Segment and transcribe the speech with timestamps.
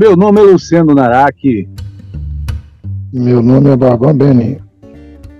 [0.00, 1.68] Meu nome é Luciano Naraki.
[3.12, 4.58] Meu nome é Barbão Beni.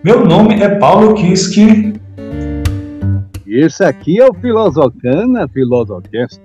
[0.04, 1.94] Meu nome é Paulo Kiski.
[3.46, 6.42] E esse aqui é o Filosocana Filosocast.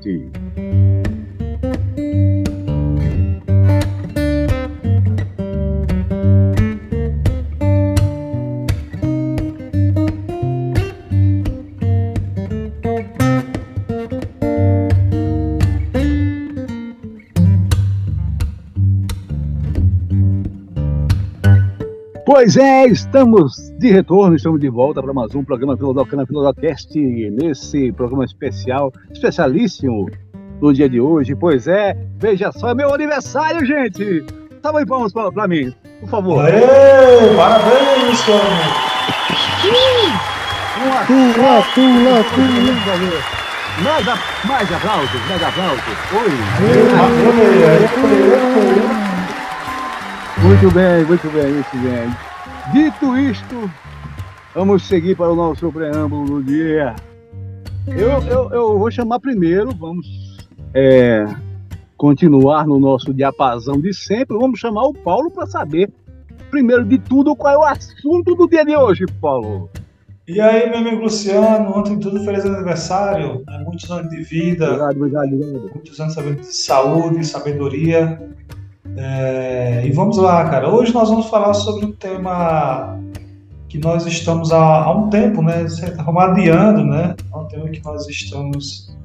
[22.46, 26.96] Pois é, estamos de retorno, estamos de volta para mais um programa Filosofana Filosofcast,
[27.32, 30.08] nesse programa especial, especialíssimo
[30.60, 31.34] do dia de hoje.
[31.34, 34.24] Pois é, veja só, é meu aniversário, gente!
[34.62, 36.46] Salve aí palmas para mim, por favor.
[36.46, 36.62] Aê,
[37.36, 38.28] parabéns!
[40.86, 42.06] Uma pula.
[43.84, 45.84] Mais, a- mais aplausos, mais aplausos.
[46.14, 46.30] Oi!
[50.44, 52.35] Muito bem, muito bem, muito bem.
[52.74, 53.70] Dito isto,
[54.54, 56.96] vamos seguir para o nosso preâmbulo do dia.
[57.88, 60.08] Eu, eu, eu vou chamar primeiro, vamos
[60.74, 61.26] é,
[61.96, 64.36] continuar no nosso diapasão de sempre.
[64.36, 65.92] Vamos chamar o Paulo para saber,
[66.50, 69.70] primeiro de tudo, qual é o assunto do dia de hoje, Paulo.
[70.28, 73.62] E aí, meu amigo Luciano, ontem tudo, feliz aniversário, né?
[73.64, 75.72] muitos anos de vida, Obrigado, obrigado, obrigado.
[75.72, 78.20] muitos anos de saúde, sabedoria.
[78.96, 80.70] É, e vamos lá, cara.
[80.70, 82.98] Hoje nós vamos falar sobre um tema
[83.68, 85.66] que nós estamos há, há um tempo, né?
[86.20, 87.16] adiando, né?
[87.34, 88.96] É um tema que nós estamos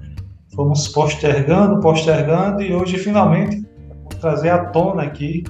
[0.55, 3.64] fomos postergando, postergando e hoje finalmente
[4.03, 5.45] vou trazer à tona aqui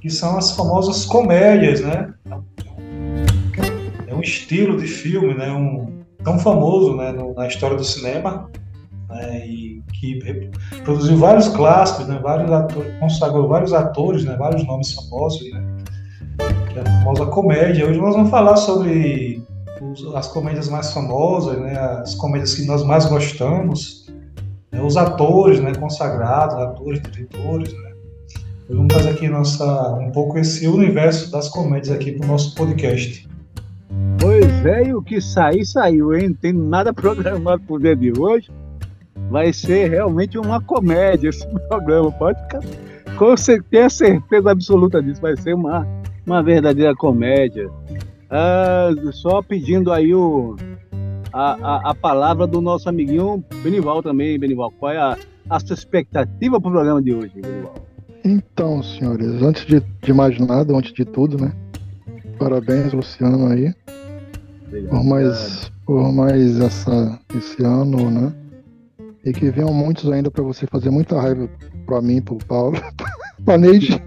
[0.00, 2.12] que são as famosas comédias, né?
[4.06, 5.52] É um estilo de filme, né?
[5.52, 7.12] Um tão famoso, né?
[7.12, 8.48] no- na história do cinema,
[9.10, 9.46] né?
[9.46, 10.18] E que
[10.84, 12.18] produziu vários clássicos, né?
[12.22, 14.36] Vários atores, consagrou vários atores, né?
[14.36, 15.62] Vários nomes famosos, né?
[16.72, 17.86] Que é a famosa comédia.
[17.88, 19.42] Hoje nós vamos falar sobre
[19.82, 21.76] os- as comédias mais famosas, né?
[21.78, 24.06] As comédias que nós mais gostamos,
[24.72, 24.80] né?
[24.82, 25.72] os atores, né?
[25.74, 27.90] Consagrados, atores, diretores, né?
[28.68, 33.28] Vamos trazer aqui nossa, um pouco esse universo das comédias aqui para o nosso podcast.
[34.20, 36.28] Pois é, e o que sair, saiu, hein?
[36.28, 38.48] Não tem nada programado pro dia de hoje.
[39.28, 42.10] Vai ser realmente uma comédia esse programa.
[42.12, 42.60] Pode ficar.
[43.16, 45.20] Com certeza, tenha certeza absoluta disso.
[45.20, 45.86] Vai ser uma,
[46.26, 47.68] uma verdadeira comédia.
[48.30, 50.56] Ah, só pedindo aí o,
[51.32, 54.38] a, a, a palavra do nosso amiguinho Benival também.
[54.38, 55.16] Benival, qual é a,
[55.48, 57.74] a sua expectativa pro programa de hoje, Benival?
[58.24, 61.52] Então, senhores, antes de, de mais nada, antes de tudo, né?
[62.38, 63.74] Parabéns, Luciano, aí,
[64.88, 68.32] por mais, por mais essa, esse ano, né?
[69.24, 71.48] E que venham muitos ainda para você fazer muita raiva
[71.86, 72.78] para mim, pro Paulo,
[73.44, 74.02] pra Neide,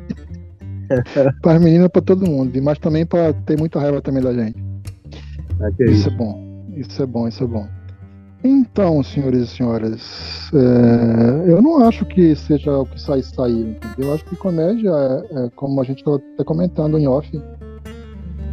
[1.41, 4.55] para as meninas, para todo mundo, mas também para ter muita raiva também da gente.
[5.61, 7.67] Ah, que Isso é bom, isso é bom, isso é bom.
[8.43, 13.79] Então, senhores e senhoras, é, eu não acho que seja o que sai entendeu?
[13.99, 17.29] Eu acho que comédia, é, é, como a gente estava até comentando em off,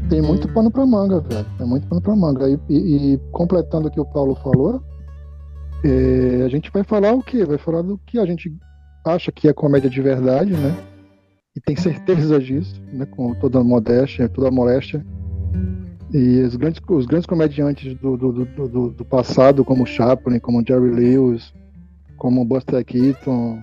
[0.09, 1.47] tem muito pano pra manga, velho.
[1.59, 2.49] Tem muito pano pra manga.
[2.49, 4.81] E, e- e completando o que o Paulo falou,
[5.85, 7.45] é, a gente vai falar o quê?
[7.45, 8.53] Vai falar do que a gente
[9.05, 10.75] acha que é comédia de verdade, né?
[11.57, 13.07] E tem certeza disso, né?
[13.07, 15.05] Com toda a modéstia, toda a moléstia.
[16.13, 20.63] E os grandes, os grandes comediantes do, do, do, do- do passado, como Chaplin, como
[20.67, 21.53] Jerry Lewis,
[22.17, 23.63] como Buster Keaton,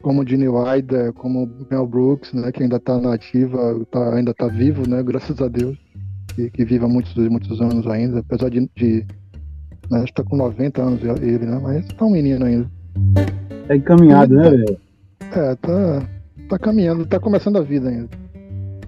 [0.00, 4.88] como Gene Wilder, como Mel Brooks, né, que ainda está ativa, tá, ainda está vivo,
[4.88, 5.76] né, graças a Deus,
[6.36, 9.04] que, que vive há muitos, muitos anos ainda, apesar de, de
[9.90, 12.70] né, está com 90 anos ele, né, mas está um menino ainda.
[13.66, 14.78] Tá encaminhado, né, velho?
[15.32, 16.02] É, tá,
[16.48, 18.08] tá caminhando, tá começando a vida ainda.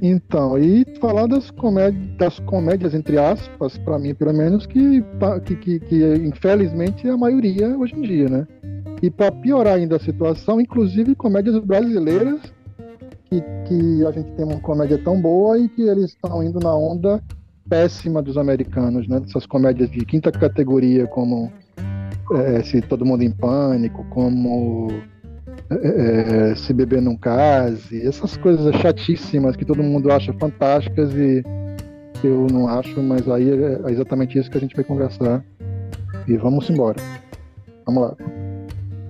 [0.01, 5.41] Então, e falar das comédias, das comédias entre aspas, para mim pelo menos, que, tá-
[5.41, 8.47] que, que, que infelizmente é a maioria hoje em dia, né?
[9.03, 12.41] E para piorar ainda a situação, inclusive comédias brasileiras,
[13.31, 16.75] que, que a gente tem uma comédia tão boa e que eles estão indo na
[16.75, 17.23] onda
[17.69, 19.21] péssima dos americanos, né?
[19.27, 21.51] Essas comédias de quinta categoria, como
[22.33, 24.89] é, Se Todo Mundo em Pânico, como
[25.71, 31.43] é, Se Beber Não Case, essas coisas chatíssimas que todo mundo acha fantásticas e
[32.25, 35.45] eu não acho, mas aí é exatamente isso que a gente vai conversar.
[36.27, 36.97] E vamos embora.
[37.87, 38.17] Vamos lá.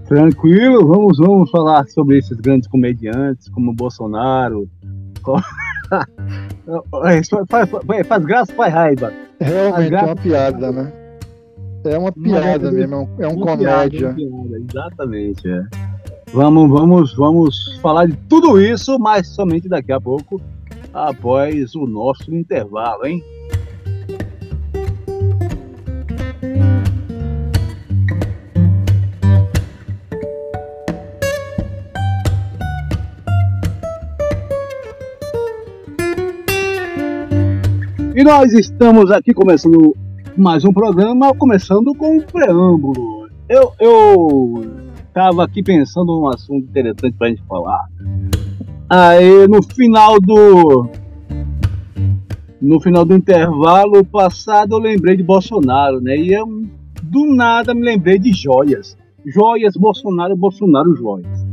[0.07, 4.69] Tranquilo, vamos, vamos falar sobre esses grandes comediantes, como Bolsonaro.
[5.23, 5.41] co- É,
[6.91, 9.13] faz, faz- faz graça, faz raiva.
[9.41, 10.93] Realmente As é uma piada, né?
[11.85, 14.15] É uma piada mesmo, é um, é um piada, comédia.
[14.15, 15.63] piada, Exatamente, é.
[16.33, 20.41] Vamos, vamos, vamos falar de tudo isso, mas somente daqui a pouco,
[20.93, 23.23] após o nosso intervalo, hein?
[38.27, 39.95] Nós estamos aqui começando
[40.37, 43.31] mais um programa, começando com um preâmbulo.
[43.49, 44.65] Eu, eu
[45.15, 47.85] tava aqui pensando num assunto interessante para a gente falar.
[48.91, 50.89] Aí no final do
[52.61, 56.17] no final do intervalo passado eu lembrei de Bolsonaro, né?
[56.17, 56.49] E eu
[57.05, 58.99] do nada me lembrei de joias.
[59.25, 61.47] Joias, Bolsonaro, Bolsonaro, joias.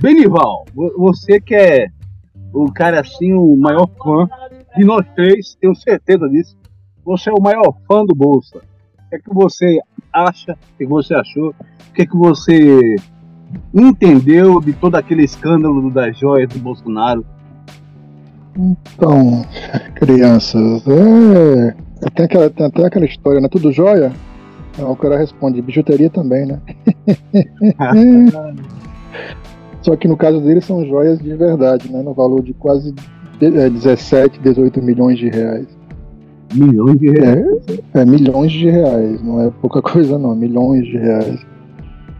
[0.00, 0.64] Benival,
[0.96, 1.88] você que é
[2.52, 4.28] o cara assim, o maior fã
[4.76, 6.56] de nós três, tenho certeza disso,
[7.04, 8.58] você é o maior fã do Bolsa.
[8.58, 9.78] O que é que você
[10.12, 12.96] acha, o que você achou, o que é que você
[13.72, 17.24] entendeu de todo aquele escândalo das joias do Bolsonaro?
[18.56, 19.44] Então,
[19.94, 21.74] crianças, é...
[22.10, 23.48] tem, aquela, tem até aquela história, né?
[23.48, 24.12] Tudo joia?
[24.78, 26.60] O cara responde, bijuteria também, né?
[29.82, 32.02] Só que no caso dele são joias de verdade, né?
[32.02, 32.92] No valor de quase
[33.38, 35.66] 17, 18 é, milhões de reais.
[36.54, 37.46] Milhões de reais?
[37.94, 41.44] É, é, milhões de reais, não é pouca coisa não, milhões de reais.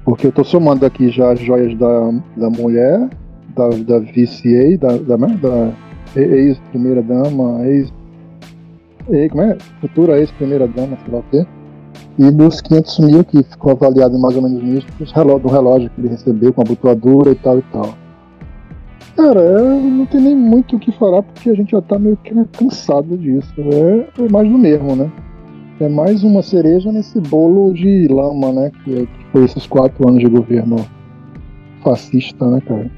[0.04, 3.08] Porque eu tô somando aqui já as joias da, da mulher,
[3.56, 5.72] da, da VCA, da, da, né, da
[6.20, 7.92] ex-primeira dama, ex,
[9.10, 9.30] ex.
[9.30, 9.56] Como é?
[9.80, 11.46] Futura ex-primeira dama, sei lá o quê.
[12.18, 14.86] E dos 500 mil que ficou avaliado mais ou menos nisso,
[15.40, 18.03] do relógio que ele recebeu com a abotoadura e tal e tal.
[19.16, 22.34] Cara, não tem nem muito o que falar porque a gente já tá meio que
[22.46, 23.54] cansado disso.
[23.58, 25.10] É, é mais do mesmo, né?
[25.80, 28.72] É mais uma cereja nesse bolo de lama, né?
[28.84, 30.76] Que, foi esses quatro anos de governo
[31.82, 32.90] fascista, né, cara?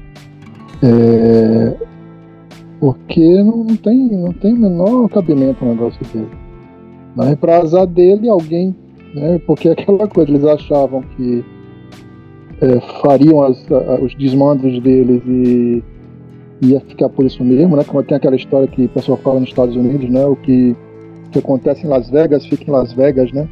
[0.83, 1.75] É...
[2.79, 6.29] Porque não, tem, não tem o menor cabimento um negócio dele.
[7.15, 8.75] Mas pra azar dele, alguém.
[9.15, 11.43] Né, porque é aquela coisa, eles achavam que
[12.61, 13.65] é, fariam as,
[14.01, 15.83] os desmandos deles e
[16.61, 17.83] ia ficar por isso mesmo, né?
[17.83, 20.25] Como tem aquela história que o pessoal fala nos Estados Unidos, né?
[20.25, 20.75] O que,
[21.31, 23.47] que acontece em Las Vegas fica em Las Vegas, né?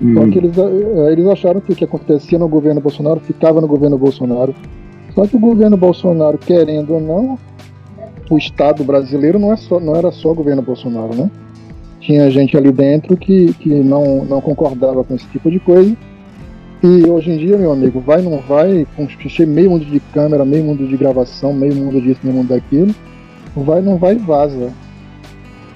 [0.00, 0.12] Hum.
[0.12, 3.68] Então que eles, eh, eles acharam que o que acontecia no governo Bolsonaro ficava no
[3.68, 4.54] governo Bolsonaro.
[5.14, 7.38] Só que o governo Bolsonaro, querendo ou não,
[8.28, 11.30] o Estado brasileiro não, é só, não era só o governo Bolsonaro, né?
[12.00, 15.96] Tinha gente ali dentro que, que não, não concordava com esse tipo de coisa
[16.86, 19.08] e hoje em dia, meu amigo, vai não vai, com
[19.46, 22.94] meio mundo de câmera, meio mundo de gravação, meio mundo disso, meio mundo daquilo,
[23.56, 24.70] vai não vai vaza.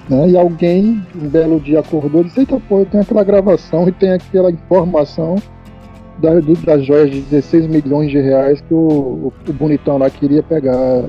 [0.07, 0.29] Né?
[0.29, 3.91] E alguém, um belo dia, acordou e disse: Eita, pô, eu tenho aquela gravação e
[3.91, 5.37] tem aquela informação
[6.19, 11.05] das, das joias de 16 milhões de reais que o, o, bonitão lá queria pegar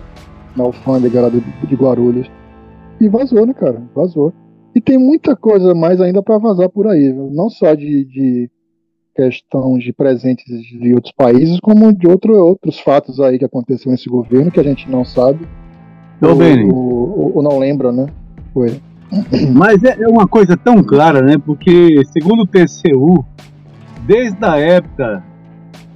[0.57, 2.27] na alfândega lá de, Guarulhos.
[2.99, 3.83] E vazou, né, cara?
[3.95, 4.33] Vazou.
[4.75, 8.51] E tem muita coisa mais ainda para vazar por aí, não só de, de
[9.21, 14.09] questão de presentes de outros países, como de outro, outros fatos aí que aconteceu nesse
[14.09, 15.47] governo que a gente não sabe.
[16.73, 18.07] Ou, ou, ou não lembra, né?
[18.55, 18.81] Foi.
[19.53, 21.37] Mas é, é uma coisa tão clara, né?
[21.37, 23.25] Porque, segundo o TCU,
[24.07, 25.23] desde a época,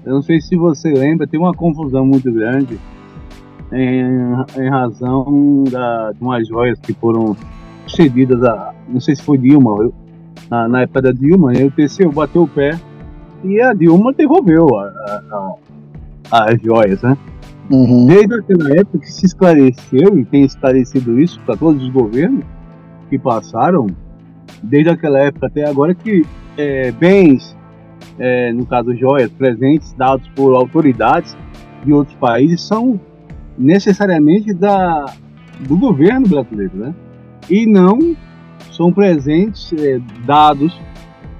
[0.05, 2.79] eu não sei se você lembra, tem uma confusão muito grande
[3.73, 7.35] em, em razão da, de umas joias que foram
[7.89, 8.75] cedidas a.
[8.87, 9.95] Não sei se foi Dilma, eu,
[10.51, 12.79] na, na época da Dilma, né, o TCU bateu o pé
[13.45, 14.67] e a Dilma devolveu
[16.31, 17.17] as joias, né?
[17.71, 18.07] Uhum.
[18.07, 22.45] Desde aquela época que se esclareceu, e tem esclarecido isso para todos os governos
[23.09, 23.87] que passaram,
[24.63, 26.25] desde aquela época até agora, que
[26.57, 27.57] é, bens,
[28.19, 31.37] é, no caso joias, presentes dados por autoridades
[31.85, 33.01] de outros países são
[33.57, 35.07] necessariamente da,
[35.61, 36.95] do governo brasileiro, né?
[37.49, 38.17] E não
[38.73, 40.79] são presentes é, dados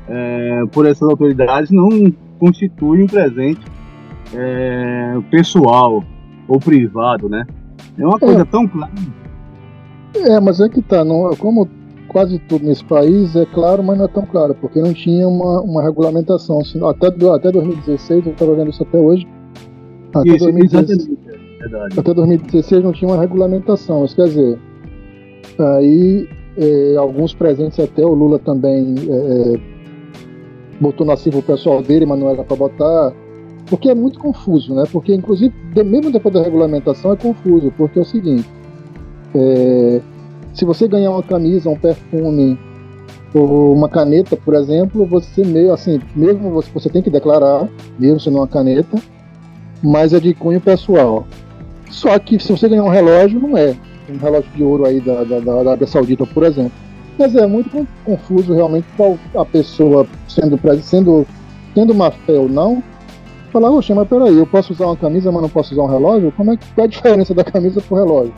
[0.09, 1.89] é, por essas autoridades não
[2.39, 3.65] constitui um presente
[4.35, 6.05] é, pessoal
[6.49, 7.47] ou privado, né?
[7.99, 8.45] É uma coisa é.
[8.45, 8.93] tão clara.
[10.15, 11.69] É, mas é que tá, não, como
[12.09, 15.61] quase tudo nesse país é claro, mas não é tão claro, porque não tinha uma,
[15.63, 16.61] uma regulamentação.
[16.89, 19.27] Até, até 2016, eu estava vendo isso até hoje.
[20.15, 21.11] Até, isso, 2016,
[21.99, 24.05] até 2016 não tinha uma regulamentação.
[24.05, 24.59] Isso quer dizer,
[25.59, 29.74] aí é, alguns presentes até o Lula também é, é
[30.81, 33.13] botou na CIV o pessoal dele, mas não era para botar.
[33.67, 34.85] Porque é muito confuso, né?
[34.93, 38.49] Porque, inclusive, mesmo depois da regulamentação, é confuso, porque é o seguinte:
[39.35, 40.01] é,
[40.53, 42.59] se você ganhar uma camisa, um perfume
[43.35, 48.21] ou uma caneta, por exemplo, você meio assim, mesmo você, você tem que declarar, mesmo
[48.21, 48.97] sendo uma caneta,
[49.83, 51.27] mas é de cunho pessoal.
[51.91, 53.75] Só que se você ganhar um relógio, não é
[54.09, 56.73] um relógio de ouro aí da, da, da Arábia Saudita, por exemplo.
[57.19, 61.27] Mas é muito confuso realmente qual a pessoa sendo, sendo
[61.75, 62.83] tendo uma fé ou não,
[63.53, 66.33] falar, oxe, mas peraí, eu posso usar uma camisa, mas não posso usar um relógio?
[66.33, 68.35] Como é que qual é a diferença da camisa pro relógio?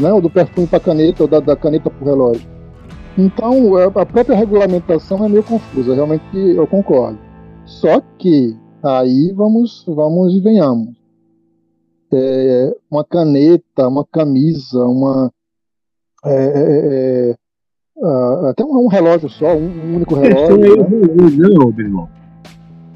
[0.00, 0.12] Né?
[0.12, 2.46] Ou do perfume para caneta, ou da, da caneta pro relógio?
[3.18, 7.18] Então, é, a própria regulamentação é meio confusa, realmente eu concordo.
[7.64, 10.94] Só que aí vamos, vamos e venhamos.
[12.12, 15.32] É, uma caneta, uma camisa, uma.
[16.24, 17.36] É, é,
[17.98, 20.58] é, é até um, um, relógio só, um, único relógio.
[20.58, 21.48] Né?
[21.54, 22.08] Não, meu irmão.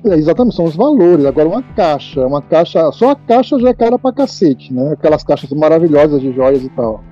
[0.04, 1.24] É, exatamente, são os valores.
[1.24, 4.92] Agora, uma caixa, uma caixa, só a caixa já é cara pra cacete, né?
[4.92, 7.02] Aquelas caixas maravilhosas de joias e tal.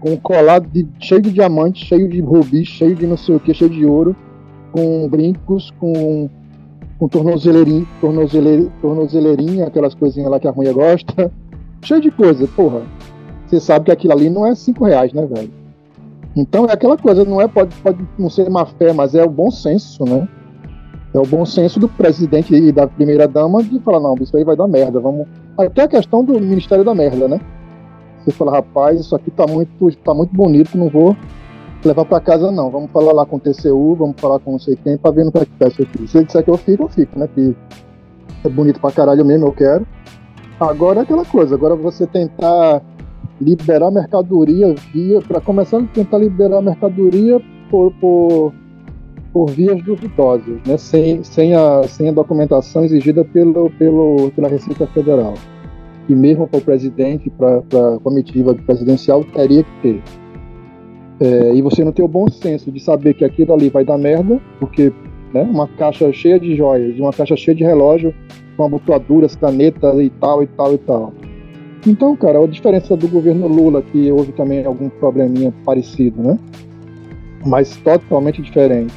[0.00, 3.40] Com um colado de, cheio de diamantes, cheio de rubis, cheio de não sei o
[3.40, 4.16] que, cheio de ouro,
[4.72, 6.28] com brincos, com,
[6.98, 11.30] com tornozeleirinha, tornozeleirinha, tornozeleirinha, aquelas coisinhas lá que a mulher gosta.
[11.82, 12.82] cheio de coisa, porra.
[13.46, 15.63] Você sabe que aquilo ali não é cinco reais, né, velho?
[16.36, 19.30] Então é aquela coisa, não é, pode, pode não ser má fé, mas é o
[19.30, 20.28] bom senso, né?
[21.12, 24.42] É o bom senso do presidente e da primeira dama de falar, não, isso aí
[24.42, 25.28] vai dar merda, vamos.
[25.56, 27.40] Até a questão do Ministério da Merda, né?
[28.24, 31.16] Você fala, rapaz, isso aqui tá muito, tá muito bonito, não vou
[31.84, 32.70] levar para casa não.
[32.70, 35.30] Vamos falar lá com o TCU, vamos falar com não sei quem para ver no
[35.30, 36.08] que é que tá isso aqui.
[36.08, 37.28] Se ele disser que eu fico, eu fico, né?
[37.32, 37.54] Que
[38.44, 39.86] é bonito pra caralho mesmo, eu quero.
[40.58, 42.80] Agora é aquela coisa, agora você tentar
[43.40, 45.20] liberar mercadoria via.
[45.20, 48.52] para começar a tentar liberar mercadoria por, por
[49.34, 54.86] por vias duvidosas, né, sem, sem, a, sem a documentação exigida pelo, pelo, pela Receita
[54.86, 55.34] Federal.
[56.08, 60.02] E mesmo para o presidente, para a comitiva presidencial, teria que ter.
[61.18, 63.98] É, e você não tem o bom senso de saber que aquilo ali vai dar
[63.98, 64.92] merda, porque
[65.32, 68.14] né, uma caixa cheia de joias, uma caixa cheia de relógio,
[68.56, 71.12] com abotoaduras, canetas e tal, e tal, e tal.
[71.86, 76.38] Então, cara, a diferença do governo Lula, que houve também algum probleminha parecido, né?
[77.44, 78.94] Mas totalmente diferente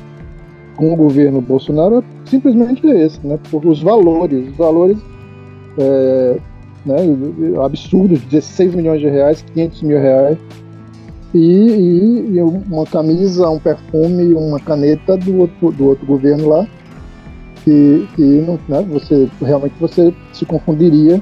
[0.78, 3.38] com o governo Bolsonaro é simplesmente esse, né?
[3.50, 4.98] Por os valores, os valores
[5.78, 6.40] é,
[6.86, 6.96] né,
[7.64, 10.38] absurdos, 16 milhões de reais, 500 mil reais,
[11.34, 16.68] e, e, uma camisa, um perfume, uma caneta do outro, do outro governo lá,
[17.64, 18.08] que,
[18.70, 21.22] né, você realmente você se confundiria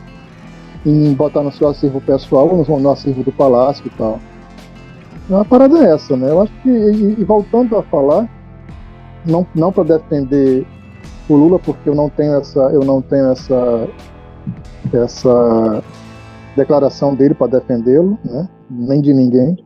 [0.85, 4.19] em botar no seu acervo pessoal no, no acervo do palácio e tal.
[5.27, 6.29] Uma parada é essa, né?
[6.29, 8.29] Eu acho que, e, e voltando a falar,
[9.25, 10.65] não, não para defender
[11.27, 13.89] o Lula, porque eu não tenho essa, eu não tenho essa,
[14.93, 15.83] essa
[16.55, 18.47] declaração dele para defendê-lo, né?
[18.69, 19.57] nem de ninguém,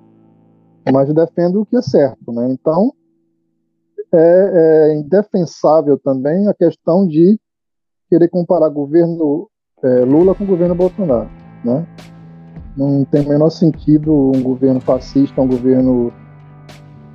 [0.91, 2.31] mas defendo o que é certo.
[2.31, 2.47] Né?
[2.51, 2.93] Então,
[4.13, 7.38] é, é indefensável também a questão de
[8.09, 9.49] querer comparar governo
[9.83, 11.29] é, Lula com o governo Bolsonaro.
[11.63, 11.86] Né?
[12.75, 16.12] Não tem o menor sentido um governo fascista, um governo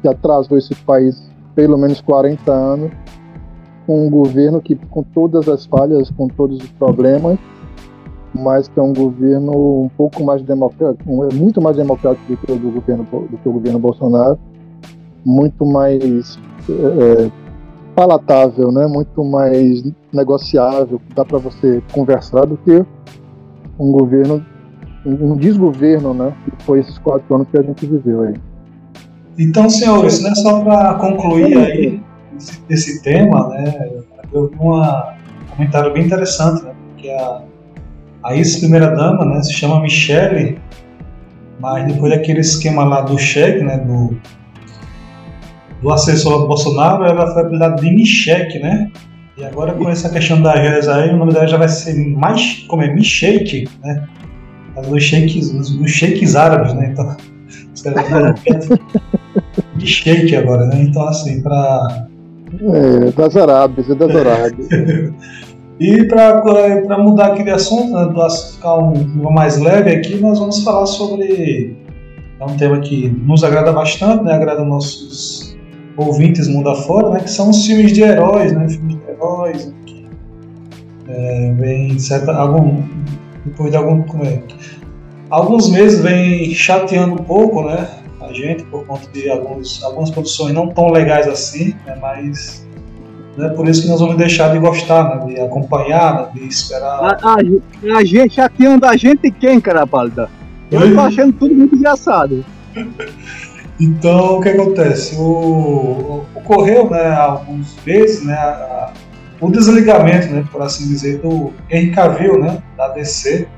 [0.03, 2.91] que atrasou esse país pelo menos 40 anos,
[3.89, 7.39] um governo que, com todas as falhas, com todos os problemas,
[8.35, 12.53] mas que é um governo um pouco mais democrático, é muito mais democrático do que
[12.53, 14.39] o governo, do que o governo Bolsonaro,
[15.25, 17.31] muito mais é,
[17.95, 18.87] palatável, né?
[18.87, 19.83] muito mais
[20.13, 22.85] negociável, dá para você conversar do que
[23.79, 24.45] um governo,
[25.05, 26.35] um desgoverno, né?
[26.45, 28.35] que foi esses quatro anos que a gente viveu aí.
[29.39, 32.01] Então, senhores, né, só para concluir aí
[32.37, 33.91] esse, esse, tema, né,
[34.33, 34.81] eu vi um
[35.51, 37.43] comentário bem interessante, né, porque a,
[38.23, 40.61] a ex-primeira-dama né, se chama Michele,
[41.59, 44.17] mas depois daquele esquema lá do cheque, né, do,
[45.85, 48.91] do assessor do Bolsonaro, ela foi apelidada de Michele, né?
[49.37, 52.65] E agora com essa questão da joias aí, o nome dela já vai ser mais,
[52.69, 54.09] como é, Michele, né?
[54.89, 56.91] Dos shakes, dos shakes árabes, né?
[56.93, 57.17] Então,
[59.77, 60.83] de shake agora, né?
[60.83, 62.07] Então, assim, para.
[62.61, 64.69] É, das Arábias, é das Arábias.
[65.79, 70.65] e para mudar aquele assunto, né, para ficar um, um, mais leve aqui, nós vamos
[70.65, 71.77] falar sobre.
[72.41, 74.33] É um tema que nos agrada bastante, né?
[74.35, 75.54] Agrada nossos
[75.97, 77.21] ouvintes mundo afora, né?
[77.21, 78.69] Que são os filmes de heróis, né?
[78.69, 80.07] Filmes de heróis, que
[81.09, 82.83] é, vem certa, algum,
[83.45, 84.03] depois de algum.
[84.25, 84.43] É,
[85.31, 87.89] alguns meses vem chateando um pouco, né?
[88.21, 92.67] A gente, por conta de alguns, algumas produções não tão legais assim, né, mas
[93.39, 97.01] é por isso que nós vamos deixar de gostar, né, de acompanhar, né, de esperar.
[97.01, 100.31] A, a, a gente chateando a gente quem, cara pálida?
[100.71, 102.45] Eu tô achando tudo muito engraçado.
[103.81, 105.17] Então, o que acontece?
[105.17, 108.93] O, ocorreu, né, alguns meses, né, a,
[109.41, 113.49] o desligamento, né, por assim dizer, do Henry Cavill, né, da DC,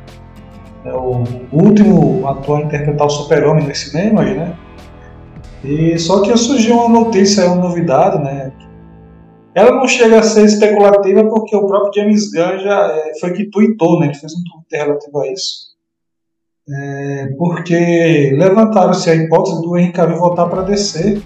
[0.84, 4.56] é o último ator a interpretar o Super-Homem nos cinemas, né?
[5.64, 8.52] E só que surgiu uma notícia, uma novidade, né?
[9.52, 13.50] Ela não chega a ser especulativa porque o próprio James Gunn já é, foi que
[13.50, 14.06] tweetou, né?
[14.06, 15.65] Ele fez um tweet relativo a isso.
[16.68, 21.22] É, porque levantaram-se a hipótese do Henry Cavill voltar para DC,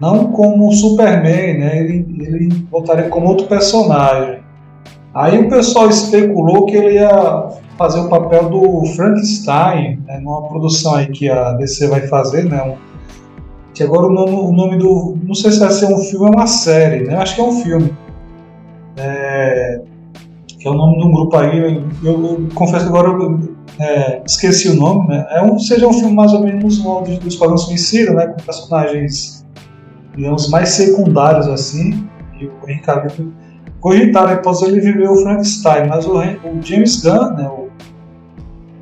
[0.00, 1.78] não como Superman, né?
[1.78, 4.40] Ele, ele voltaria como outro personagem.
[5.14, 10.94] Aí o pessoal especulou que ele ia fazer o papel do Frankenstein, né, numa produção
[10.94, 12.76] aí que a DC vai fazer, né?
[13.74, 15.18] Que agora o nome, o nome, do.
[15.24, 17.16] Não sei se vai ser um filme ou uma série, né?
[17.16, 17.94] Acho que é um filme.
[18.96, 19.80] É,
[20.68, 21.58] é o nome de um grupo aí.
[21.58, 23.40] Eu, eu confesso que agora eu
[23.78, 25.26] é, esqueci o nome, né?
[25.30, 28.26] É um, seja um filme mais ou menos nos moldes do Esquadrão Suicida, né?
[28.26, 29.46] Com personagens,
[30.16, 32.08] digamos, mais secundários assim.
[32.40, 33.32] E o Henry Cavill
[33.80, 37.48] cogitaram a hipótese ele viveu o Frankenstein, mas o, o James Gunn, né?
[37.48, 37.68] O,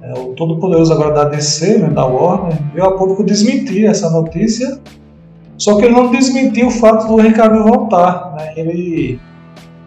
[0.03, 4.81] é, o todo-poderoso agora da DC, né, da Warner, veio a público desmentir essa notícia,
[5.59, 8.35] só que ele não desmentiu o fato do Henry voltar.
[8.37, 9.21] Né, ele,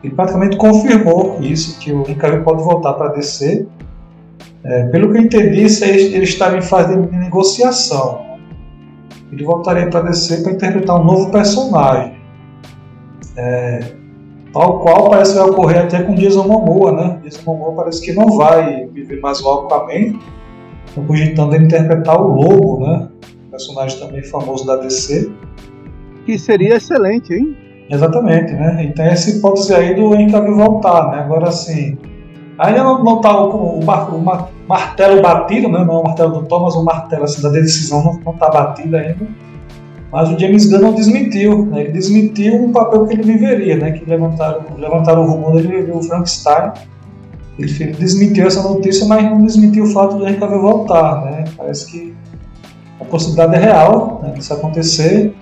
[0.04, 3.68] ele praticamente confirmou isso, que o Henry pode voltar para DC.
[4.64, 8.38] É, pelo que eu entendi, ele estava em fase de negociação.
[9.32, 12.18] Ele voltaria para DC para interpretar um novo personagem.
[13.38, 14.00] É,
[14.54, 17.20] Tal qual parece que vai ocorrer até com Jason Momoa, né?
[17.24, 20.20] Jason Momoa parece que não vai viver mais o Aquaman.
[20.88, 23.10] Estão cogitando ele interpretar o Lobo, né?
[23.52, 25.32] Personagem também famoso da DC.
[26.26, 27.56] Que seria excelente, hein?
[27.90, 28.86] Exatamente, né?
[28.86, 31.20] E tem essa hipótese aí do Henry voltar, né?
[31.22, 31.98] Agora, assim,
[32.58, 34.22] ainda não, não tá o, o, o,
[34.68, 35.84] martelo batido, né?
[35.84, 38.96] Não é o martelo do Thomas, o martelo assim, da decisão não, não tá batido
[38.96, 39.28] ainda
[40.12, 41.82] mas o James Gunn não desmentiu, né?
[41.82, 43.92] ele desmentiu um papel que ele viveria, né?
[43.92, 46.72] que levantaram, levantaram o rumor dele viver o Frankenstein.
[47.60, 51.26] Ele, ele desmentiu essa notícia, mas não desmentiu o fato de Henry voltar.
[51.26, 51.46] Né?
[51.56, 52.16] Parece que
[53.00, 55.36] a possibilidade é real né, disso acontecer.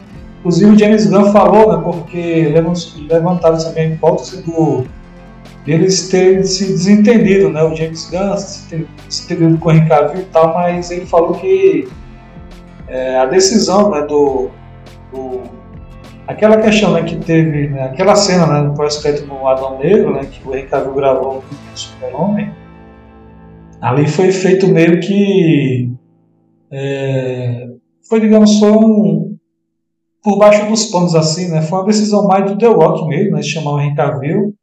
[0.47, 2.53] Inclusive o James Gunn falou, né, porque
[3.10, 4.86] levantaram também a hipótese do
[5.67, 7.62] eles terem se desentendido, né?
[7.62, 11.89] O James Gunn se ter com o Cavill e tal, mas ele falou que
[12.88, 14.49] é, a decisão né, do,
[15.12, 15.41] do,
[16.25, 20.21] aquela questão né, que teve né, aquela cena né, no pós-crédito no Adão Negro né,
[20.31, 22.49] que o Ricardo gravou no Super-Homem
[23.81, 25.91] ali foi feito meio que
[26.71, 27.67] é,
[28.07, 29.26] foi digamos só um
[30.23, 31.62] por baixo dos panos assim né?
[31.62, 34.53] Foi uma decisão mais do The Rock mesmo né, chamar o Henry Cavill.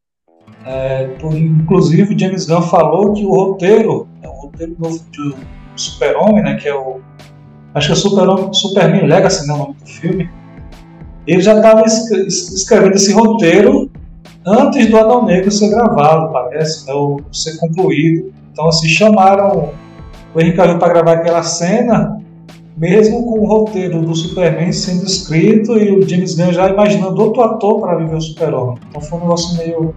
[0.67, 5.37] É, por, inclusive James Gunn falou que o roteiro né, o roteiro novo do
[5.77, 7.01] Super-Homem né, que é o
[7.75, 10.31] acho que é Super, Superman Legacy, né, o nome do filme,
[11.27, 13.90] ele já estava escrevendo esse roteiro
[14.47, 18.33] antes do Adão Negro ser gravado, parece, né, ou ser concluído.
[18.53, 19.73] Então, assim, chamaram
[20.35, 22.21] o Henrique Cavill para gravar aquela cena,
[22.77, 27.43] mesmo com o roteiro do Superman sendo escrito e o James Gunn já imaginando outro
[27.43, 28.79] ator para viver o Super-Homem.
[28.89, 29.95] Então foi um negócio meio.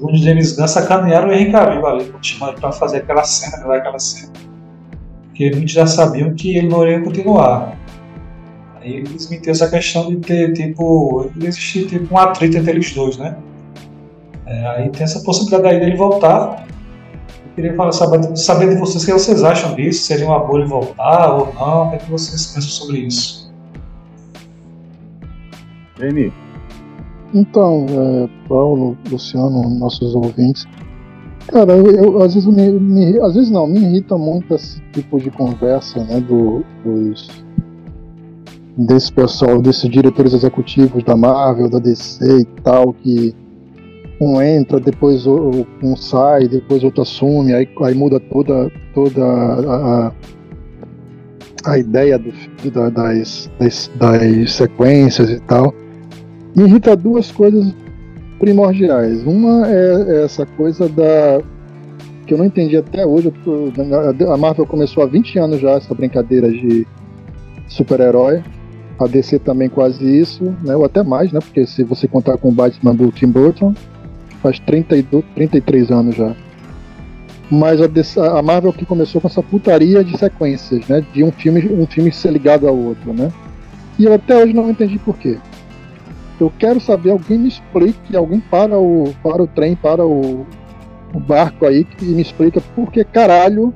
[0.00, 2.12] Os James Gunn sacanearam o Henrique Cavill ali,
[2.60, 4.32] para fazer aquela cena, gravar aquela cena
[5.36, 7.76] porque muitos já sabiam que ele não iria continuar.
[8.80, 13.18] Aí ele desmentiu essa questão de ter, tipo, existir tipo, um atrito entre eles dois,
[13.18, 13.36] né?
[14.46, 16.66] É, aí tem essa possibilidade aí dele voltar.
[17.56, 21.32] Queria falar, saber, saber de vocês o que vocês acham disso, seria uma ele voltar
[21.34, 23.50] ou não, o que, é que vocês pensam sobre isso?
[25.98, 26.32] Veni.
[27.34, 30.66] Então, é, Paulo, Luciano, nossos ouvintes,
[31.48, 35.18] Cara, eu, eu, às vezes me, me, às vezes não, me irrita muito esse tipo
[35.20, 37.28] de conversa, né, do, dos
[38.76, 43.34] desse pessoal, desses diretores executivos da Marvel, da DC e tal, que
[44.20, 50.12] um entra, depois um sai, depois outro assume, aí, aí muda toda, toda a,
[51.64, 52.32] a, ideia do,
[52.70, 55.74] da, das, das, das sequências e tal.
[56.54, 57.74] Me irrita duas coisas
[58.38, 59.22] primordiais.
[59.24, 61.40] Uma é, essa coisa da.
[62.26, 63.32] que eu não entendi até hoje.
[64.32, 66.86] A Marvel começou há 20 anos já essa brincadeira de
[67.68, 68.42] super-herói.
[68.98, 70.74] A DC também quase isso, né?
[70.74, 71.38] ou até mais, né?
[71.40, 73.74] Porque se você contar com o Batman do Tim Burton,
[74.46, 76.34] faz 32, 33 anos já.
[77.50, 81.04] Mas a, a Marvel que começou com essa putaria de sequências, né?
[81.12, 83.32] De um filme, um filme ser ligado ao outro, né?
[83.98, 85.38] E eu até hoje não entendi por quê.
[86.38, 90.46] Eu quero saber, alguém me explique, alguém para o, para o trem, para o,
[91.14, 93.72] o barco aí e me explica por que caralho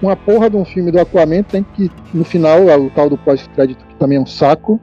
[0.00, 3.84] uma porra de um filme do Aquaman tem que, no final, o tal do pós-crédito,
[3.86, 4.80] que também é um saco,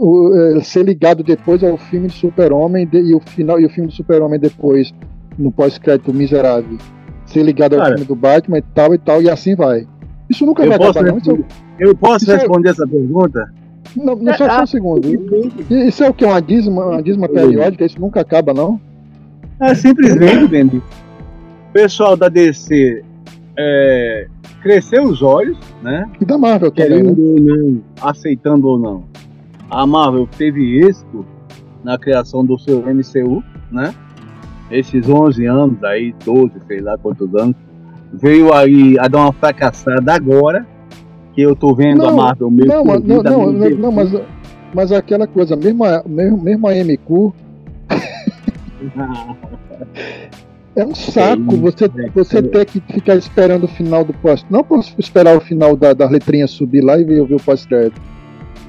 [0.00, 3.90] o, é, ser ligado depois ao filme de Super-Homem e o final e o filme
[3.90, 4.94] de Super-Homem depois
[5.38, 6.78] no pós-crédito miserável
[7.26, 9.86] ser ligado ao Cara, filme do Batman e tal e tal e assim vai.
[10.28, 11.18] Isso nunca vai acabar, não.
[11.18, 11.44] Isso,
[11.78, 12.70] eu posso é- responder é...
[12.72, 13.52] essa pergunta?
[13.96, 15.08] Não, não só, só um segundo.
[15.70, 16.24] Isso é o que?
[16.24, 17.84] Uma dízima, uma dízima periódica?
[17.84, 18.80] Isso nunca acaba, não?
[19.60, 20.78] É simplesmente, Bendy.
[20.78, 23.02] O pessoal da DC
[23.58, 24.26] é,
[24.62, 26.08] cresceu os olhos, né?
[26.20, 27.52] E da Marvel Querendo também, né?
[27.52, 29.09] ou não, aceitando ou não.
[29.70, 31.24] A Marvel teve êxito
[31.84, 33.94] na criação do seu MCU, né?
[34.70, 37.56] Esses 11 anos aí, 12, sei lá quantos anos,
[38.12, 40.66] veio aí a dar uma fracassada agora,
[41.34, 44.12] que eu tô vendo não, a Marvel meio Não, não, não, não, não, mas,
[44.74, 47.32] mas aquela coisa, mesmo a, mesmo, mesmo a MQ.
[50.76, 52.42] é um saco você, é, você é.
[52.42, 54.44] ter que ficar esperando o final do pós.
[54.50, 58.00] Não posso esperar o final da, da letrinha subir lá e ver, ver o pós-crédito.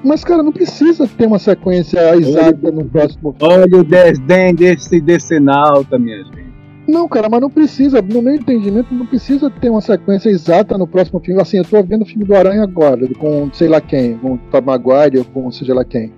[0.04, 3.54] Mas, cara, não precisa ter uma sequência exata no próximo filme.
[3.54, 6.52] Olha o desdém desse decenalta, minha gente.
[6.88, 10.88] Não, cara, mas não precisa, no meu entendimento, não precisa ter uma sequência exata no
[10.88, 11.40] próximo filme.
[11.40, 14.62] Assim, eu tô vendo o filme do Aranha agora, com sei lá quem, com Tom
[14.62, 16.12] Maguire ou com seja lá quem.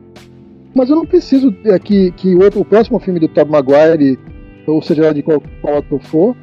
[0.74, 4.18] Mas eu não preciso é, que, que o, outro, o próximo filme do Tom Maguire,
[4.66, 6.36] ou seja lá de qual, qual ator for,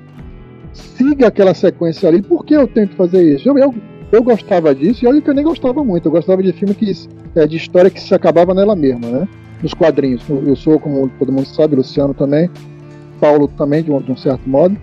[0.73, 2.23] siga aquela sequência ali.
[2.23, 3.49] Por que eu tento fazer isso?
[3.49, 3.75] Eu, eu,
[4.13, 6.07] eu gostava disso, e olha que eu nem gostava muito.
[6.07, 6.91] Eu gostava de filme que,
[7.35, 9.29] é, de história que se acabava nela mesma, né?
[9.63, 10.23] Nos quadrinhos.
[10.29, 12.51] Eu sou, como todo mundo sabe, Luciano também,
[13.21, 14.77] Paulo também, de um, de um certo modo,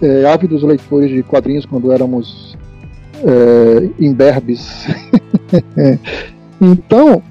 [0.00, 2.56] é, ávidos leitores de quadrinhos quando éramos
[3.22, 4.86] é, imberbes.
[6.60, 7.22] então,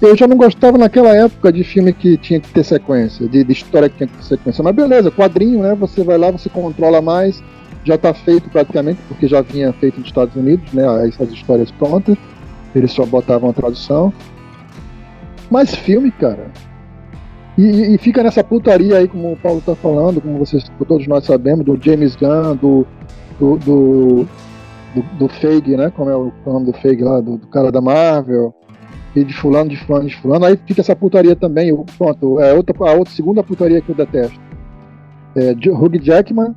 [0.00, 3.52] eu já não gostava naquela época de filme que tinha que ter sequência, de, de,
[3.52, 4.62] história que tinha que ter sequência.
[4.62, 5.74] Mas beleza, quadrinho, né?
[5.74, 7.42] Você vai lá, você controla mais,
[7.84, 10.84] já está feito praticamente, porque já vinha feito nos Estados Unidos, né?
[11.06, 12.16] Essas histórias prontas.
[12.74, 14.12] Eles só botavam a tradução.
[15.50, 16.50] Mas filme, cara,
[17.56, 21.24] e, e, fica nessa putaria aí, como o Paulo tá falando, como vocês, todos nós
[21.24, 22.86] sabemos, do James Gunn, do,
[23.38, 24.28] do, do,
[24.94, 25.90] do, do né?
[25.90, 28.52] Como é o nome do Feig lá, do, do, cara da Marvel,
[29.14, 30.44] e de fulano, de fulano, de fulano.
[30.46, 31.72] Aí fica essa putaria também.
[31.96, 34.40] Pronto, é outra, a outra segunda putaria que eu detesto.
[35.36, 36.54] É, Hugh Jackman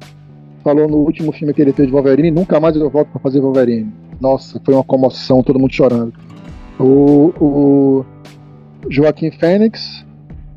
[0.68, 3.40] falou no último filme que ele fez de Wolverine, nunca mais eu volto para fazer
[3.40, 3.90] Wolverine.
[4.20, 6.12] Nossa, foi uma comoção, todo mundo chorando.
[6.78, 8.06] O, o
[8.90, 10.06] Joaquim Fênix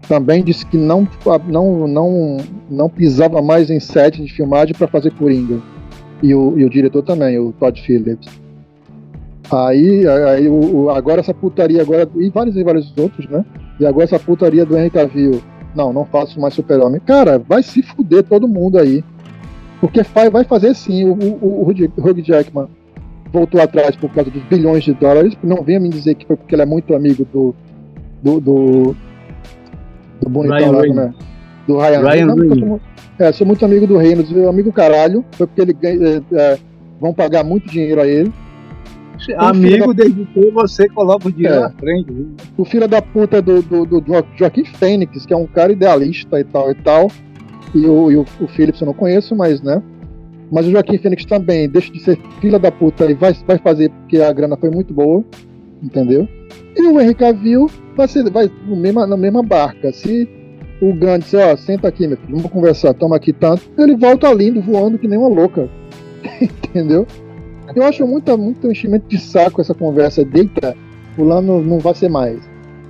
[0.09, 1.07] também disse que não,
[1.47, 2.37] não, não,
[2.69, 5.61] não pisava mais em set de filmagem para fazer Coringa.
[6.21, 8.29] E o, e o diretor também, o Todd Phillips.
[9.49, 13.45] Aí, aí o, agora essa putaria agora, e vários e vários outros, né?
[13.79, 15.41] E agora essa putaria do Henry Cavill.
[15.73, 17.01] Não, não faço mais super-homem.
[17.01, 19.05] Cara, vai se fuder todo mundo aí.
[19.81, 21.05] Porque vai fazer sim.
[21.05, 22.69] O, o, o Hugh Jackman
[23.33, 25.37] voltou atrás por causa dos bilhões de dólares.
[25.43, 27.55] Não venha me dizer que foi porque ele é muito amigo do,
[28.23, 28.97] do, do
[30.21, 31.15] do bonitão Ryan lá, como é?
[31.67, 32.81] Do Ryan, Ryan não, sou,
[33.19, 36.59] é, sou muito amigo do Reynolds, amigo caralho, foi porque ele é, é,
[37.01, 38.33] vão pagar muito dinheiro a ele.
[39.37, 40.05] Amigo, da...
[40.05, 42.11] desde que você coloca o dinheiro é, na frente.
[42.11, 42.29] Viu?
[42.57, 44.03] O filho da puta do, do, do,
[44.37, 47.11] Joaquim Fênix, que é um cara idealista e tal e tal.
[47.75, 49.83] E o, e o, o Phillips eu não conheço, mas né?
[50.51, 53.91] Mas o Joaquim Fênix também deixa de ser filha da puta e vai, vai fazer
[53.91, 55.25] porque a grana foi muito boa,
[55.83, 56.29] entendeu?
[56.77, 59.93] E o Henry Cavill vai, ser, vai no mesma, na mesma barca.
[59.93, 60.29] Se
[60.83, 64.33] o Gandhi disser, ó, senta aqui, meu filho, vamos conversar, toma aqui tanto, ele volta
[64.33, 65.69] lindo, voando que nem uma louca.
[66.41, 67.07] Entendeu?
[67.75, 70.25] Eu acho muito, muito enchimento de saco essa conversa.
[70.25, 70.77] Deita,
[71.15, 72.41] fulano não vai ser mais.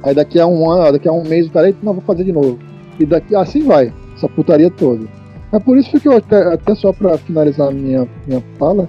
[0.02, 2.32] Aí daqui a um ano, daqui a um mês o cara, não, vou fazer de
[2.32, 2.58] novo.
[2.98, 5.06] E daqui assim vai, essa putaria toda.
[5.52, 8.88] É por isso que eu até, até só para finalizar minha, minha fala,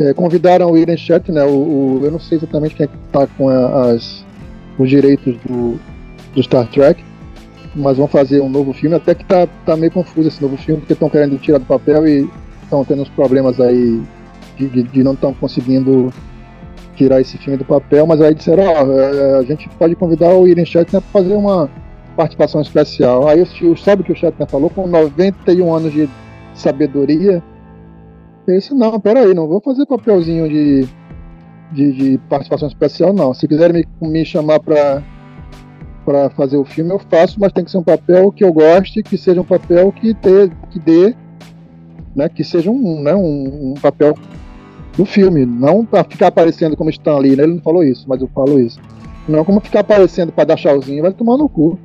[0.00, 2.96] é, convidaram o William Shatner, né, o, o, eu não sei exatamente quem é que
[3.12, 4.24] tá com a, as,
[4.76, 5.78] os direitos do,
[6.34, 7.02] do Star Trek,
[7.76, 10.80] mas vão fazer um novo filme, até que tá, tá meio confuso esse novo filme,
[10.80, 12.28] porque estão querendo tirar do papel e
[12.62, 14.02] estão tendo uns problemas aí
[14.56, 16.12] de, de, de não estão conseguindo
[16.96, 20.42] tirar esse filme do papel, mas aí disseram, ó, oh, a gente pode convidar o
[20.42, 21.68] William Shatner para fazer uma
[22.14, 23.28] participação especial.
[23.28, 24.70] Aí o, sabe o que o Shatner falou?
[24.70, 26.08] Com 91 anos de
[26.54, 27.42] sabedoria,
[28.46, 30.86] esse não, peraí, não vou fazer papelzinho de,
[31.72, 33.32] de, de, participação especial, não.
[33.32, 35.02] Se quiserem me, me chamar para
[36.04, 39.02] para fazer o filme, eu faço, mas tem que ser um papel que eu goste,
[39.02, 41.14] que seja um papel que, dê, que dê,
[42.14, 44.14] né, que seja um, né, um, um papel
[44.98, 47.44] do filme, não para ficar aparecendo como estão ali, né?
[47.44, 48.78] Ele não falou isso, mas eu falo isso.
[49.28, 51.78] Não como ficar aparecendo para dar tchauzinho, vai tomar no cu.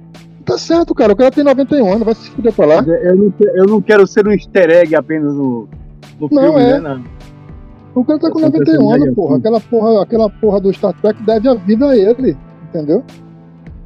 [0.45, 1.13] Tá certo, cara.
[1.13, 2.83] O cara tem 91 anos, vai se fuder pra lá.
[2.83, 5.67] Eu não, eu não quero ser um easter egg apenas no,
[6.19, 6.79] no não, filme, é.
[6.79, 6.79] né?
[6.79, 7.03] Não.
[7.93, 9.37] O cara tá com 91 anos, porra.
[9.37, 12.37] Aquela porra, aquela porra do Star Trek deve a vida a ele,
[12.69, 13.03] entendeu?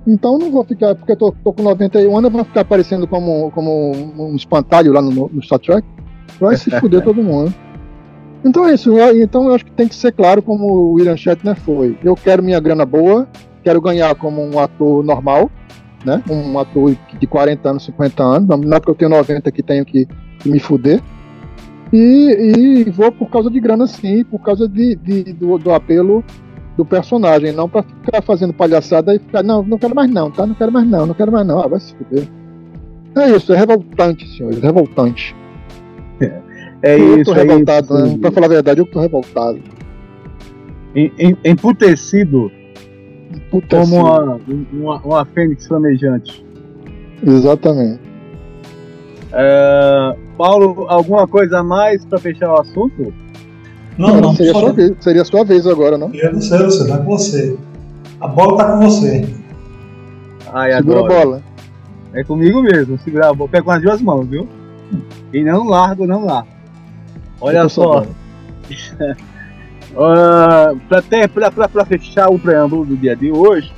[0.05, 3.07] Então não vou ficar, porque eu tô, tô com 91 anos, eu vou ficar aparecendo
[3.07, 5.87] como, como um espantalho lá no, no Star Trek.
[6.39, 7.53] Vai se fuder todo mundo.
[8.43, 8.91] Então é isso.
[9.15, 11.97] Então eu acho que tem que ser claro como o William Shatner foi.
[12.03, 13.27] Eu quero minha grana boa,
[13.63, 15.49] quero ganhar como um ator normal,
[16.05, 16.21] né?
[16.29, 18.47] Um ator de 40 anos, 50 anos.
[18.47, 20.07] Não é porque eu tenho 90 que tenho que,
[20.39, 21.01] que me fuder.
[21.91, 26.23] E, e, vou por causa de grana sim, por causa de, de do, do, apelo
[26.75, 30.47] do personagem, não para ficar fazendo palhaçada e ficar, não, não quero mais não, tá?
[30.47, 31.59] Não quero mais não, não quero mais não.
[31.59, 32.27] Ah, vai se fuder.
[33.15, 35.35] É isso, é revoltante, senhores, revoltante.
[36.19, 36.41] É,
[36.83, 37.33] é eu isso.
[37.33, 38.05] Tô é revoltado, isso.
[38.05, 38.17] Né?
[38.19, 39.59] Pra falar a verdade, eu tô revoltado.
[41.43, 42.51] Emputecido.
[43.69, 44.39] Como uma,
[44.71, 46.45] uma, uma fênix flamejante.
[47.25, 47.99] Exatamente.
[49.31, 53.13] É, Paulo, alguma coisa a mais para fechar o assunto?
[53.97, 54.35] Não, não.
[54.35, 56.13] Seria, sua vez, seria sua vez agora, não?
[56.13, 57.57] Eu não sei, você, tá com você.
[58.19, 59.25] A bola tá com você.
[60.51, 61.13] Ai, Segura adoro.
[61.13, 61.41] a bola.
[62.13, 63.49] É comigo mesmo, segurar a bola.
[63.49, 64.47] Pego com as duas mãos, viu?
[65.31, 66.49] E não largo, não largo.
[67.43, 68.05] Olha só.
[69.91, 70.79] uh,
[71.69, 73.69] para fechar o preâmbulo do dia de hoje,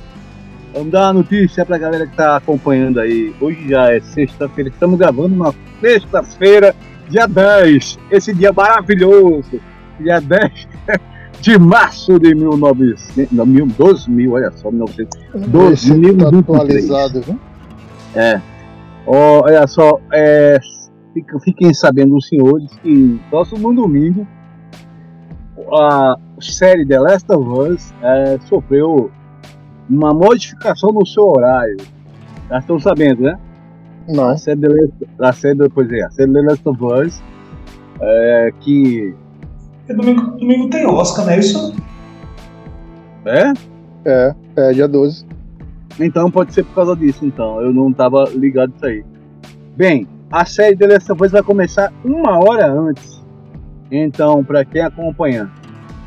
[0.72, 3.34] vamos dar uma notícia para a galera que está acompanhando aí.
[3.40, 6.76] Hoje já é sexta-feira, estamos gravando uma sexta-feira,
[7.08, 7.98] dia 10.
[8.08, 9.60] Esse dia maravilhoso,
[9.98, 10.68] dia 10
[11.42, 16.18] de março de 1900, não, 12 mil, olha só, 1912 mil.
[16.18, 17.40] Tá atualizado, viu?
[18.14, 18.40] É.
[19.04, 20.60] Oh, olha só, é,
[21.42, 24.26] fiquem sabendo os senhores que próximo domingo
[25.72, 29.10] a série The Last of Us é, sofreu
[29.88, 31.76] uma modificação no seu horário.
[32.48, 33.38] Já estão sabendo, né?
[34.08, 34.28] Não.
[34.28, 34.88] A série, The,
[35.20, 37.22] a série, pois é, a série The Last of Us
[38.00, 39.14] é, que.
[39.88, 41.74] E domingo, domingo tem Oscar, não é isso?
[43.24, 43.52] É?
[44.04, 45.26] É, é dia 12.
[45.98, 47.60] Então pode ser por causa disso, então.
[47.60, 49.04] Eu não estava ligado nisso aí.
[49.76, 53.24] Bem, a série The Last of Us vai começar uma hora antes.
[53.90, 55.50] Então, para quem acompanha,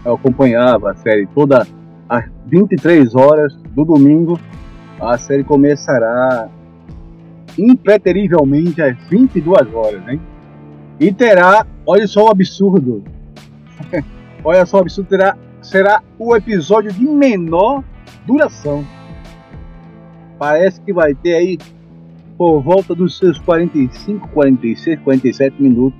[0.03, 1.65] eu acompanhava a série toda
[2.07, 4.39] às 23 horas do domingo,
[4.99, 6.49] a série começará
[7.57, 10.19] impreterivelmente às 22 horas, hein?
[10.99, 13.03] E terá, olha só o absurdo,
[14.43, 17.83] olha só o absurdo, terá, será o episódio de menor
[18.25, 18.83] duração.
[20.37, 21.57] Parece que vai ter aí
[22.39, 25.99] por volta dos seus 45, 46, 47 minutos,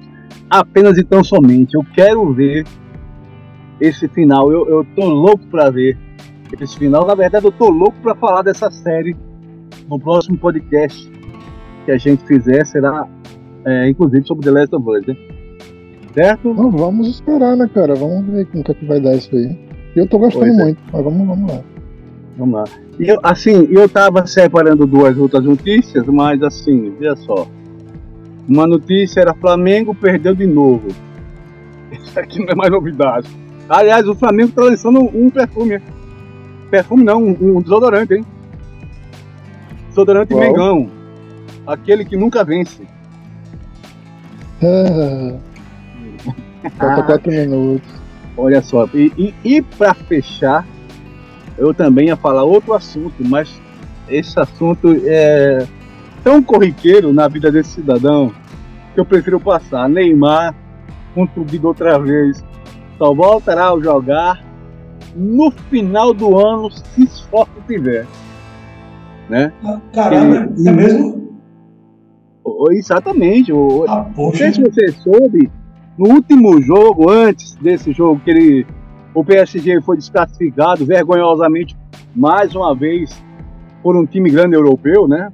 [0.49, 1.75] apenas e tão somente.
[1.75, 2.65] Eu quero ver
[3.81, 5.97] esse final, eu, eu tô louco para ver
[6.61, 7.05] esse final.
[7.05, 9.17] Na verdade, eu tô louco para falar dessa série
[9.89, 11.11] no próximo podcast
[11.83, 13.05] que a gente fizer, será
[13.65, 15.17] é, inclusive sobre The Last of Us, né?
[16.13, 16.53] Certo?
[16.53, 17.95] Não, vamos esperar, né, cara?
[17.95, 19.59] Vamos ver como é que vai dar isso aí.
[19.93, 20.63] Eu tô gostando é.
[20.63, 21.61] muito, mas vamos, vamos lá.
[22.39, 22.63] Vamos lá.
[22.97, 27.45] Eu, assim, eu tava separando duas outras notícias, mas assim, veja só.
[28.47, 30.87] Uma notícia era Flamengo perdeu de novo.
[31.91, 33.27] Isso aqui não é mais novidade.
[33.67, 35.81] Aliás, o Flamengo tá lançando um perfume.
[36.71, 38.25] Perfume não, um, desodorante, hein?
[39.89, 40.41] Desodorante Qual?
[40.41, 40.89] Mengão.
[41.67, 42.83] Aquele que nunca vence.
[46.77, 47.03] Falta Ah.
[47.03, 47.99] quatro minutos.
[48.37, 50.65] Olha só, e, e, e para fechar,
[51.59, 53.61] eu também ia falar outro assunto, mas
[54.07, 55.67] esse assunto é
[56.23, 58.31] tão corriqueiro na vida desse cidadão
[58.93, 59.87] que eu prefiro passar.
[59.87, 60.55] Neymar,
[61.13, 62.43] contundido outra vez,
[62.97, 64.43] só voltará a jogar
[65.15, 68.05] no final do ano, se esforço tiver.
[69.29, 69.51] Né?
[69.93, 71.19] Caramba, é mesmo?
[72.71, 73.51] Exatamente.
[73.87, 75.51] Ah, Não sei se você soube,
[75.97, 78.67] no último jogo, antes desse jogo, que ele,
[79.13, 81.75] o PSG foi desclassificado vergonhosamente
[82.15, 83.21] mais uma vez
[83.81, 85.31] por um time grande europeu, né?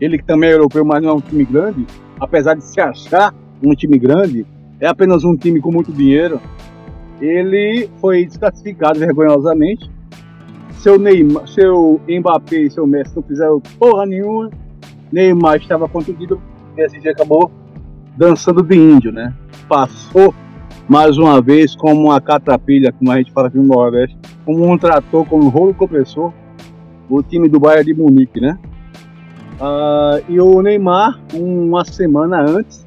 [0.00, 1.86] Ele que também é europeu, mas não é um time grande,
[2.20, 4.46] apesar de se achar um time grande,
[4.80, 6.40] é apenas um time com muito dinheiro.
[7.20, 9.90] Ele foi desclassificado vergonhosamente.
[10.72, 14.50] Seu Neymar, seu Mbappé e seu Messi não fizeram porra nenhuma.
[15.10, 16.34] Neymar estava contundido,
[16.72, 17.50] o PSG acabou
[18.16, 19.32] dançando de índio, né?
[19.66, 20.34] Passou
[20.88, 24.78] mais uma vez como uma catrapilha, como a gente fala aqui no Nordeste, como um
[24.78, 26.32] trator, como um rolo compressor,
[27.08, 28.58] o time do Bayern de Munique, né?
[29.60, 32.86] Ah, e o Neymar, uma semana antes,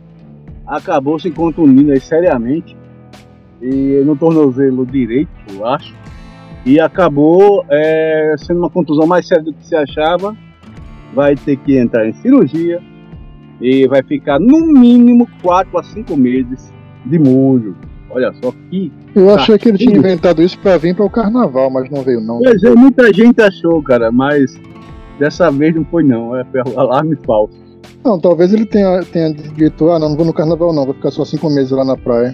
[0.65, 2.77] acabou se contundindo aí seriamente
[3.61, 5.93] e no tornozelo direito, eu acho,
[6.65, 10.35] e acabou é, sendo uma contusão mais séria do que se achava.
[11.13, 12.81] Vai ter que entrar em cirurgia
[13.59, 16.71] e vai ficar no mínimo 4 a 5 meses
[17.05, 17.75] de molho.
[18.11, 18.91] Olha só que.
[19.15, 22.21] Eu achei que ele tinha inventado isso pra vir para o carnaval, mas não veio
[22.21, 22.39] não.
[22.39, 24.59] Pois é, muita gente achou, cara, mas
[25.19, 26.45] Dessa vez não foi não, é
[26.77, 27.53] alarme falso.
[28.05, 31.11] Não, talvez ele tenha, tenha dito, ah, não, não vou no carnaval não, vou ficar
[31.11, 32.33] só cinco meses lá na praia.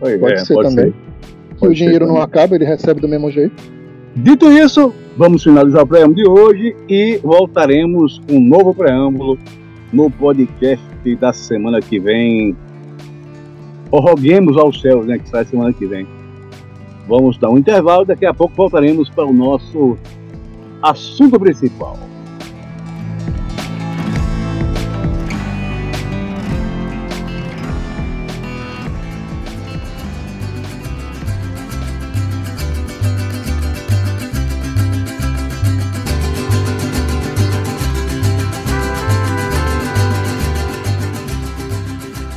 [0.00, 0.86] Foi, Pode é, ser pode também.
[0.86, 0.94] ser.
[1.52, 2.22] Se Pode o dinheiro ser não também.
[2.22, 3.62] acaba, ele recebe do mesmo jeito.
[4.16, 9.38] Dito isso, vamos finalizar o preâmbulo de hoje e voltaremos com um novo preâmbulo
[9.92, 10.82] no podcast
[11.20, 12.56] da semana que vem.
[14.00, 16.06] Roguemos aos céus, né, que sai semana que vem.
[17.06, 19.98] Vamos dar um intervalo, daqui a pouco voltaremos para o nosso
[20.82, 21.98] assunto principal.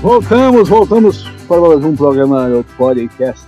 [0.06, 3.48] Voltamos, voltamos para mais um programa do podcast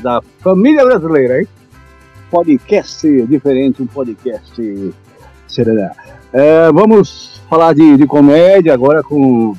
[0.00, 1.48] da família brasileira, hein?
[2.30, 4.94] Podcast diferente, um podcast
[5.48, 5.90] será.
[6.32, 9.56] É, vamos falar de, de comédia agora com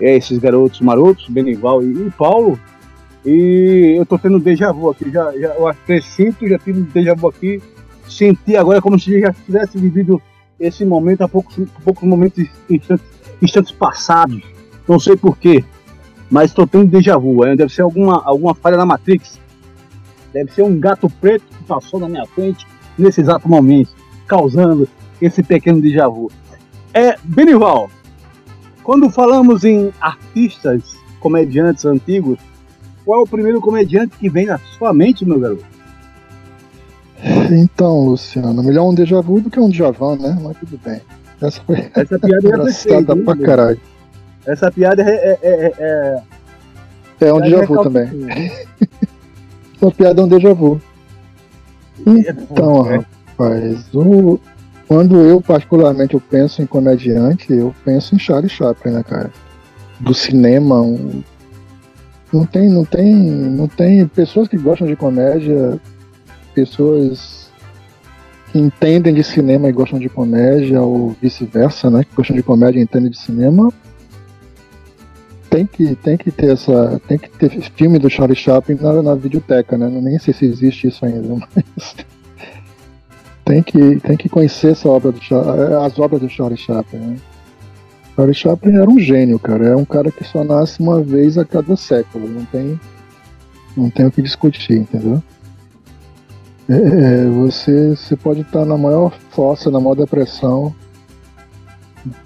[0.00, 2.58] esses garotos marotos, Benival e, e Paulo.
[3.24, 7.28] E eu tô tendo déjà vu aqui, já, já eu acrescento, já tive déjà vu
[7.28, 7.62] aqui,
[8.08, 10.20] senti agora como se já tivesse vivido
[10.58, 11.54] esse momento há poucos,
[11.84, 13.06] poucos momentos, instantes,
[13.40, 14.42] instantes passados.
[14.90, 15.64] Não sei porquê,
[16.28, 17.44] mas estou tendo déjà vu.
[17.54, 19.38] Deve ser alguma, alguma falha na Matrix.
[20.32, 22.66] Deve ser um gato preto que passou na minha frente
[22.98, 23.90] nesse exato momento,
[24.26, 24.88] causando
[25.22, 26.28] esse pequeno déjà vu.
[26.92, 27.88] É, Benival,
[28.82, 32.40] quando falamos em artistas, comediantes antigos,
[33.04, 35.64] qual é o primeiro comediante que vem na sua mente, meu garoto?
[37.48, 40.36] Então, Luciano, melhor um déjà vu do que um Djavan, né?
[40.42, 41.00] Mas tudo bem.
[41.40, 43.80] Essa foi Essa piada é engraçada pra caralho.
[44.46, 45.72] Essa piada é, é, é,
[47.20, 48.08] é, É um é déjà vu também.
[49.76, 50.80] Essa piada é um déjà vu.
[52.06, 52.96] Então, É.
[52.96, 54.40] rapaz, o-
[54.88, 59.30] quando eu particularmente eu penso em comediante, eu penso em Charlie Chaplin, né, cara?
[60.00, 61.22] Do cinema, um-
[62.32, 65.78] não tem, não tem, não tem pessoas que gostam de comédia,
[66.54, 67.50] pessoas
[68.50, 72.02] que entendem de cinema e gostam de comédia ou vice-versa, né?
[72.02, 73.70] Que gostam de comédia e entendem de cinema.
[75.50, 79.14] Tem que, tem que ter essa, tem que ter filme do Charlie Chaplin na, na
[79.16, 79.88] videoteca, né?
[79.88, 81.96] Nem sei se existe isso ainda, mas
[83.44, 85.20] tem que, tem que conhecer essa obra do,
[85.84, 87.00] as obras do Charlie Chaplin.
[87.00, 87.16] Né?
[88.14, 89.66] Charlie Chaplin era um gênio, cara.
[89.66, 92.28] É um cara que só nasce uma vez a cada século.
[92.28, 92.78] Não tem,
[93.76, 95.20] não tem o que discutir, entendeu?
[96.68, 100.72] É, é, você, você pode estar na maior fossa, na maior depressão,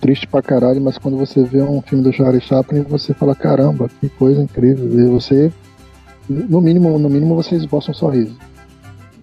[0.01, 3.89] triste pra caralho, mas quando você vê um filme do Charlie Chaplin, você fala, caramba,
[4.01, 4.87] que coisa incrível.
[5.01, 5.53] E você,
[6.29, 8.37] no mínimo, no mínimo você esboça um sorriso.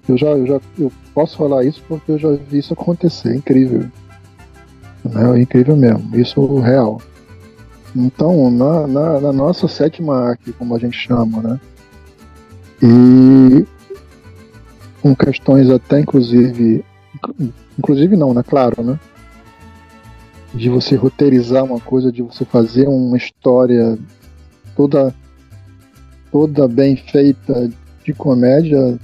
[0.07, 3.35] Eu já, eu já eu posso falar isso porque eu já vi isso acontecer, é
[3.35, 3.85] incrível.
[5.03, 5.37] Né?
[5.37, 7.01] É incrível mesmo, isso é real.
[7.95, 11.59] Então, na, na, na nossa sétima arte, como a gente chama, né?
[12.81, 13.65] E
[15.01, 16.85] com questões até inclusive,
[17.77, 18.43] inclusive não, né?
[18.47, 18.99] Claro, né?
[20.53, 23.97] De você roteirizar uma coisa, de você fazer uma história
[24.75, 25.13] toda
[26.31, 27.69] toda bem feita
[28.05, 28.97] de comédia,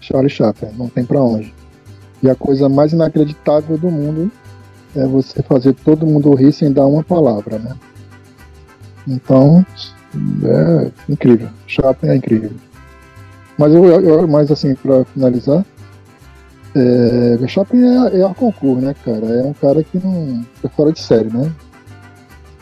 [0.00, 1.54] Charlie Chaplin, não tem pra onde.
[2.22, 4.30] E a coisa mais inacreditável do mundo
[4.94, 7.76] é você fazer todo mundo rir sem dar uma palavra, né?
[9.06, 9.64] Então,
[10.44, 11.48] é incrível.
[11.66, 12.50] Chaplin é incrível.
[13.58, 15.64] Mas, eu, eu- mas assim, pra finalizar,
[16.76, 19.26] é, Chaplin é, é a concurso, né, cara?
[19.26, 21.50] É um cara que não é fora de série, né?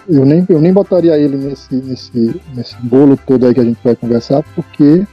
[0.09, 3.81] Eu nem, eu nem botaria ele nesse, nesse, nesse bolo todo aí que a gente
[3.83, 5.05] vai conversar, porque,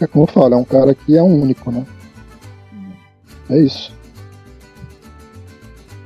[0.00, 1.86] é como eu falo, é um cara que é um único, né?
[3.48, 3.92] É isso.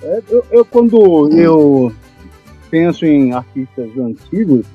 [0.03, 1.93] É, eu, eu, quando eu
[2.71, 4.67] penso em artistas antigos,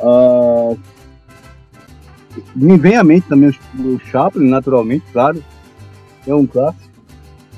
[0.00, 0.74] ah,
[2.56, 5.42] me vem à mente também o Chaplin, naturalmente, claro,
[6.26, 6.90] é um clássico,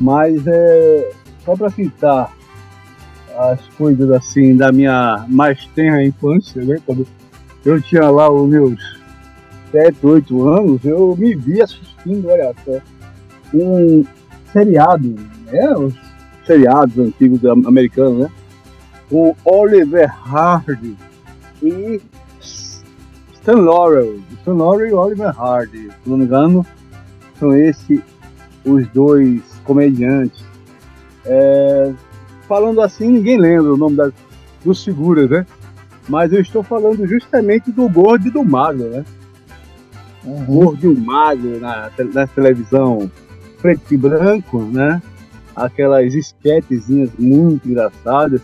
[0.00, 1.10] mas é,
[1.44, 2.32] só para citar
[3.36, 7.06] as coisas assim da minha mais tenra infância, né, quando
[7.64, 8.96] eu tinha lá os meus
[9.72, 12.78] 7, 8 anos, eu me vi assistindo, olha só,
[13.52, 14.04] um
[14.52, 15.14] seriado,
[15.46, 15.94] né, os
[16.46, 18.30] seriados antigos am- americanos, né?
[19.10, 20.96] Com Oliver Hardy
[21.62, 22.00] e
[22.40, 24.20] Stan Laurel.
[24.40, 26.64] Stan Laurel e Oliver Hardy, se não me engano,
[27.38, 28.00] são esses
[28.66, 30.44] os dois comediantes.
[31.24, 31.92] É,
[32.46, 34.12] falando assim, ninguém lembra o nome das,
[34.64, 35.46] dos figuras, né?
[36.08, 39.04] Mas eu estou falando justamente do gordo e do magro, né?
[40.24, 40.44] Uhum.
[40.44, 43.10] gordo e o magro na, na televisão
[43.60, 45.00] preto e branco, né?
[45.56, 48.42] aquelas esquetezinhas muito engraçadas.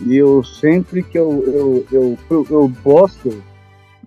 [0.00, 3.42] E eu sempre que eu, eu, eu, eu, eu posto,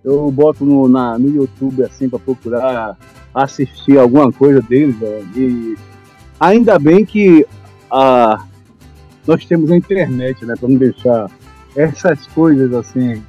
[0.03, 2.97] eu boto no, na, no YouTube assim para procurar
[3.35, 4.95] assistir alguma coisa deles.
[5.35, 5.75] E
[6.39, 7.45] ainda bem que
[7.91, 8.45] a,
[9.27, 10.55] nós temos a internet, né?
[10.57, 11.29] Para não deixar
[11.75, 13.21] essas coisas assim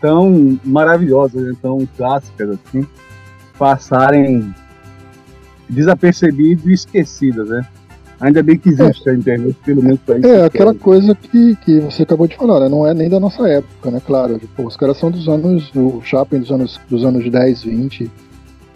[0.00, 2.86] tão maravilhosas, né, tão clássicas assim,
[3.58, 4.54] passarem
[5.68, 7.66] desapercebidas e esquecidas, né?
[8.20, 9.12] Ainda bem que existe é.
[9.12, 10.26] a internet, pelo menos para isso.
[10.26, 12.68] É, aquela coisa que, que você acabou de falar, né?
[12.68, 14.00] Não é nem da nossa época, né?
[14.04, 18.10] Claro, tipo, os caras são dos anos, o Chaplin dos anos, dos anos 10, 20,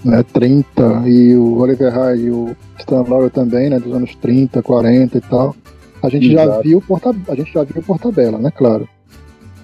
[0.05, 0.23] né?
[0.23, 3.79] 30, e o Oliver High e o Stan Laurel também, né?
[3.79, 5.55] Dos anos 30, 40 e tal.
[6.03, 6.49] A gente Exato.
[6.49, 8.51] já viu por, a gente já viu por tabela, né?
[8.51, 8.89] Claro.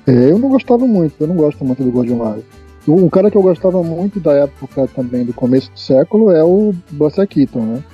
[0.07, 2.45] É, eu não gostava muito, eu não gosto muito do Gordon Mario.
[2.86, 6.72] O cara que eu gostava muito da época também, do começo do século, é o
[6.91, 7.84] Buster Keaton, né?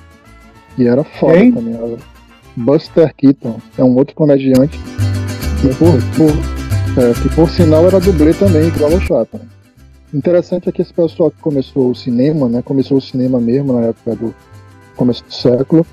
[0.77, 1.51] E era foda Quem?
[1.51, 1.73] também.
[1.73, 1.97] Era
[2.55, 4.79] Buster Keaton, é um outro comediante
[5.59, 9.41] que por, por, é, que por sinal era dublê também, igual ao Chaplin.
[10.15, 12.61] Interessante é que esse pessoal que começou o cinema, né?
[12.61, 14.33] Começou o cinema mesmo na época do
[14.95, 15.85] começo do século.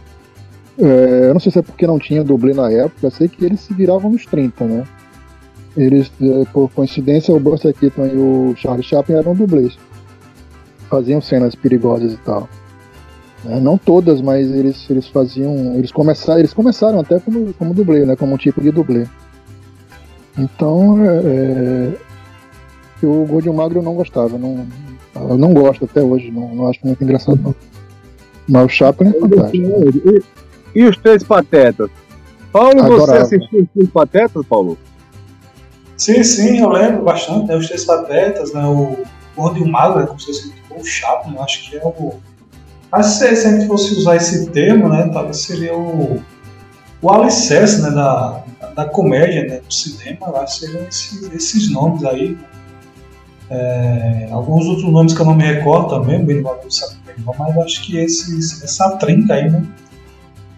[0.79, 3.59] É, eu não sei se é porque não tinha dublê na época, sei que eles
[3.59, 4.85] se viravam nos 30, né?
[5.77, 9.77] Eles, é, por coincidência, o Buster Keaton e o Charlie Chaplin eram dublês.
[10.89, 12.49] Faziam cenas perigosas e tal.
[13.45, 15.75] É, não todas, mas eles, eles faziam.
[15.75, 18.14] Eles começaram, eles começaram até como, como dublê, né?
[18.14, 19.05] Como um tipo de dublê.
[20.39, 21.93] Então, é,
[23.07, 24.37] é o Gordinho Magro eu não gostava.
[24.39, 24.67] Não,
[25.15, 27.55] eu não gosto até hoje, não, não acho muito engraçado, não.
[28.49, 29.67] Mas o Chaplin é fantástico.
[30.75, 31.91] E, e os Três Patetas?
[32.53, 33.25] Paulo, Adorava.
[33.25, 34.79] você assistiu os Três Patetas, Paulo?
[35.97, 37.57] Sim, sim, eu lembro bastante, né?
[37.57, 38.65] Os Três Patetas, né?
[38.67, 39.05] O
[39.37, 40.07] Gordo e o Magro, né?
[40.07, 42.15] como você citou, o Chaplin, eu acho que é o.
[42.91, 45.09] Acho que se a gente fosse usar esse termo, né?
[45.13, 46.21] Talvez seria o,
[47.01, 47.91] o alicerce né?
[47.91, 48.45] da,
[48.75, 49.61] da comédia, né?
[49.61, 52.37] Do cinema, que seriam esses, esses nomes aí.
[53.55, 56.97] É, alguns outros nomes que eu não me recordo também, o Benny sabe
[57.39, 59.63] mas eu acho que esses, essa trinca aí, né?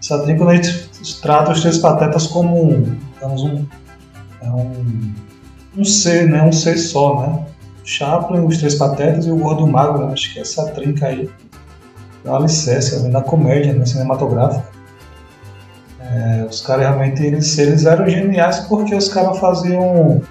[0.01, 3.65] Essa trinca, a gente trata os Três Patetas como, digamos, um,
[4.41, 5.13] é um
[5.77, 6.41] um ser, né?
[6.43, 7.45] Um ser só, né?
[7.83, 10.13] Chaplin, os Três Patetas e o Gordo Magro, né?
[10.13, 11.29] acho que essa trinca aí
[12.23, 13.09] é uma alicerce né?
[13.09, 13.85] na comédia né?
[13.85, 14.65] cinematográfica.
[15.99, 20.21] É, os caras realmente eles, eles eram geniais porque os caras faziam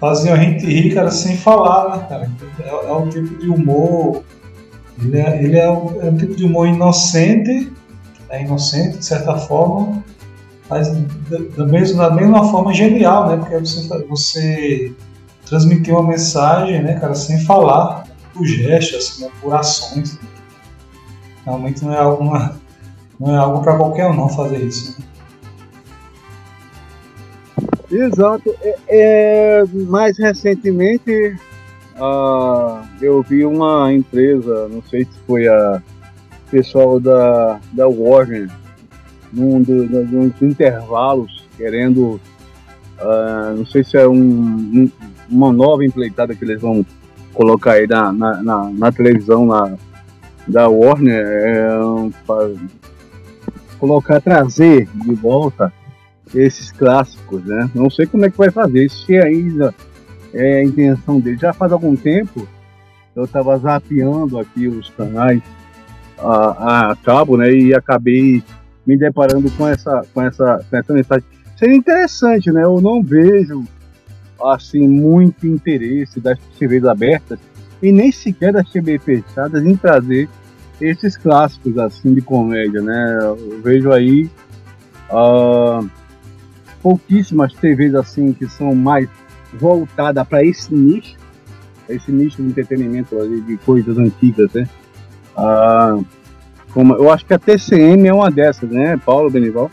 [0.00, 2.30] faziam a gente rir, cara, sem falar, né, cara?
[2.60, 4.22] É, é um tipo de humor.
[5.00, 7.72] Ele é, ele é, um, é um tipo de humor inocente,
[8.28, 10.02] é inocente de certa forma,
[10.68, 10.88] mas
[11.56, 13.36] da, mesma, da mesma forma genial, né?
[13.36, 14.92] Porque você, você
[15.46, 20.18] transmitir uma mensagem, né, cara, sem falar, por gestos, assim, né, por ações.
[21.44, 22.24] Realmente não é algo,
[23.20, 24.98] não é algo para qualquer um não fazer isso.
[24.98, 25.06] Né?
[27.94, 28.52] Exato.
[28.60, 31.36] É, é, mais recentemente
[33.00, 35.80] eu vi uma empresa, não sei se foi a
[36.50, 38.50] pessoal da, da Warner,
[39.32, 42.20] num, do, dos intervalos, querendo,
[43.00, 44.90] uh, não sei se é um, um,
[45.30, 46.84] uma nova empleitada que eles vão
[47.32, 49.76] colocar aí na, na, na, na televisão na,
[50.48, 51.68] da Warner, é,
[53.78, 55.72] colocar, trazer de volta
[56.34, 57.70] esses clássicos, né?
[57.74, 59.74] Não sei como é que vai fazer, se ainda
[60.32, 61.38] é a intenção dele.
[61.38, 62.46] Já faz algum tempo
[63.14, 65.40] eu estava zapeando aqui os canais
[66.18, 67.52] a, a cabo, né?
[67.52, 68.42] E acabei
[68.86, 71.24] me deparando com essa, com essa, com essa mensagem.
[71.56, 72.64] Seria interessante, né?
[72.64, 73.64] Eu não vejo
[74.42, 77.38] assim muito interesse das TVs abertas
[77.80, 80.28] e nem sequer das TVs fechadas em trazer
[80.80, 83.18] esses clássicos assim de comédia, né?
[83.22, 84.28] Eu vejo aí
[85.10, 85.88] uh,
[86.84, 89.08] pouquíssimas TVs assim que são mais
[89.54, 91.16] voltadas para esse nicho,
[91.88, 94.68] esse nicho de entretenimento ali, de coisas antigas, né?
[95.34, 96.04] Uh,
[96.74, 99.70] como, eu acho que a TCM é uma dessas, né, Paulo Benival?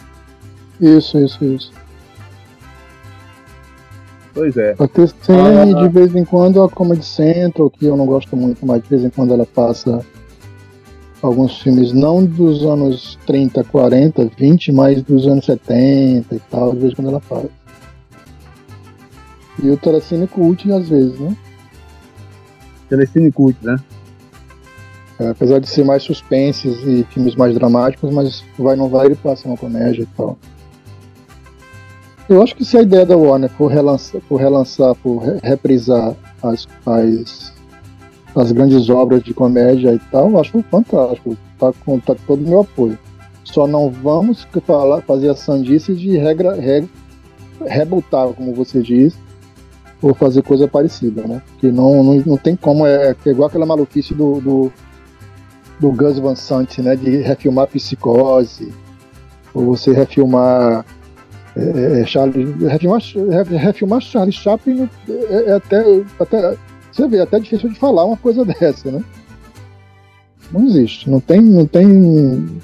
[0.79, 1.73] Isso, isso, isso.
[4.33, 4.75] Pois é.
[4.79, 8.65] A TCM, ah, de vez em quando, a Comedy Central, que eu não gosto muito,
[8.65, 10.05] mas de vez em quando ela passa
[11.21, 16.79] alguns filmes, não dos anos 30, 40, 20, mas dos anos 70 e tal, de
[16.79, 17.47] vez em quando ela faz.
[19.61, 21.35] E o Telecine Cult, às vezes, né?
[22.89, 23.77] Telecine Cult, né?
[25.19, 29.15] É, apesar de ser mais suspenses e filmes mais dramáticos, mas vai não vai ele
[29.15, 30.37] passa uma comédia e tal.
[32.27, 36.67] Eu acho que se a ideia da Warner for relançar, for, relançar, for reprisar as,
[36.85, 37.53] as,
[38.35, 41.37] as grandes obras de comédia e tal, acho fantástico.
[41.59, 42.97] Tá com tá todo o meu apoio.
[43.43, 46.89] Só não vamos falar, fazer a sandice de regra, regra
[47.65, 49.17] rebutar, como você diz,
[50.01, 51.41] ou fazer coisa parecida, né?
[51.59, 54.73] Que não, não, não tem como, é, é igual aquela maluquice do, do,
[55.79, 56.95] do Gus Van Sant, né?
[56.95, 58.73] De refilmar Psicose,
[59.53, 60.85] ou você refilmar
[61.55, 63.01] é, é Charlie, refilmar,
[63.59, 65.83] refilmar Charlie Chaplin é, é, até,
[66.19, 66.57] até,
[66.91, 69.03] você vê, é até difícil de falar uma coisa dessa, né?
[70.51, 72.59] Não existe, não tem, não tem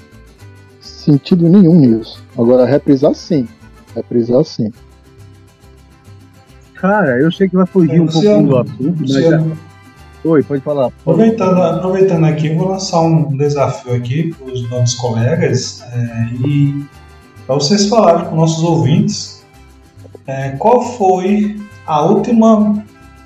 [0.80, 2.22] sentido nenhum nisso.
[2.36, 3.48] Agora, reprisar sim,
[3.94, 4.70] reprisar sim.
[6.74, 9.10] Cara, eu sei que vai fugir um pouquinho do assunto, mas.
[9.10, 9.42] Já...
[10.24, 10.86] Oi, pode falar.
[10.86, 16.84] Aproveitando, aproveitando aqui, eu vou lançar um desafio aqui para os nossos colegas é, e
[17.46, 19.44] para vocês falarem com nossos ouvintes
[20.26, 21.56] é, qual foi
[21.86, 22.84] a última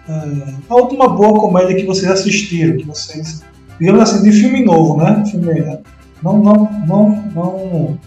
[0.08, 3.42] é, a última boa comédia que vocês assistiram, que vocês
[3.78, 5.24] digamos assim de filme novo, né?
[5.30, 5.78] Filme, né?
[6.22, 7.98] não não não não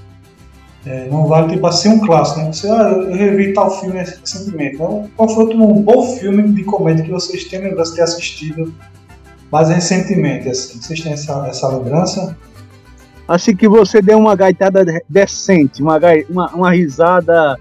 [0.86, 2.54] é, não vale tipo assim um clássico, né?
[2.54, 4.76] Você, ah, eu revi tal filme recentemente.
[4.76, 8.74] Então, qual foi um bom filme de comédia que vocês têm lembrança de ter assistido
[9.52, 10.48] mais recentemente?
[10.48, 10.80] Assim?
[10.80, 12.38] Vocês têm essa, essa lembrança?
[13.28, 17.58] Assim que você deu uma gaitada decente, uma, uma, uma risada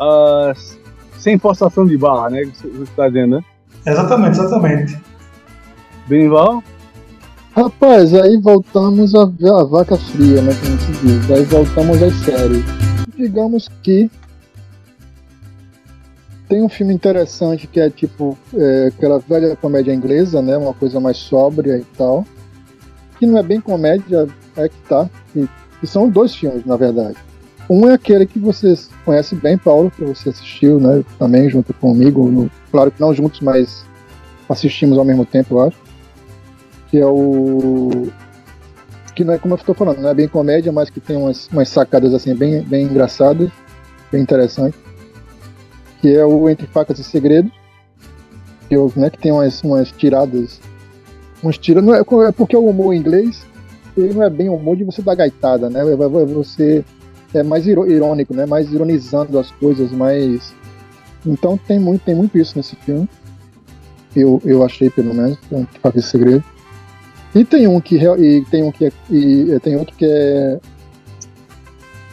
[0.00, 0.75] uh,
[1.18, 2.40] sem forçação de barra, né?
[2.44, 3.44] Que você está dizendo, né?
[3.86, 5.00] Exatamente, exatamente.
[6.06, 6.62] Benival?
[7.54, 10.52] Rapaz, aí voltamos a, a vaca fria, né?
[10.62, 11.30] Como se diz.
[11.30, 12.64] Aí voltamos às séries.
[13.16, 14.10] Digamos que
[16.48, 20.56] tem um filme interessante que é tipo é, aquela velha comédia inglesa, né?
[20.56, 22.24] Uma coisa mais sóbria e tal.
[23.18, 25.08] Que não é bem comédia, é que tá.
[25.34, 25.48] E,
[25.82, 27.16] e são dois filmes, na verdade.
[27.68, 31.04] Um é aquele que você conhece bem, Paulo, que você assistiu, né?
[31.18, 32.28] Também junto comigo.
[32.28, 33.84] No, claro que não juntos, mas
[34.48, 35.86] assistimos ao mesmo tempo, eu acho
[36.88, 38.08] que é o
[39.14, 41.48] que não é como eu estou falando, não é bem comédia, mas que tem umas,
[41.48, 43.50] umas sacadas assim bem, bem engraçadas,
[44.12, 44.78] bem interessantes,
[46.02, 47.50] que é o Entre Facas e Segredos,
[48.68, 50.60] que, né, que tem umas, umas tiradas,
[51.42, 53.46] umas tiras, não é, é porque o humor em inglês
[53.96, 55.82] ele não é bem humor de você dar gaitada, né?
[56.34, 56.84] Você
[57.34, 58.46] é mais irônico, né?
[58.46, 60.54] Mais ironizando as coisas, mais
[61.26, 63.08] então tem muito, tem muito isso nesse filme.
[64.14, 66.44] Eu, eu achei pelo menos, Entre Facas e Segredos.
[67.34, 70.58] E tem um que e tem um que é, e tem outro que é,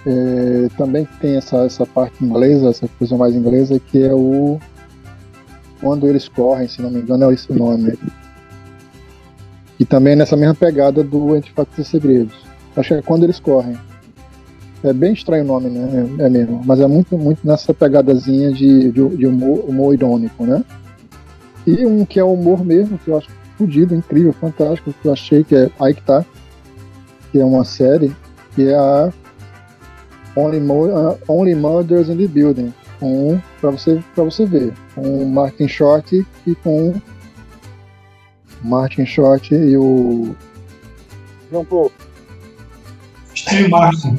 [0.06, 4.60] é, também tem essa, essa parte inglesa, essa coisa mais inglesa, que é o
[5.80, 7.98] quando eles correm, se não me engano, é esse o nome.
[9.80, 12.36] E também é nessa mesma pegada do Entre e Segredos.
[12.76, 13.78] Acho que é quando eles correm.
[14.84, 16.08] É bem estranho o nome, né?
[16.20, 16.62] É, mesmo.
[16.66, 20.64] Mas é muito, muito nessa pegadazinha de, de, de humor, humor irônico, né?
[21.66, 25.44] E um que é humor mesmo, que eu acho fodido, incrível, fantástico, que eu achei
[25.44, 26.26] que é aí que tá,
[27.32, 28.14] que é uma série,
[28.54, 29.12] que é a
[30.36, 35.30] Only, uh, Only Murders in the Building, com para você para você ver, com o
[35.30, 36.94] Martin Short e com
[38.62, 40.36] Martin Short e o
[41.50, 41.92] João Paulo.
[43.36, 44.18] Steve Martin.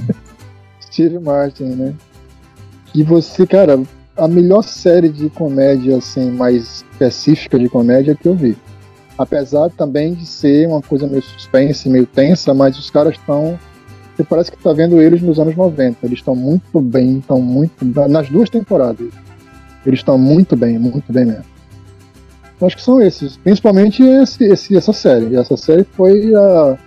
[0.94, 1.94] Steve Martin, né?
[2.94, 3.82] E você, cara,
[4.16, 8.56] a melhor série de comédia assim mais específica de comédia que eu vi
[9.18, 13.58] apesar também de ser uma coisa meio suspense, meio tensa, mas os caras estão.
[14.14, 16.06] Você parece que está vendo eles nos anos 90.
[16.06, 17.84] Eles estão muito bem, estão muito.
[18.08, 19.08] Nas duas temporadas.
[19.84, 21.44] Eles estão muito bem, muito bem mesmo.
[22.60, 23.36] Eu acho que são esses.
[23.36, 25.34] Principalmente esse, esse, essa série.
[25.34, 26.78] Essa série foi a,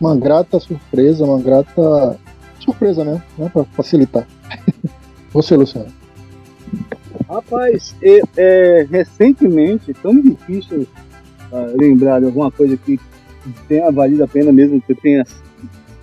[0.00, 2.16] uma grata surpresa, uma grata.
[2.62, 3.22] Surpresa, né?
[3.38, 4.26] né para facilitar.
[5.32, 5.92] Você, Luciano.
[7.28, 10.86] Rapaz, é, é, recentemente, tão difícil
[11.78, 12.98] lembrar de alguma coisa que
[13.68, 15.24] tenha valido a pena mesmo que tenha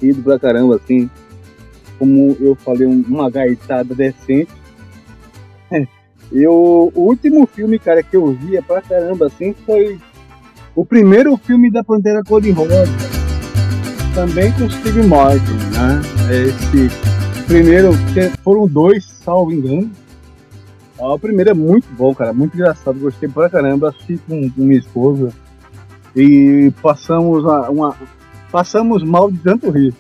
[0.01, 1.10] ido pra caramba, assim,
[1.97, 4.51] como eu falei, uma gaitada decente.
[6.32, 9.99] eu, o último filme, cara, que eu via pra caramba, assim, foi
[10.76, 12.86] o primeiro filme da Pantera Cor-de-Rosa,
[14.20, 16.01] também com Steve Martin, né?
[16.30, 16.89] Esse
[17.45, 17.91] primeiro,
[18.43, 19.89] foram dois, salvo engano.
[20.97, 24.78] O primeiro é muito bom, cara, muito engraçado, gostei pra caramba, assisti com, com minha
[24.78, 25.32] esposa
[26.13, 27.95] e passamos uma, uma,
[28.51, 29.93] passamos mal de tanto rir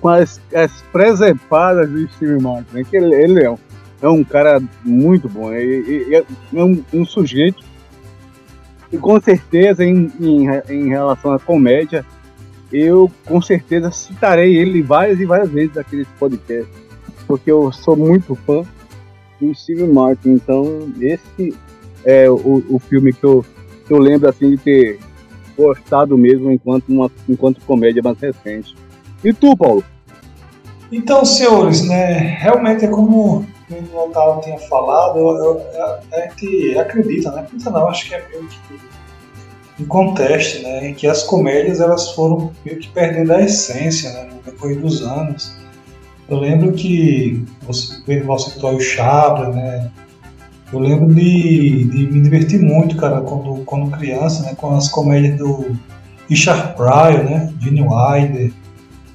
[0.00, 2.82] com as, as presepadas do Steve Martin, né?
[2.82, 3.58] que ele, ele é, um,
[4.02, 7.62] é um cara muito bom, é, é, é um, um, sujeito
[8.90, 12.04] e com certeza em, em, em relação à comédia
[12.72, 16.70] eu com certeza citarei ele várias e várias vezes nesse podcast,
[17.26, 18.62] porque eu sou muito fã
[19.40, 20.30] do Steve Martin.
[20.30, 21.54] Então, esse
[22.04, 23.44] é o, o filme que eu,
[23.86, 24.98] que eu lembro assim de ter
[25.56, 28.76] gostado mesmo enquanto, uma, enquanto comédia mais recente.
[29.24, 29.84] E tu, Paulo?
[30.92, 35.62] Então, senhores, né, realmente é como o Otávio tinha falado, eu, eu,
[36.12, 37.40] a gente acredita, né?
[37.40, 38.78] Acredita não, acho que é meio que
[39.78, 44.28] em conteste, né, em que as comédias elas foram meio que perdendo a essência, né,
[44.32, 45.54] no decorrer dos anos.
[46.28, 49.90] Eu lembro que você, você citou o Chaplin, né,
[50.72, 55.36] eu lembro de, de me divertir muito, cara, quando, quando criança, né, com as comédias
[55.38, 55.76] do
[56.28, 58.52] Richard Pryor, né, Gene Wilder,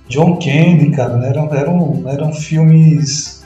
[0.08, 3.41] John Candy, cara, né, eram, eram, eram filmes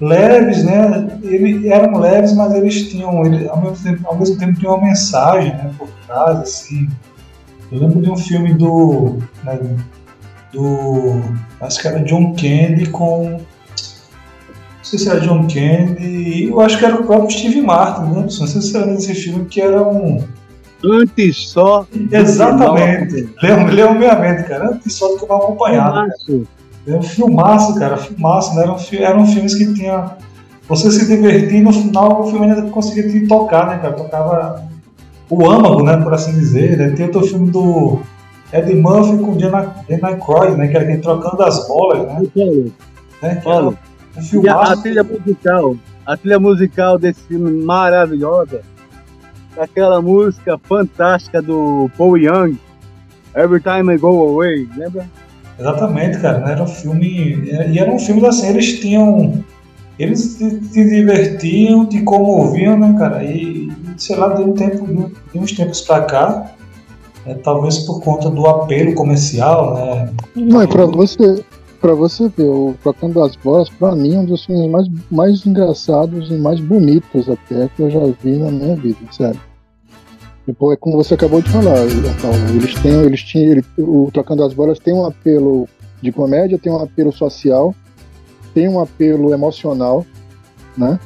[0.00, 4.58] leves, né, eles eram leves, mas eles tinham, eles, ao, mesmo tempo, ao mesmo tempo
[4.58, 6.88] tinham uma mensagem, né, por trás, assim.
[7.70, 9.58] Eu lembro de um filme do, né,
[10.52, 11.22] do,
[11.60, 13.40] acho que era John Candy com
[14.90, 18.22] sei se era John Candy, eu acho que era o próprio Steve Martin, né?
[18.22, 20.24] não sei se lembra desse filme, que era um.
[20.82, 21.86] Antes só.
[22.10, 23.28] Exatamente.
[23.42, 24.70] Leu minha mente, cara.
[24.70, 26.08] Antes só do que eu acompanhado.
[26.86, 27.96] Era um filmaço, cara.
[27.96, 28.62] Filmaço, né?
[28.62, 30.16] Eram, eram filmes que tinha.
[30.68, 33.94] Você se divertir e no final o filme ainda conseguia te tocar, né, cara?
[33.94, 34.64] Tocava
[35.28, 35.96] o âmago, né?
[35.96, 36.76] Por assim dizer.
[36.76, 36.90] Né?
[36.90, 38.00] Tem outro filme do
[38.52, 40.68] Ed Murphy com Jenna, Croyd, né?
[40.68, 42.20] Que era quem trocando as bolas, né?
[43.22, 43.36] né?
[43.36, 43.72] Que era,
[44.32, 48.62] e a, a, trilha musical, a trilha musical desse filme maravilhosa,
[49.58, 52.58] aquela música fantástica do Paul Young,
[53.34, 55.06] Every Time I Go Away, lembra?
[55.60, 56.52] Exatamente, cara, né?
[56.52, 57.38] era um filme,
[57.70, 59.44] e era um filme assim, eles tinham,
[59.98, 65.52] eles se, divertiam, te comoviam, né, cara, e sei lá, de um tempo, de uns
[65.52, 66.54] tempos pra cá,
[67.26, 70.10] é, talvez por conta do apelo comercial, né?
[70.34, 71.44] Não, é pra você,
[71.78, 75.44] para você ver, o Trocando as Bolas, para mim, é um dos filmes mais, mais
[75.44, 79.49] engraçados e mais bonitos até que eu já vi na minha vida, sério.
[80.50, 81.76] Tipo, é como você acabou de falar,
[82.20, 82.36] Paulo.
[82.56, 85.68] Eles têm, eles tinham, ele, o Trocando as Bolas tem um apelo
[86.02, 87.72] de comédia, tem um apelo social,
[88.52, 90.04] tem um apelo emocional,
[90.76, 90.98] né?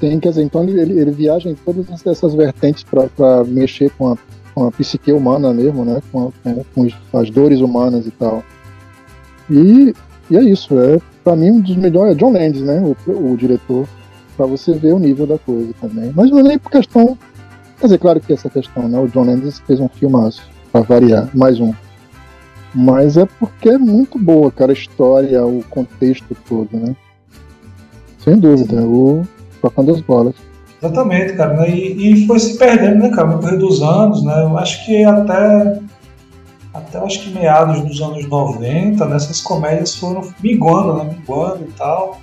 [0.00, 4.18] Tem, quer dizer, então ele, ele, viaja em todas essas vertentes para mexer com a,
[4.54, 6.00] com a psique humana mesmo, né?
[6.10, 8.42] Com, a, com as dores humanas e tal.
[9.50, 9.94] E,
[10.30, 13.36] e é isso, é para mim um dos melhores, é John Landis, né, o, o
[13.36, 13.86] diretor,
[14.34, 16.10] para você ver o nível da coisa também.
[16.16, 17.18] Mas não é nem por questão,
[17.78, 21.28] quer dizer, claro que essa questão, né, o John Landis fez um filmaço, para variar,
[21.34, 21.72] mais um.
[22.74, 26.94] Mas é porque é muito boa, cara, a história, o contexto todo, né?
[28.18, 29.22] Sem dúvida, o
[29.62, 30.34] Tocando as Bolas.
[30.82, 31.70] Exatamente, cara, né?
[31.70, 34.42] e, e foi se perdendo, né, cara, no correr dos anos, né?
[34.42, 35.80] Eu acho que até
[36.76, 41.16] até acho que meados dos anos 90, nessas comédias foram miguando, né?
[41.18, 42.20] Miguando e tal.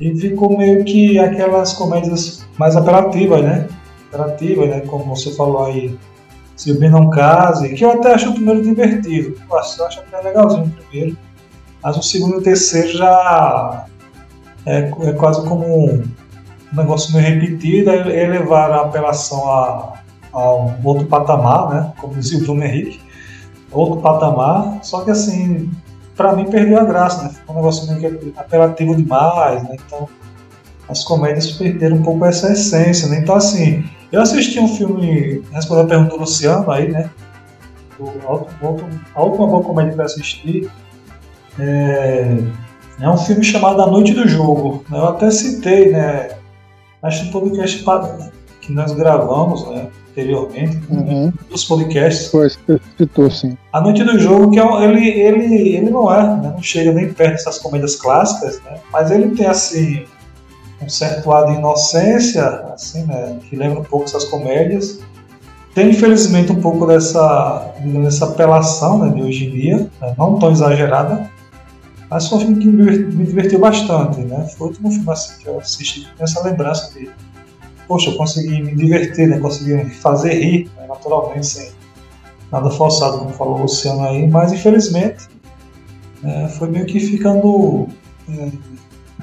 [0.00, 3.66] E ficou meio que aquelas comédias mais apelativas, né?
[4.08, 4.80] Apelativas, né?
[4.80, 5.98] Como você falou aí,
[6.56, 9.40] Se o Bem Não Case, que eu até acho o primeiro divertido.
[9.48, 11.16] Eu acho, eu acho até legalzinho o primeiro.
[11.82, 13.86] Mas o segundo e o terceiro já
[14.66, 16.02] é, é quase como um
[16.72, 19.94] negócio meio repetido, é levar a apelação a,
[20.32, 21.92] a um outro patamar, né?
[22.00, 23.08] Como dizia o Bruno Henrique
[23.70, 25.70] outro patamar, só que assim,
[26.16, 27.30] para mim perdeu a graça, né?
[27.30, 29.76] Ficou um negócio meio apelativo demais, né?
[29.86, 30.08] Então,
[30.88, 33.18] as comédias perderam um pouco essa essência, né?
[33.18, 37.10] Então, assim, eu assisti um filme, respondendo a pergunta do Luciano aí, né?
[39.14, 40.70] a última boa comédia que eu assisti
[41.58, 42.38] é,
[43.00, 44.84] é um filme chamado A Noite do Jogo.
[44.88, 44.98] Né?
[44.98, 46.30] Eu até citei, né?
[47.02, 47.84] Acho que um podcast
[48.60, 49.88] que nós gravamos, né?
[50.18, 51.32] anteriormente, uhum.
[51.48, 52.30] dos podcasts.
[52.30, 52.50] Foi,
[52.96, 53.56] citou sim.
[53.72, 57.12] A Noite do Jogo, que é, ele, ele, ele não é, né, não chega nem
[57.12, 60.04] perto dessas comédias clássicas, né, mas ele tem assim
[60.80, 65.00] um certo lado de inocência, assim, né, que lembra um pouco essas comédias.
[65.74, 67.72] Tem infelizmente um pouco dessa,
[68.02, 71.30] dessa apelação né, de hoje em dia, né, não tão exagerada,
[72.10, 74.48] mas foi um filme que me divertiu bastante, né?
[74.56, 77.12] Foi o último filme assim, que eu assisti com essa lembrança dele
[77.88, 79.40] poxa, eu consegui me divertir, né?
[79.40, 80.86] Consegui fazer rir, né?
[80.86, 81.70] naturalmente, sem
[82.52, 85.26] nada forçado, como falou o Luciano aí, mas infelizmente
[86.22, 87.88] é, foi meio que ficando
[88.28, 88.50] é,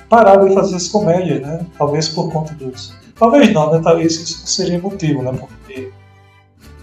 [0.09, 1.65] parado de fazer as comédias, né?
[1.77, 2.93] Talvez por conta dos.
[3.17, 3.81] Talvez não, né?
[3.83, 5.31] Talvez isso não seria motivo, né?
[5.31, 5.91] Porque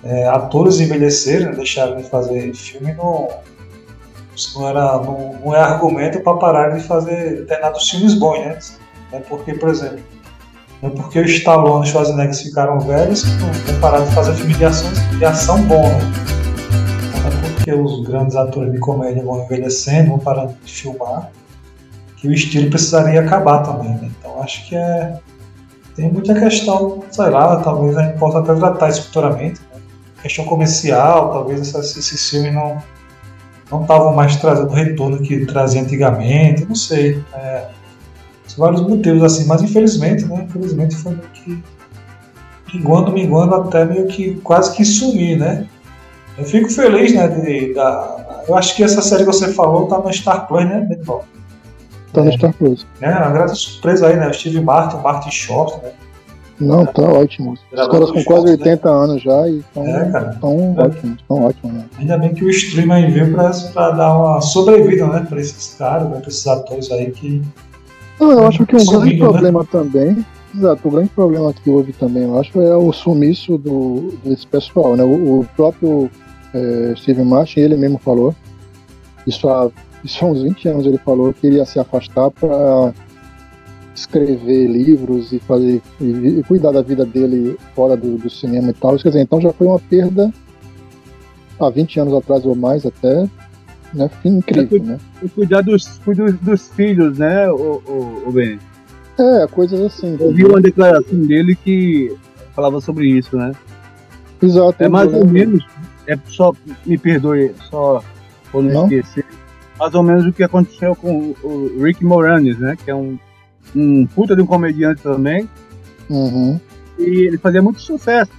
[0.05, 1.57] é, atores envelheceram, né?
[1.57, 3.29] deixaram de fazer filme não,
[4.55, 8.59] não, era, não, não é argumento para parar de fazer determinados filmes bons, né?
[9.13, 10.01] É porque, por exemplo,
[10.83, 14.55] é porque o Stallone e o Schwarzenegger ficaram velhos que não pararam de fazer filme
[14.55, 16.11] de ação, de ação bom, né?
[17.25, 21.31] É porque os grandes atores de comédia vão envelhecendo, vão parando de filmar,
[22.23, 24.09] que o estilo precisaria acabar também, né?
[24.19, 25.19] Então acho que é.
[25.97, 29.61] Tem muita questão, sei lá, talvez a gente possa até tratar isso futuramente.
[29.61, 29.81] Né?
[30.23, 32.79] Questão comercial, talvez esses filmes não,
[33.71, 37.23] não estavam mais trazendo o retorno que trazia antigamente, não sei.
[37.35, 37.67] É,
[38.57, 40.47] vários motivos assim, mas infelizmente, né?
[40.49, 41.63] Infelizmente foi que
[42.73, 45.67] minguando, minguando até meio que quase que sumir, né?
[46.39, 47.29] Eu fico feliz, né?
[47.29, 50.81] De, da, eu acho que essa série que você falou tá no Star Plus, né,
[50.81, 51.25] Benval?
[52.13, 52.87] Tá no Star Plus.
[53.01, 54.29] É, uma grande surpresa aí, né?
[54.29, 55.93] O Steve Martin, o Martin Short, né?
[56.61, 57.55] Não, tá ótimo.
[57.73, 59.05] Os caras com quase 80 né?
[59.05, 60.81] anos já e estão é, é.
[60.81, 61.85] ótimos, estão ótimos, né?
[61.99, 65.75] Ainda bem que o stream aí veio pra, pra dar uma sobrevida, né, pra esses
[65.75, 67.43] caras, pra esses atores aí que.
[68.21, 69.19] Não, eu acho que um grande né?
[69.19, 74.15] problema também, exato, o grande problema que houve também, eu acho, é o sumiço do,
[74.25, 75.03] desse pessoal, né?
[75.03, 76.09] O, o próprio
[76.55, 78.33] é, Steve Martin, ele mesmo falou,
[79.27, 79.69] isso há,
[80.05, 82.93] isso há uns 20 anos ele falou que iria se afastar para
[83.95, 86.05] escrever livros e fazer e,
[86.39, 88.97] e, cuidar da vida dele fora do, do, cinema e tal.
[88.97, 90.33] Quer dizer, então já foi uma perda
[91.61, 93.29] há 20 anos atrás ou mais até,
[93.95, 94.11] né?
[94.25, 94.99] Incrível, é, né?
[95.23, 98.59] E cuidar dos, dos, dos, filhos, né, o, o, o Ben?
[99.19, 100.17] É, coisas assim.
[100.19, 102.17] Eu vi uma declaração dele que
[102.55, 103.53] falava sobre isso, né?
[104.43, 104.83] Exato.
[104.83, 105.65] É mais ou menos,
[106.07, 106.53] é só,
[106.85, 108.03] me perdoe, só
[108.51, 108.85] por não, não?
[108.85, 109.25] esquecer,
[109.83, 112.77] mais ou menos o que aconteceu com o Rick Moranis, né?
[112.77, 113.19] Que é um
[113.75, 115.49] um puta de um comediante também.
[116.09, 116.61] Uhum.
[116.97, 118.31] E ele fazia muito sucesso.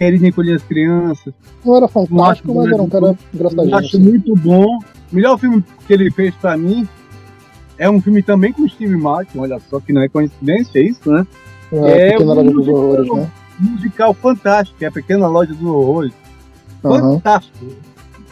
[0.00, 1.32] Ele encolhia as crianças.
[1.64, 3.76] Não era fantástico, mas era um cara engraçadinho.
[3.76, 4.78] Acho muito bom.
[5.12, 6.88] O melhor filme que ele fez pra mim
[7.78, 11.10] é um filme também com o Steve Martin, olha só que não é coincidência isso,
[11.10, 11.24] né?
[11.72, 13.32] É, é Pequena um Loja dos Horrores, né?
[13.60, 16.12] musical fantástico, é a Pequena Loja dos Horrores.
[16.82, 17.14] Uhum.
[17.14, 17.66] Fantástico.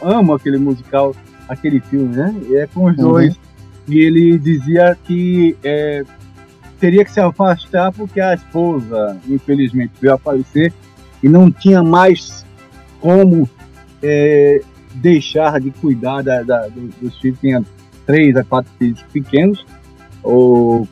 [0.03, 1.14] Amo aquele musical,
[1.49, 2.35] aquele filme, né?
[2.53, 3.05] É com os uhum.
[3.05, 3.39] dois
[3.87, 6.05] e ele dizia que é,
[6.81, 10.73] teria que se afastar porque a esposa, infelizmente, veio a falecer
[11.23, 12.45] e não tinha mais
[13.01, 13.49] como
[14.03, 14.63] é,
[14.95, 16.69] deixar de cuidar da, da,
[17.01, 17.39] dos filhos.
[17.41, 17.63] Tinha
[18.07, 19.65] três a quatro filhos pequenos,
[20.23, 20.89] ou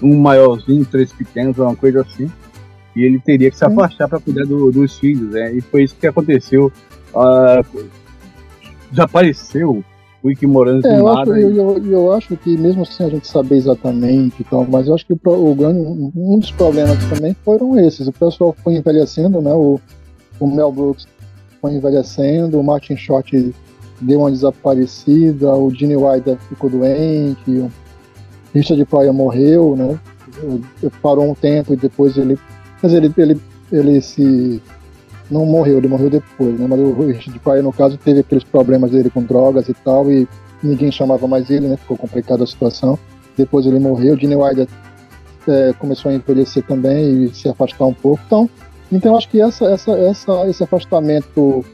[0.00, 2.30] um maiorzinho, três pequenos, uma coisa assim.
[2.94, 5.32] E ele teria que se afastar para cuidar do, dos filhos.
[5.32, 5.54] Né?
[5.54, 6.72] E foi isso que aconteceu.
[7.12, 7.88] Uh,
[8.90, 9.84] desapareceu
[10.22, 13.26] o Ike Morando é, eu, acho, eu, eu, eu, acho que mesmo sem a gente
[13.26, 18.08] saber exatamente, então, mas eu acho que o, o um dos problemas também foram esses.
[18.08, 19.52] O pessoal foi envelhecendo, né?
[19.52, 19.80] O,
[20.40, 21.06] o Mel Brooks
[21.60, 23.54] foi envelhecendo, o Martin Short
[24.00, 27.70] deu uma desaparecida, o Gene Wilder ficou doente, o
[28.52, 29.98] Richard Pryor morreu, né?
[31.00, 32.38] Parou um tempo e depois ele.
[32.82, 33.40] Mas ele, ele,
[33.72, 34.60] ele se
[35.30, 36.66] não morreu, ele morreu depois, né?
[36.68, 40.26] Mas o Richard Pryor, no caso, teve aqueles problemas dele com drogas e tal, e
[40.62, 41.76] ninguém chamava mais ele, né?
[41.76, 42.98] Ficou complicada a situação.
[43.36, 44.66] Depois ele morreu, Gene Wilder
[45.46, 48.22] é, começou a envelhecer também e se afastar um pouco.
[48.26, 48.50] Então,
[48.90, 51.64] então acho que essa, essa, essa, esse afastamento,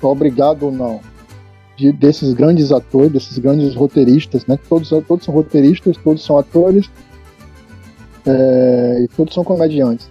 [0.00, 1.00] obrigado ou não,
[1.76, 4.58] de, desses grandes atores, desses grandes roteiristas, né?
[4.68, 6.88] Todos, todos são roteiristas, todos são atores
[8.24, 10.08] é, e todos são comediantes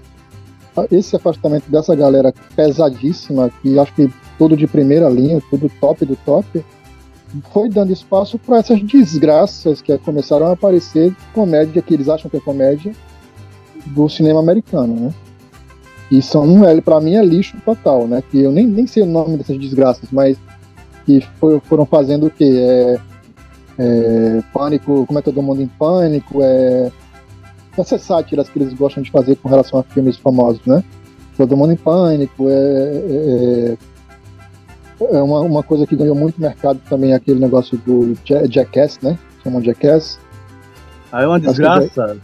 [0.92, 6.16] esse afastamento dessa galera pesadíssima, que acho que tudo de primeira linha, tudo top do
[6.18, 6.64] top,
[7.52, 12.38] foi dando espaço para essas desgraças que começaram a aparecer comédia, que eles acham que
[12.38, 12.94] é comédia,
[13.88, 15.14] do cinema americano, né?
[16.10, 16.46] E são,
[16.84, 18.24] para mim, é lixo total, né?
[18.30, 20.38] Que eu nem, nem sei o nome dessas desgraças, mas
[21.06, 22.46] que foi, foram fazendo o quê?
[22.46, 23.00] É,
[23.80, 26.92] é, pânico, como é todo mundo em pânico, é
[27.82, 30.84] essas sátiras que eles gostam de fazer com relação a filmes famosos, né?
[31.36, 33.78] Todo mundo em pânico, é, é,
[35.18, 39.18] é uma, uma coisa que ganhou muito mercado também, aquele negócio do Jackass, né?
[39.44, 40.20] Chamam Jackass.
[41.12, 42.18] Ah, é uma desgraça.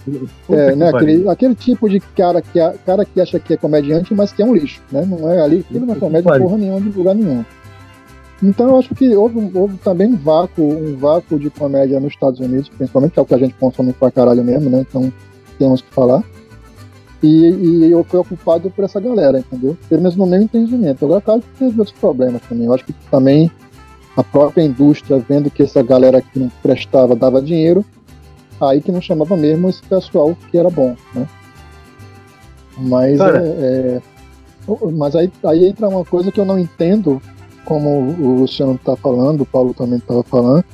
[0.50, 4.34] É, né, aquele, aquele tipo de cara que, cara que acha que é comediante, mas
[4.34, 5.06] que é um lixo, né?
[5.06, 7.46] Não é ali, aquilo não é comédia porra nenhuma de lugar nenhum.
[8.42, 12.42] Então eu acho que houve, houve, também um vácuo, um vácuo de comédia nos Estados
[12.42, 14.86] Unidos, principalmente que é o que a gente consome pra caralho mesmo, né?
[14.88, 15.14] Então
[15.64, 16.24] temos que falar.
[17.22, 19.78] E, e eu fui ocupado por essa galera, entendeu?
[19.88, 21.06] Pelo menos no meu entendimento.
[21.06, 22.66] Agora, claro que teve outros problemas também.
[22.66, 23.50] Eu acho que também
[24.18, 27.86] a própria indústria, vendo que essa galera que não prestava dava dinheiro,
[28.60, 31.26] aí que não chamava mesmo esse pessoal que era bom, né?
[32.78, 34.02] Mas, é, é,
[34.92, 37.22] mas aí, aí entra uma coisa que eu não entendo,
[37.64, 40.66] como o Luciano está falando, o Paulo também estava falando.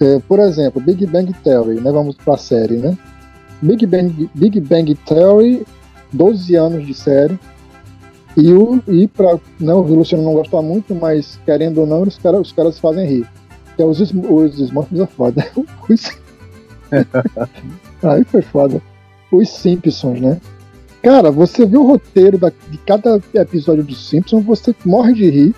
[0.00, 1.92] É, por exemplo, Big Bang Theory, né?
[1.92, 2.96] Vamos para a série, né?
[3.62, 5.66] Big Bang, Big Bang Theory,
[6.12, 7.38] 12 anos de série.
[8.36, 12.18] E, o, e pra né, o Luciano não gostar muito, mas querendo ou não, os
[12.18, 13.28] caras, os caras fazem rir.
[13.74, 15.46] Que é os, os Smurfs é foda.
[15.88, 16.10] Os...
[18.02, 18.80] Aí foi foda.
[19.30, 20.40] Os Simpsons, né?
[21.02, 25.54] Cara, você vê o roteiro da, de cada episódio dos Simpsons, você morre de rir.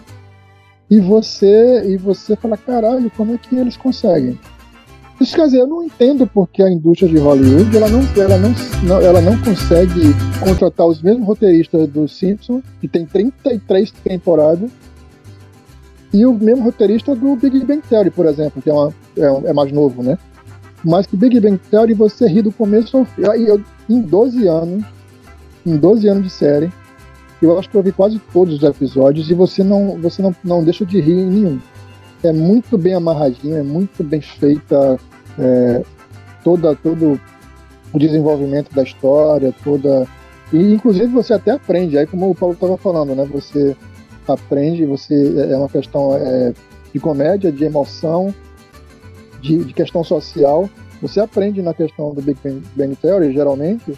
[0.90, 4.38] e você e você fala, caralho, como é que eles conseguem?
[5.20, 9.00] Isso quer dizer, eu não entendo porque a indústria de Hollywood ela não, ela não,
[9.02, 14.70] ela não consegue contratar os mesmos roteiristas do Simpsons, que tem 33 temporadas,
[16.12, 19.52] e o mesmo roteirista do Big Bang Theory, por exemplo, que é, uma, é, é
[19.52, 20.18] mais novo, né?
[20.82, 23.22] Mas que Big Bang Theory você ri do começo ao fim.
[23.22, 24.84] Eu, em 12 anos,
[25.66, 26.72] em 12 anos de série,
[27.42, 30.64] eu acho que eu vi quase todos os episódios e você não, você não, não
[30.64, 31.60] deixa de rir em nenhum.
[32.22, 34.98] É muito bem amarradinho, é muito bem feita
[35.38, 35.82] é,
[36.42, 37.20] toda, todo
[37.92, 40.06] o desenvolvimento da história, toda.
[40.52, 43.24] E inclusive você até aprende, aí como o Paulo estava falando, né?
[43.32, 43.76] Você
[44.26, 45.14] aprende, você
[45.50, 46.52] é uma questão é,
[46.92, 48.34] de comédia, de emoção,
[49.40, 50.68] de, de, questão social.
[51.00, 53.96] Você aprende na questão do Big Bang, Bang Theory, geralmente,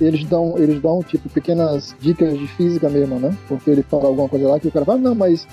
[0.00, 3.36] eles dão, eles dão tipo pequenas dicas de física mesmo, né?
[3.48, 5.48] Porque ele fala alguma coisa lá que o cara fala, não, mas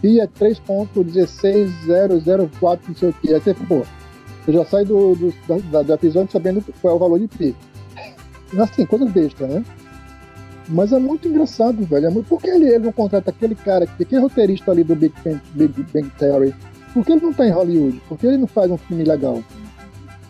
[0.00, 3.32] pi é 3.16004, não sei o que.
[3.32, 3.82] Aí você, pô,
[4.46, 5.34] você já sai do, do,
[5.70, 7.56] da, do episódio sabendo qual é o valor de pi.
[8.56, 9.64] Assim, coisa besta, né?
[10.68, 12.06] Mas é muito engraçado, velho.
[12.06, 12.22] É.
[12.22, 15.82] Por que ele, ele não contrata aquele cara, aquele roteirista ali do Big Bang, Big
[15.92, 16.54] Bang Theory?
[16.94, 18.00] Por que ele não tá em Hollywood?
[18.08, 19.42] Por que ele não faz um filme legal?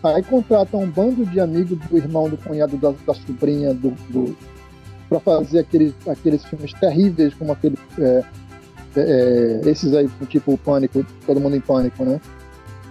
[0.03, 4.37] Aí contrata um bando de amigos do irmão, do cunhado, da, da sobrinha, do, do
[5.09, 8.25] para fazer aqueles, aqueles filmes terríveis como aquele é,
[8.97, 12.21] é, é, esses aí, tipo o Pânico, Todo Mundo em Pânico, né?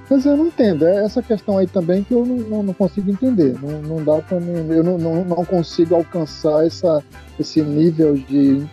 [0.10, 3.10] Mas eu não entendo, é essa questão aí também que eu não, não, não consigo
[3.10, 3.56] entender.
[3.62, 7.04] Não, não dá para mim, eu não, não, não consigo alcançar essa,
[7.40, 8.64] esse nível de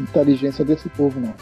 [0.00, 1.34] inteligência desse povo, não.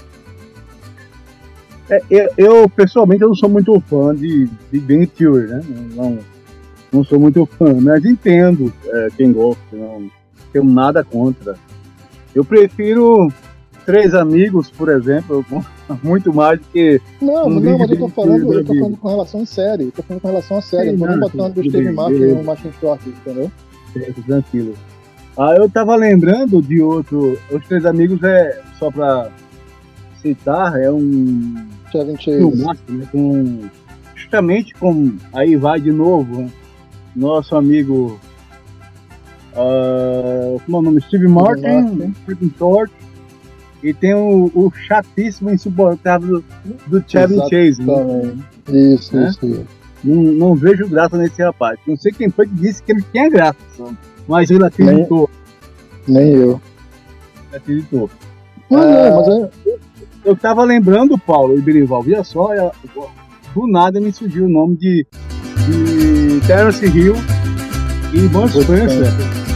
[1.91, 5.61] É, eu, eu, pessoalmente eu não sou muito fã de, de Ben Theory, né?
[5.95, 6.19] Não,
[6.93, 10.11] não sou muito fã, mas entendo é, quem gosta, não
[10.53, 11.57] tenho nada contra.
[12.35, 13.33] Eu prefiro
[13.87, 15.45] Três Amigos, por exemplo,
[16.03, 17.01] muito mais do que.
[17.21, 19.85] Não, um não, mas eu tô falando, eu tô falando com relação a série.
[19.85, 20.91] Eu tô falando com relação a série.
[20.91, 23.51] Sim, eu tô não, botando do Steve Martin e o Martin Short, entendeu?
[24.27, 24.75] tranquilo.
[25.37, 27.39] Ah, eu tava lembrando de outro.
[27.51, 29.31] Os Três Amigos é, só pra
[30.21, 31.55] citar, é um.
[32.23, 33.61] Filmaço, né, com,
[34.15, 35.17] justamente com.
[35.33, 36.51] Aí vai de novo, né,
[37.17, 38.21] nosso amigo.
[39.55, 41.01] Uh, como é o nome?
[41.01, 42.93] Steve Martin, Steve Short
[43.83, 47.83] e tem o, o chatíssimo, insuportável do, do Chevy Chase.
[47.83, 48.37] Né?
[48.69, 49.29] Isso, né?
[49.29, 49.67] isso, isso.
[50.03, 51.79] Não, não, vejo graça nesse rapaz.
[51.87, 53.59] Não sei quem foi que disse que ele tinha graça,
[54.27, 55.29] mas ele acreditou.
[56.07, 56.61] Nem, nem eu.
[57.53, 58.11] Acreditou.
[58.71, 59.29] Não, ah, mas
[59.67, 59.79] é...
[60.25, 62.51] Eu tava lembrando, Paulo e Berival, via só,
[63.55, 65.07] do nada me surgiu o nome de,
[65.67, 67.15] de Terence Hill
[68.13, 69.48] e Ivan Spencer.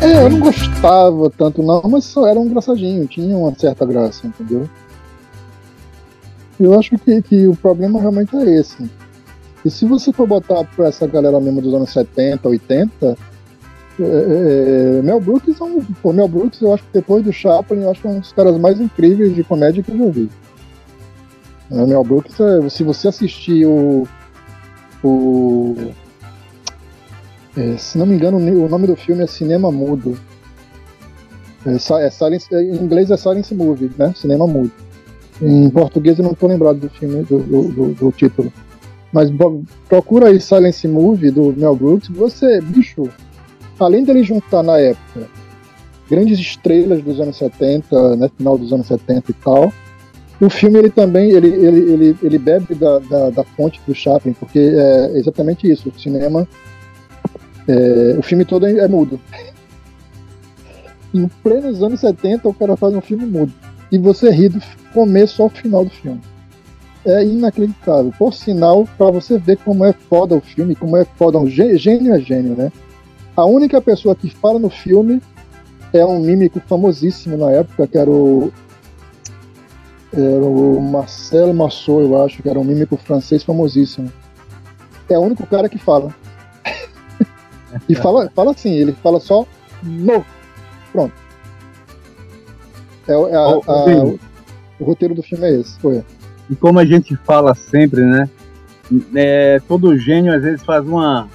[0.00, 4.26] É, eu não gostava tanto não, mas só era um engraçadinho, tinha uma certa graça,
[4.26, 4.68] entendeu?
[6.58, 8.90] Eu acho que, que o problema realmente é esse.
[9.64, 13.16] E se você for botar pra essa galera mesmo dos anos 70, 80,
[13.98, 17.82] é, é, Mel Brooks é um, pô, Mel Brooks eu acho que depois do Chaplin
[17.82, 20.28] eu acho que é um dos caras mais incríveis de comédia que eu já vi.
[21.70, 24.06] É, Mel Brooks, é, se você assistir o,
[25.02, 25.92] o
[27.56, 30.18] é, se não me engano, o nome do filme é Cinema Mudo.
[31.64, 34.12] É, é silence, é, em inglês é Silence Movie, né?
[34.16, 34.72] Cinema Mudo.
[35.40, 38.52] Em português eu não estou lembrado do filme, do, do, do, título.
[39.12, 39.30] Mas
[39.88, 42.08] procura aí Silence Movie do Mel Brooks.
[42.08, 43.08] Você, bicho,
[43.78, 45.28] além dele juntar na época
[46.10, 49.72] grandes estrelas dos anos 70, né, final dos anos 70 e tal,
[50.40, 54.32] o filme ele também ele, ele, ele, ele bebe da, da, da fonte do Chaplin,
[54.34, 55.88] porque é exatamente isso.
[55.88, 56.46] O cinema
[57.66, 59.20] é, o filme todo é mudo.
[61.12, 63.52] Em plenos anos 70, o cara faz um filme mudo.
[63.90, 64.60] E você ri do
[64.92, 66.20] começo ao final do filme.
[67.04, 68.12] É inacreditável.
[68.18, 72.14] Por sinal, para você ver como é foda o filme, como é foda, um gênio
[72.14, 72.72] é gênio, né?
[73.36, 75.20] A única pessoa que fala no filme
[75.92, 78.52] é um mímico famosíssimo na época, que era o.
[80.12, 84.12] Era o Marcel Massot, eu acho, que era um mímico francês famosíssimo.
[85.08, 86.14] É o único cara que fala.
[87.88, 89.46] E fala, fala assim, ele fala só
[89.82, 90.24] no.
[90.92, 91.12] Pronto.
[93.06, 94.18] É, é a, a, o,
[94.80, 95.78] o roteiro do filme é esse.
[95.78, 96.02] Foi.
[96.50, 98.28] E como a gente fala sempre, né?
[99.14, 101.28] É, todo gênio às vezes faz uma,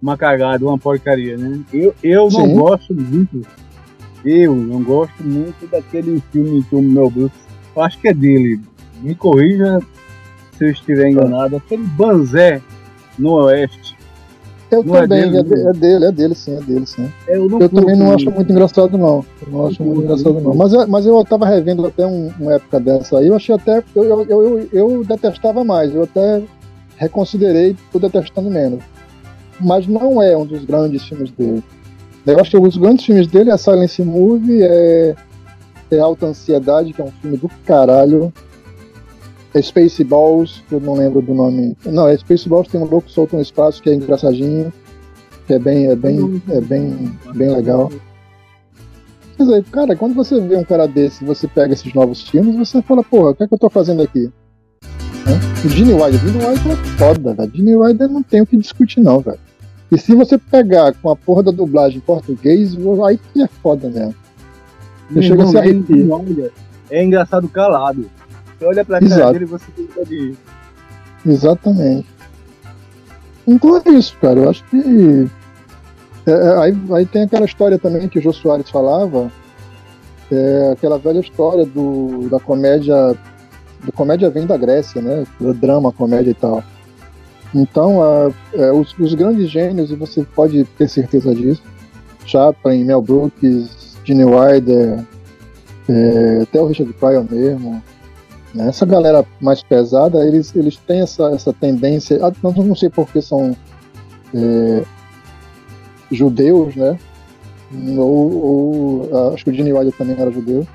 [0.00, 1.60] uma cagada, uma porcaria, né?
[1.72, 3.42] Eu, eu não gosto muito,
[4.24, 7.38] eu não gosto muito daquele filme que o Mel Brooks,
[7.74, 8.60] eu acho que é dele,
[9.00, 9.80] me corrija
[10.56, 12.62] se eu estiver enganado, aquele Banzé
[13.18, 13.96] no Oeste.
[14.72, 17.12] Eu não é também, é dele, é, dele, é dele, sim, é dele, sim.
[17.28, 19.22] Eu, eu também não acho muito engraçado, não.
[19.44, 20.54] Eu não acho muito engraçado, não.
[20.54, 23.84] Mas, mas eu tava revendo até um, uma época dessa aí, eu achei até.
[23.94, 26.42] Eu, eu, eu, eu detestava mais, eu até
[26.96, 28.82] reconsiderei por detestando menos.
[29.60, 31.62] Mas não é um dos grandes filmes dele.
[32.26, 35.14] Eu acho que os grandes filmes dele é Silence Movie, é,
[35.90, 38.32] é Alta Ansiedade, que é um filme do caralho.
[39.54, 41.76] É Spaceballs, que eu não lembro do nome.
[41.84, 44.72] Não, é Spaceballs, tem um louco solto no espaço que é engraçadinho,
[45.46, 47.92] que é bem, é bem, é bem, bem legal.
[49.36, 52.80] Quer dizer, cara, quando você vê um cara desse, você pega esses novos filmes, você
[52.80, 54.30] fala, porra, o que é que eu tô fazendo aqui?
[55.64, 57.52] O Gene Wilder, Gene Wilder é foda, velho.
[57.54, 59.38] Gene Wilder não tem o que discutir, não, velho.
[59.90, 62.74] E se você pegar com a porra da dublagem em português,
[63.06, 64.14] aí que é foda mesmo.
[65.10, 66.20] Você chega a se arrepiar.
[66.90, 68.10] É engraçado calado.
[68.62, 70.34] Você olha pra cara dele e você fica de.
[71.26, 72.06] Exatamente.
[73.46, 74.38] Então é isso, cara.
[74.38, 75.28] Eu acho que.
[76.24, 79.28] É, é, aí, aí tem aquela história também que o Jô Soares falava,
[80.30, 83.16] é aquela velha história do, da comédia.
[83.82, 85.26] Do comédia vem da Grécia, né?
[85.40, 86.62] O drama, comédia e tal.
[87.52, 91.62] Então, a, é, os, os, grandes gênios, e você pode ter certeza disso,
[92.24, 95.04] Chaplin, Mel Brooks, Gene Wilder,
[95.88, 97.82] é, até o Richard Pryor mesmo?
[98.56, 103.22] Essa galera mais pesada, eles, eles têm essa, essa tendência, ah, não, não sei porque
[103.22, 103.56] são
[104.34, 104.84] é,
[106.10, 106.98] judeus, né?
[107.96, 110.66] Ou, ou, ah, acho que o Gene Wilder também era judeu,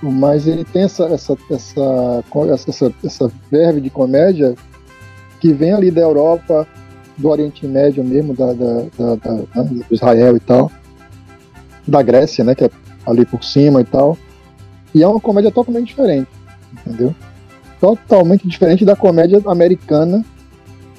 [0.00, 2.24] mas ele tem essa essa essa
[2.68, 4.54] essa, essa verve de comédia
[5.40, 6.66] que vem ali da Europa,
[7.18, 10.70] do Oriente Médio mesmo, da, da, da, da do Israel e tal,
[11.86, 12.70] da Grécia, né, que é
[13.04, 14.16] ali por cima e tal.
[14.94, 16.28] E é uma comédia totalmente diferente,
[16.86, 17.14] entendeu?
[17.80, 20.24] Totalmente diferente da comédia americana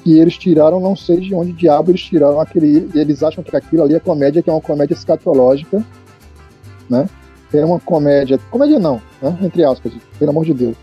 [0.02, 2.88] que eles tiraram, não sei de onde diabo eles tiraram aquele.
[2.94, 5.84] Eles acham que aquilo ali é comédia, que é uma comédia escatológica,
[6.88, 7.08] né?
[7.52, 8.38] É uma comédia.
[8.50, 9.36] Comédia não, né?
[9.42, 10.76] Entre aspas, pelo amor de Deus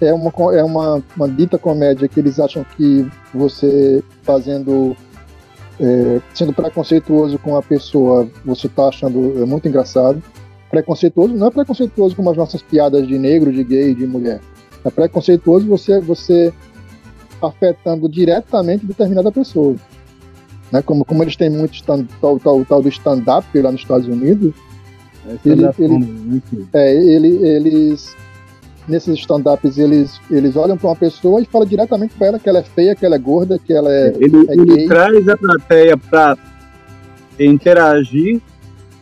[0.00, 4.96] é uma, é uma, uma dita comédia que eles acham que você fazendo
[5.80, 10.22] é, sendo preconceituoso com a pessoa, você tá achando é muito engraçado.
[10.76, 14.42] Preconceituoso não é preconceituoso como as nossas piadas de negro, de gay, de mulher.
[14.84, 16.52] É preconceituoso você você
[17.40, 19.74] afetando diretamente determinada pessoa.
[20.70, 20.82] Né?
[20.82, 24.54] Como, como eles têm muito stand, tal, tal, tal do stand-up lá nos Estados Unidos,
[25.42, 28.14] ele, ele, é, ele, eles
[28.86, 32.58] nesses stand-ups eles, eles olham para uma pessoa e falam diretamente para ela que ela
[32.58, 34.12] é feia, que ela é gorda, que ela é.
[34.20, 36.36] Ele, é ele traz a plateia para
[37.40, 38.42] interagir,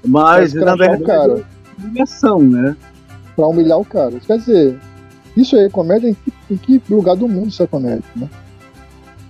[0.06, 1.53] mas na verdade cara.
[1.84, 2.76] Humilhação, né?
[3.36, 4.18] Para humilhar o cara.
[4.20, 4.78] Quer dizer,
[5.36, 6.08] isso aí é comédia?
[6.08, 8.28] Em que, em que lugar do mundo isso é comédia, né?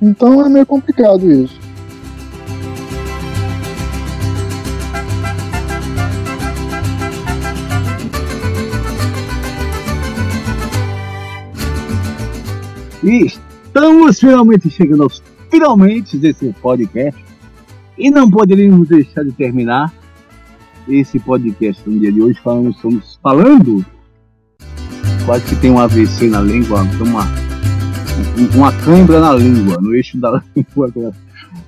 [0.01, 1.59] Então é meio complicado isso.
[13.03, 17.23] E estamos finalmente chegando aos finalmente desse podcast.
[17.97, 19.93] E não poderíamos deixar de terminar
[20.89, 22.39] esse podcast no dia de hoje.
[22.39, 23.85] Estamos falando.
[25.24, 27.26] Quase que tem um AVC na língua, uma,
[28.55, 31.14] uma cãibra na língua, no eixo da língua.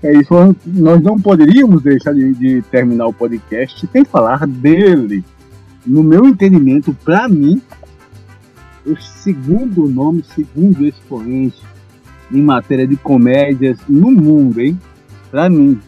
[0.02, 0.34] É isso,
[0.66, 5.24] nós não poderíamos deixar de, de terminar o podcast sem falar dele.
[5.86, 7.62] No meu entendimento, para mim,
[8.84, 11.62] o segundo nome, segundo expoente
[12.30, 14.78] em matéria de comédias no mundo, hein?
[15.30, 15.80] Pra mim.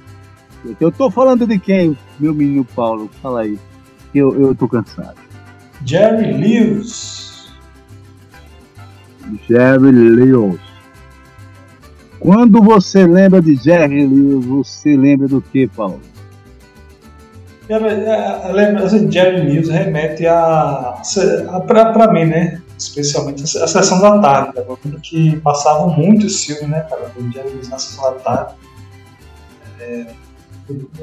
[0.81, 3.11] Eu tô falando de quem, meu menino Paulo?
[3.23, 3.59] Fala aí.
[4.15, 5.17] Eu, eu tô cansado.
[5.85, 7.49] Jerry Lewis.
[9.49, 10.61] Jerry Lewis.
[12.19, 16.01] Quando você lembra de Jerry Lewis, você lembra do que, Paulo?
[17.69, 21.01] Lembra, assim, Jerry Lewis remete a,
[21.51, 22.63] a para mim, né?
[22.79, 27.69] especialmente a sessão da tarde, lembro que passavam muitos filmes, né, cara, do Jerry Lewis
[27.69, 28.55] na sessão da tarde.
[29.81, 30.07] É,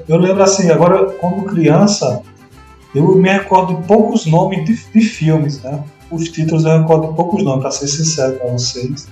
[0.08, 2.22] eu lembro assim, agora, quando criança,
[2.94, 5.84] eu me recordo de poucos nomes de, de filmes, né?
[6.12, 9.08] Os títulos eu recordo poucos nomes, para ser sincero para vocês.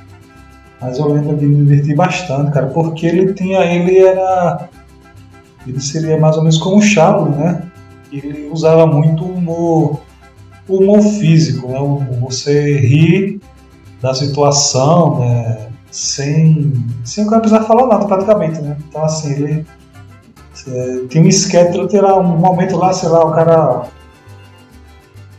[0.79, 4.69] Mas eu lembro de me divertir bastante, cara, porque ele tinha, ele era,
[5.65, 7.63] ele seria mais ou menos como o Chaplin, né?
[8.11, 10.01] Ele usava muito humor
[10.67, 11.79] humor físico, né?
[12.21, 13.41] você rir
[14.01, 15.69] da situação né?
[15.91, 16.73] sem,
[17.03, 18.61] sem o cara precisar falar nada praticamente.
[18.61, 18.77] Né?
[18.87, 19.65] Então, assim, ele
[21.09, 23.87] tem um esquete, tem lá um momento lá, sei lá, o cara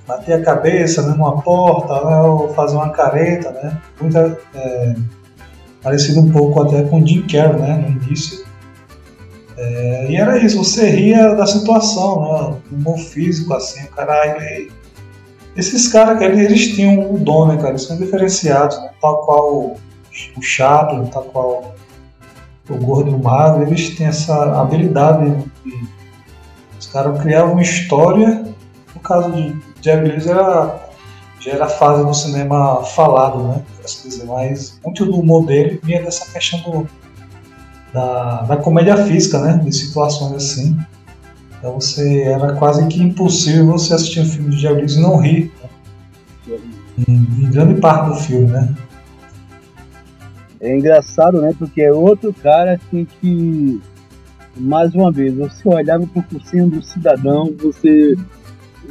[0.07, 3.81] bater a cabeça né, numa porta, né, ou fazer uma careta, né?
[4.01, 4.95] Muita, é,
[5.83, 8.45] parecido um pouco até com o Jim Carrey, né, no início.
[9.57, 12.61] É, e era isso, você ria da situação, né?
[12.71, 14.27] O humor físico, assim, o cara.
[14.27, 14.73] Ele,
[15.57, 17.71] esses caras, eles tinham um dom, né, cara?
[17.71, 18.91] Eles são diferenciados, né?
[19.01, 19.77] Tal qual
[20.37, 21.74] o Chaplin, tal qual
[22.69, 25.31] o Gordo e o Magro, eles têm essa habilidade.
[25.65, 25.89] De,
[26.79, 28.45] os caras criavam uma história.
[28.95, 30.89] No caso de Jerry Lewis, era,
[31.41, 33.63] já era a fase do cinema falado, né?
[33.83, 36.89] Dizer, mas muito do humor dele vinha dessa questão do
[37.95, 39.59] da, da comédia física, né?
[39.59, 40.77] De situações assim.
[41.59, 45.17] Então você era quase que impossível você assistir um filme de Jerry Lewis e não
[45.17, 45.53] rir.
[46.47, 46.59] Né?
[47.09, 48.75] Em, em, grande parte do filme, né?
[50.65, 51.55] É engraçado, né?
[51.59, 53.83] Porque é outro cara assim que,
[54.57, 58.17] mais uma vez, você olhava pro focinho do cidadão, você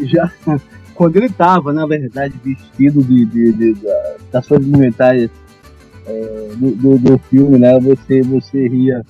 [0.02, 0.32] já.
[0.94, 3.88] Quando ele estava, na verdade, vestido de, de, de, de
[4.32, 5.32] das suas monetárias
[6.06, 7.80] é, do, do, do, filme, né?
[7.80, 9.02] Você, você ria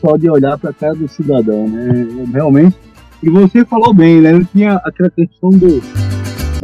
[0.00, 2.08] só de olhar para a cara do cidadão, né?
[2.32, 2.76] Realmente.
[3.22, 4.30] E você falou bem, né?
[4.30, 5.80] Ele tinha aquela questão do,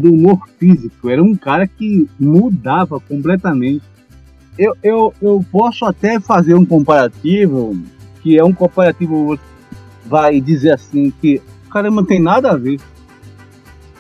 [0.01, 1.09] do humor físico.
[1.09, 3.83] Era um cara que mudava completamente.
[4.59, 7.77] Eu, eu, eu posso até fazer um comparativo,
[8.23, 9.39] que é um comparativo,
[10.05, 12.81] vai dizer assim, que caramba, não tem nada a ver.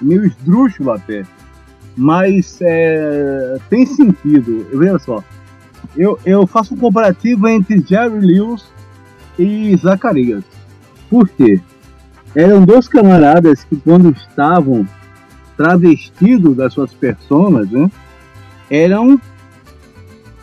[0.01, 1.25] Meio esdrúxulo até.
[1.97, 4.67] Mas é, tem sentido.
[4.73, 5.23] Veja só
[5.97, 8.65] eu, eu faço um comparativo entre Jerry Lewis
[9.39, 10.45] e Zacarias.
[11.09, 11.61] Por quê?
[12.35, 14.87] Eram dois camaradas que quando estavam
[15.57, 17.91] travestidos das suas personas, né,
[18.71, 19.19] eram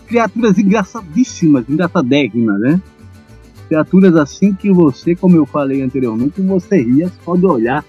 [0.08, 2.82] criaturas engraçadíssimas, engraçadérrimas, né?
[3.68, 7.84] Criaturas assim que você, como eu falei anteriormente, você ria só de olhar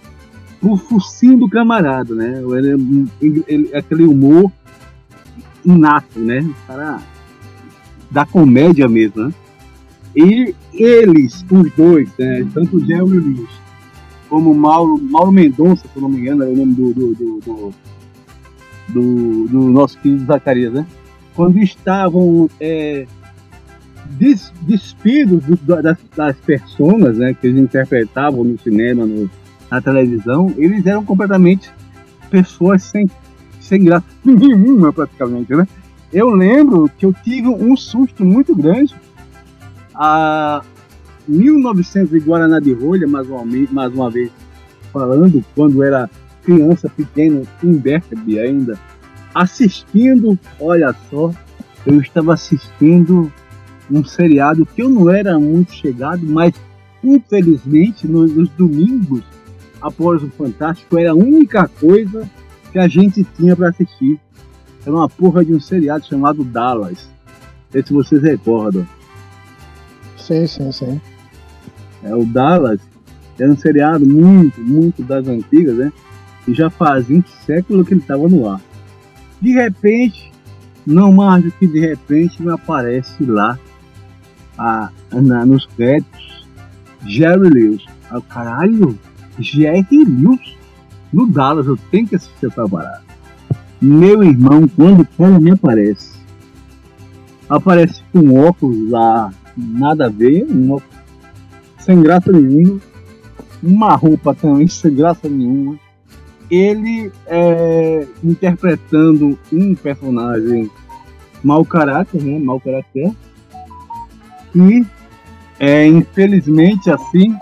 [0.61, 2.43] pro focinho do camarada, né?
[2.43, 4.51] Ele, ele, ele, aquele humor
[5.65, 6.41] inato, né?
[6.41, 7.03] O cara
[8.11, 9.35] da comédia mesmo, né?
[10.17, 13.65] E eles, os dois, né, tanto o Jeremy Lewis
[14.29, 17.75] como Mauro, Mauro Mendonça, se não me engano, é o nome do, do, do,
[18.89, 20.87] do, do nosso querido Zacarias, né?
[21.35, 23.07] Quando estavam é,
[24.07, 29.31] des, despidos do, das, das personas né, que eles interpretavam no cinema, no,
[29.71, 31.71] na televisão, eles eram completamente
[32.31, 33.11] pessoas sem,
[33.61, 35.67] sem graça nenhuma, praticamente, né?
[36.13, 38.95] Eu lembro que eu tive um susto muito grande.
[39.93, 40.63] A
[41.27, 44.31] 1900 e Guaraná de Rolha, mais uma, mais uma vez
[44.93, 46.09] falando, quando era
[46.45, 48.79] criança pequena, em Berkeley ainda,
[49.35, 51.33] assistindo, olha só,
[51.87, 53.33] eu estava assistindo
[53.91, 56.55] um seriado que eu não era muito chegado, mas
[57.03, 59.23] infelizmente nos, nos domingos
[59.81, 62.29] após o Fantástico era a única coisa
[62.73, 64.19] que a gente tinha para assistir
[64.87, 67.09] era uma porra de um seriado chamado Dallas.
[67.67, 68.87] Não sei se vocês recordam.
[70.19, 71.01] Sim, sim, sim.
[72.03, 72.81] É, o Dallas
[73.39, 75.93] era um seriado muito, muito das antigas, né?
[76.47, 78.61] E já fazia um século que ele estava no ar.
[79.41, 80.33] De repente,
[80.87, 83.59] não mais do que de repente, me aparece lá
[84.59, 86.47] a, na, nos créditos
[87.07, 87.85] Jerry Lewis.
[88.11, 88.99] Aí, caralho,
[89.39, 90.57] Jerry Lewis
[91.13, 93.03] no Dallas, eu tenho que assistir essa parada.
[93.81, 96.19] Meu irmão, quando o cara me aparece,
[97.49, 100.95] aparece com óculos lá, nada a ver, um óculos
[101.79, 102.81] sem graça nenhuma,
[103.63, 105.79] uma roupa também sem graça nenhuma.
[106.51, 110.71] Ele é, interpretando um personagem
[111.43, 112.39] mau caráter, né?
[112.39, 113.13] Mau caráter.
[114.55, 114.85] E
[115.59, 117.35] é, infelizmente assim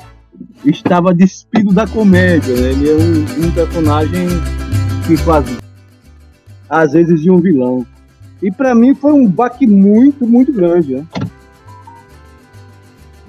[0.65, 2.55] estava despido da comédia.
[2.55, 2.71] Né?
[2.71, 4.29] Ele é um, um personagem
[5.07, 5.45] que faz
[6.69, 7.87] às vezes de um vilão.
[8.41, 10.97] E para mim foi um baque muito, muito grande.
[10.97, 11.07] Né?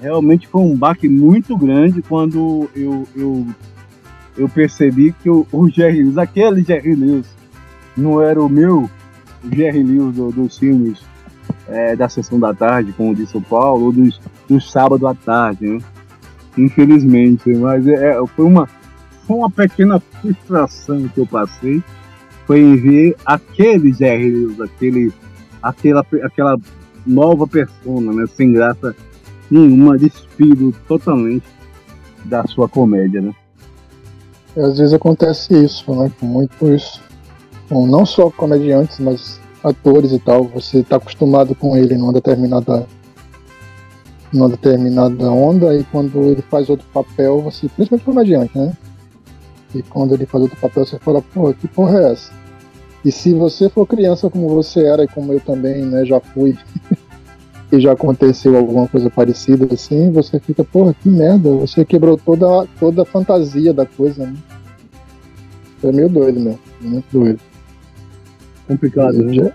[0.02, 3.48] Realmente foi um baque muito grande quando eu, eu,
[4.38, 7.28] eu percebi que o, o Jerry Lewis, aquele Jerry Lewis,
[7.96, 8.90] não era o meu
[9.52, 11.00] Jerry Lewis do, dos filmes
[11.68, 15.14] é, da sessão da tarde, como o de São Paulo, ou dos, dos sábados à
[15.14, 15.80] tarde, né?
[16.58, 18.68] Infelizmente, mas é, foi, uma,
[19.26, 21.84] foi uma pequena frustração que eu passei
[22.46, 25.14] foi em ver aquele Jerry Lewis, aquele,
[25.62, 26.58] aquela, aquela
[27.06, 28.96] nova persona, né, sem graça
[29.50, 31.46] nenhuma, despido totalmente
[32.26, 33.34] da sua comédia, né?
[34.56, 36.12] Às vezes acontece isso, né?
[36.20, 37.02] Com muitos,
[37.70, 40.46] bom, não só comediantes, mas atores e tal.
[40.46, 42.86] Você está acostumado com ele numa determinada
[44.32, 48.76] numa determinada onda e quando ele faz outro papel, você, principalmente comediante, né?
[49.76, 52.32] E quando ele faz outro papel, você fala, pô, que porra é essa?
[53.06, 56.58] E se você for criança como você era e como eu também, né, já fui,
[57.74, 62.68] que já aconteceu alguma coisa parecida assim, você fica, porra, que merda, você quebrou toda,
[62.80, 64.36] toda a fantasia da coisa, né?
[65.84, 66.56] É meio doido, né?
[66.80, 67.40] Muito doido.
[68.68, 69.52] Complicado, né?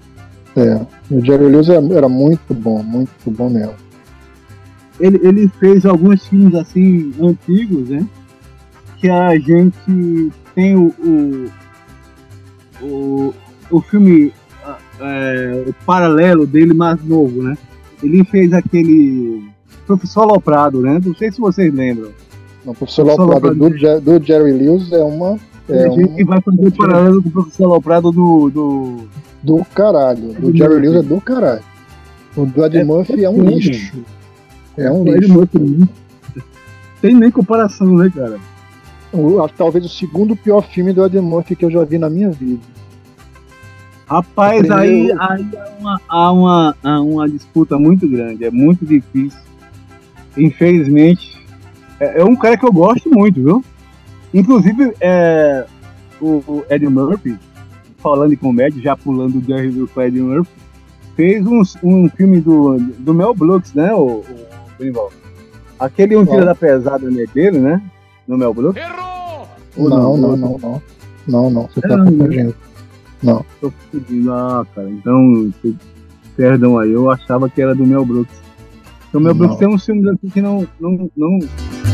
[0.57, 1.15] É.
[1.15, 3.77] O Jerry Lewis era muito bom, muito bom mesmo.
[4.99, 8.05] Ele, ele fez alguns filmes assim antigos, né?
[8.97, 13.35] Que a gente tem o, o, o,
[13.71, 14.33] o filme
[14.99, 17.57] é, o paralelo dele mais novo, né?
[18.03, 19.49] Ele fez aquele
[19.87, 21.01] Professor Loprado, né?
[21.05, 22.11] Não sei se vocês lembram.
[22.65, 25.39] O Professor, Professor Loprado, Loprado do, do, Jerry Lewis é uma.
[25.69, 26.27] É a gente um...
[26.27, 28.51] vai fazer paralelo com o Professor Loprado do.
[28.51, 28.97] Do,
[29.43, 30.35] do caralho.
[30.35, 31.63] Do Jerry Lewis é do caralho.
[32.37, 34.05] O do Ed é, Murphy é um lixo.
[34.77, 35.33] É um lixo.
[35.33, 35.89] Murphy,
[37.01, 38.39] tem nem comparação, né, cara?
[39.13, 42.31] O, talvez o segundo pior filme do Ed Murphy que eu já vi na minha
[42.31, 42.61] vida.
[44.09, 49.39] Rapaz, aí, aí há, uma, há, uma, há uma disputa muito grande, é muito difícil.
[50.37, 51.39] Infelizmente,
[52.01, 53.65] é, é um cara que eu gosto muito, viu?
[54.33, 55.67] Inclusive, é,
[56.21, 57.37] o, o Ed Murphy,
[57.99, 60.51] falando de comédia, já pulando o Jerry do Ed Murphy,
[61.15, 64.25] fez um, um filme do, do Mel Brooks, né, o,
[64.81, 65.11] o
[65.79, 67.81] Aquele Um Tira da Pesada dele, né?
[68.27, 68.83] No Mel Brooks.
[68.83, 69.47] Errou!
[69.77, 70.83] Não, não, não, não.
[71.27, 72.55] Não, não, você tá confundindo.
[73.23, 73.45] Não.
[73.61, 75.53] Tô pedindo, ah, cara, então,
[76.37, 78.35] perdão aí, eu achava que era do Mel Brooks.
[79.09, 81.39] Então, o Mel Brooks tem uns filmes aqui que não, não, não,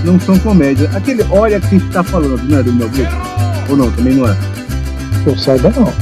[0.05, 0.91] não são comédia.
[0.95, 3.15] Aquele Olha Quem Está Falando, não é do Mel Brooks?
[3.71, 4.37] Ou não, também não é?
[5.27, 5.93] Eu saiba não.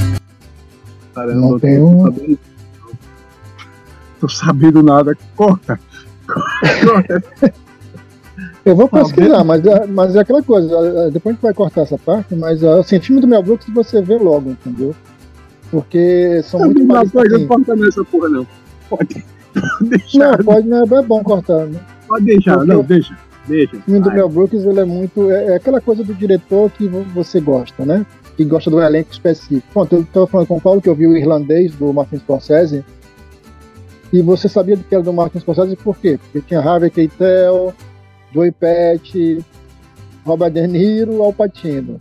[1.13, 1.87] Caramba, não tenho...
[1.87, 2.39] tô, sabendo,
[4.19, 5.17] tô sabendo nada.
[5.35, 5.79] Corta.
[6.27, 7.23] Corta.
[8.65, 11.97] Eu vou pesquisar, mas, é, mas é aquela coisa, depois a gente vai cortar essa
[11.97, 14.95] parte, mas assim, filme do Mel Brooks você vê logo, entendeu?
[15.73, 17.11] Porque são não, muito não, mais.
[17.11, 18.47] Não, pode assim, cortar nessa porra, não.
[18.87, 20.37] Pode, pode deixar.
[20.37, 21.79] Não, pode, não, é bom cortar, né?
[22.07, 23.17] Pode deixar, Porque não, deixa.
[23.47, 23.75] Deixa.
[23.75, 25.31] O filme do Mel Brooks ele é muito.
[25.31, 28.05] É, é, aquela coisa do diretor que você gosta, né?
[28.37, 29.67] Que gosta do elenco específico.
[29.73, 32.85] Bom, eu estava falando com o Paulo que eu vi o irlandês do Martin Scorsese.
[34.11, 36.19] E você sabia que era do Martin Scorsese por quê?
[36.21, 37.73] Porque tinha Harvey Keitel,
[38.31, 39.43] Joey Pett,
[40.23, 41.99] Robert De Niro, Al Pacino.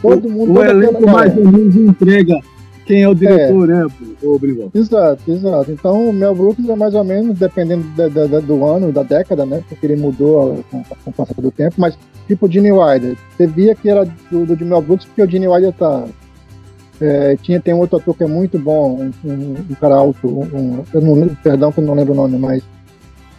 [0.00, 0.58] Todo mundo.
[0.58, 2.40] O elenco mais ou menos entrega
[2.84, 3.74] quem é o diretor, é.
[3.74, 3.86] né,
[4.22, 4.70] o Brigão?
[4.74, 5.70] Exato, exato.
[5.70, 9.46] Então o Mel Brooks é mais ou menos, dependendo da, da, do ano, da década,
[9.46, 9.62] né?
[9.68, 11.96] Porque ele mudou com, com o passar do tempo, mas
[12.26, 13.16] tipo Gene Wilder.
[13.36, 16.04] Você via que era do, do Mel Brooks porque o Gene Wilder tá.
[17.00, 20.28] É, tinha, tem um outro ator que é muito bom, um, um, um cara alto,
[20.28, 22.62] um, eu não lembro, perdão que eu não lembro o nome, mas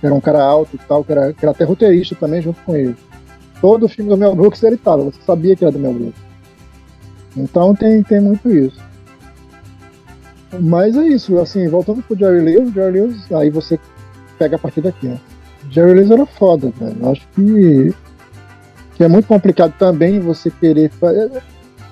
[0.02, 2.76] era um cara alto e tal, que era, que era até roteirista também junto com
[2.76, 2.94] ele.
[3.62, 6.22] Todo o filme do Mel Brooks ele tava, você sabia que era do Mel Brooks.
[7.38, 8.78] Então tem, tem muito isso.
[10.62, 13.80] Mas é isso, assim, voltando pro Jerry Lewis, Jerry Lewis, aí você
[14.38, 15.20] pega a partir daqui, né?
[15.70, 17.10] Jerry Lewis era foda, velho.
[17.10, 17.94] Acho que,
[18.96, 20.92] que é muito complicado também você querer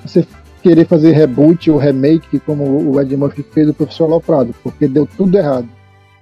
[0.03, 0.25] você
[0.61, 5.07] querer fazer reboot ou remake como o Ed Murphy fez do Professor Loprado, porque deu
[5.17, 5.67] tudo errado.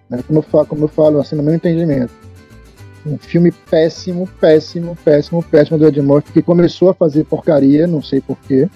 [0.09, 0.23] Né?
[0.25, 2.13] Como, eu falo, como eu falo, assim, no meu entendimento.
[3.05, 8.01] Um filme péssimo, péssimo, péssimo, péssimo do Ed Murphy, que começou a fazer porcaria, não
[8.01, 8.69] sei porquê.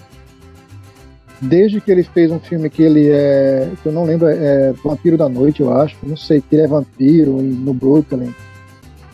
[1.44, 3.70] Desde que ele fez um filme que ele é.
[3.82, 5.96] que eu não lembro, é Vampiro da Noite, eu acho.
[6.02, 8.34] Não sei, que ele é vampiro no Brooklyn.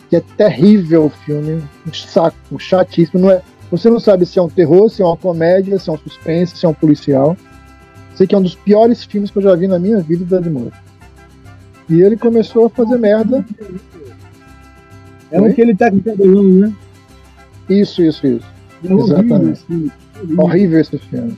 [0.09, 3.19] Que é terrível o filme, um saco, chatíssimo.
[3.21, 5.93] Não é, você não sabe se é um terror, se é uma comédia, se é
[5.93, 7.35] um suspense, se é um policial.
[8.15, 10.37] Sei que é um dos piores filmes que eu já vi na minha vida do
[10.37, 10.77] Ed Murphy.
[11.89, 13.45] E ele começou a fazer merda.
[15.31, 16.73] É o que ele tá com cabelão, né?
[17.69, 18.47] Isso, isso, isso.
[18.83, 19.61] É Exatamente.
[19.69, 21.37] Horrível, horrível esse filme.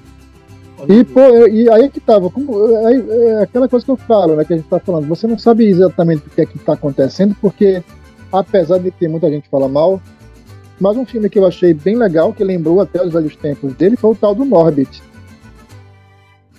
[0.88, 4.44] E, pô, e aí que tava, como, é, é aquela coisa que eu falo, né,
[4.44, 7.36] que a gente tá falando, você não sabe exatamente o que é que tá acontecendo,
[7.40, 7.84] porque
[8.32, 10.02] apesar de ter muita gente fala mal,
[10.80, 13.96] mas um filme que eu achei bem legal, que lembrou até os velhos tempos dele,
[13.96, 15.02] foi o tal do Norbit.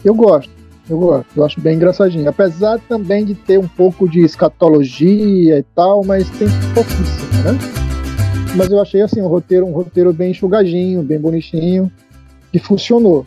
[0.05, 0.52] Eu gosto.
[0.88, 2.28] Eu gosto, eu acho bem engraçadinho.
[2.28, 7.59] Apesar também de ter um pouco de escatologia e tal, mas tem pouquíssimo, né?
[8.55, 11.90] Mas eu achei assim um roteiro, um roteiro bem enxugadinho, bem bonitinho,
[12.52, 13.24] e funcionou.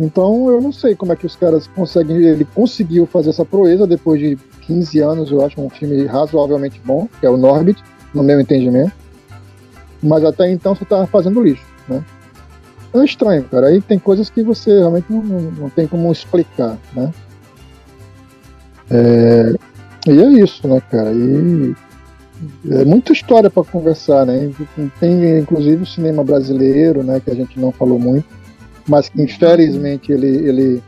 [0.00, 2.16] Então eu não sei como é que os caras conseguem.
[2.16, 7.06] Ele conseguiu fazer essa proeza depois de 15 anos, eu acho um filme razoavelmente bom,
[7.20, 7.82] que é o Norbit,
[8.14, 8.92] no meu entendimento.
[10.02, 12.02] Mas até então você estava fazendo lixo, né?
[12.94, 13.68] é estranho, cara.
[13.68, 17.12] Aí tem coisas que você realmente não, não tem como explicar, né?
[18.90, 19.54] É,
[20.08, 21.12] e é isso, né, cara?
[21.12, 21.74] E
[22.70, 24.50] é muita história para conversar, né?
[24.98, 28.26] Tem inclusive o cinema brasileiro, né, que a gente não falou muito,
[28.90, 30.82] mas que infelizmente ele ele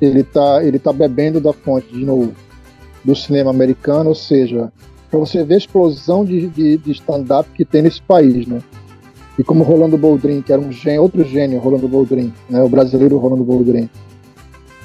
[0.00, 2.32] ele tá ele tá bebendo da fonte de novo.
[3.04, 4.72] do cinema americano, ou seja,
[5.10, 8.60] para você ver a explosão de, de, de stand-up que tem nesse país, né?
[9.36, 12.62] E como Rolando Boldrin, que era um gênio, outro gênio, Rolando Boldrin, né?
[12.62, 13.90] o brasileiro Rolando Boldrin,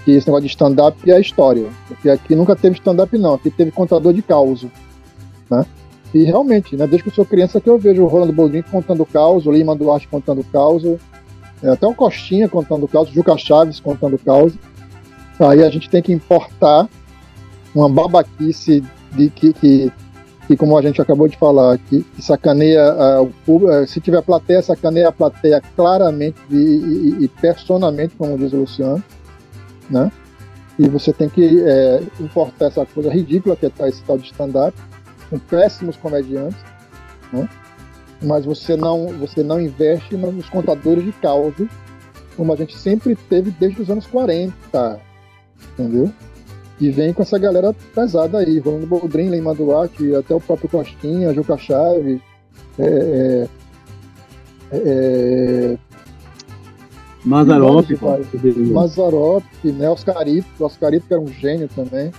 [0.04, 1.68] que esse negócio de stand-up é a história.
[1.88, 3.36] Porque aqui nunca teve stand-up, não.
[3.36, 4.66] Aqui teve contador de caos.
[5.50, 5.66] Né?
[6.14, 9.06] E realmente, né, desde que eu sou criança que eu vejo o Rolando Boldrin contando
[9.06, 10.84] caos, o Lima Duarte contando caos,
[11.64, 14.54] é, até o Costinha contando caos, o Juca Chaves contando caos.
[15.40, 16.90] Aí a gente tem que importar
[17.74, 19.92] uma babaquice de que, que,
[20.48, 24.02] que como a gente acabou de falar, que, que sacaneia uh, o público, uh, se
[24.02, 29.04] tiver plateia, sacaneia a plateia claramente e, e, e personalmente, como diz o Luciano
[29.90, 30.12] né?
[30.78, 34.78] E você tem que é, importar essa coisa ridícula que é esse tal de stand-up,
[35.30, 36.60] com péssimos comediantes,
[37.34, 37.50] né?
[38.22, 41.68] Mas você não, você não investe nos contadores de causa,
[42.36, 45.00] como a gente sempre teve desde os anos 40,
[45.74, 46.12] entendeu?
[46.80, 51.34] E vem com essa galera pesada aí, Rolando Boldrin, Lima Duarte, até o próprio Costinha,
[51.34, 52.22] Juca Chaves,
[52.78, 53.48] é,
[54.72, 55.78] é, é
[57.26, 57.86] Mazarop.
[58.72, 59.90] Mazarop, né?
[59.90, 62.12] Oscarito, Oscarito que era um gênio também.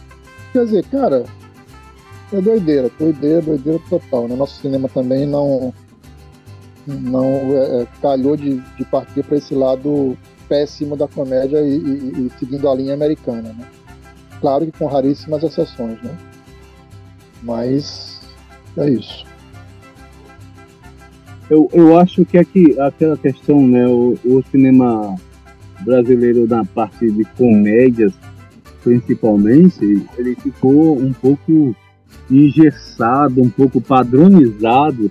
[0.53, 1.25] Quer dizer, cara,
[2.33, 4.29] é doideira, doideira, doideira total.
[4.29, 4.37] Né?
[4.37, 5.73] Nosso cinema também não
[6.89, 7.24] não
[7.56, 10.16] é, é calhou de, de partir para esse lado
[10.48, 13.66] péssimo da comédia e, e, e, seguindo a linha americana, né?
[14.40, 16.16] Claro que com raríssimas exceções, né?
[17.43, 18.20] Mas
[18.77, 19.27] é isso.
[21.51, 25.16] Eu, eu acho que aqui, aquela questão, né, o, o cinema
[25.81, 28.12] brasileiro na parte de comédias,
[28.82, 31.74] principalmente, ele ficou um pouco
[32.31, 35.10] engessado, um pouco padronizado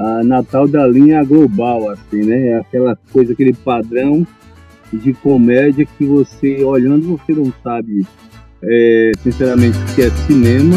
[0.00, 2.58] ah, na tal da linha global, assim, né?
[2.58, 4.26] Aquela coisa, aquele padrão
[4.90, 8.06] de comédia que você, olhando, você não sabe,
[8.62, 10.76] é, sinceramente, o que é cinema,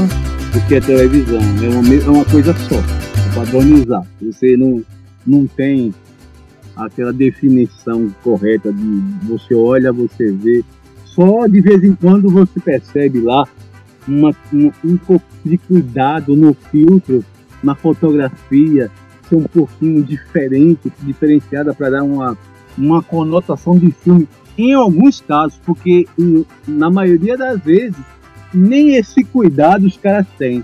[0.54, 1.40] o que é televisão.
[1.40, 2.76] É uma, é uma coisa só
[3.34, 4.06] padronizar.
[4.22, 4.84] Você não,
[5.26, 5.94] não tem
[6.76, 10.66] aquela definição correta de você olha, você vê.
[11.06, 13.48] Só de vez em quando você percebe lá
[14.06, 17.24] uma, um, um pouco de cuidado no filtro,
[17.64, 18.92] na fotografia,
[19.34, 22.38] ser um pouquinho diferente, diferenciada para dar uma,
[22.78, 24.28] uma conotação de filme.
[24.58, 27.98] Em alguns casos, porque em, na maioria das vezes
[28.54, 30.64] nem esse cuidado os caras têm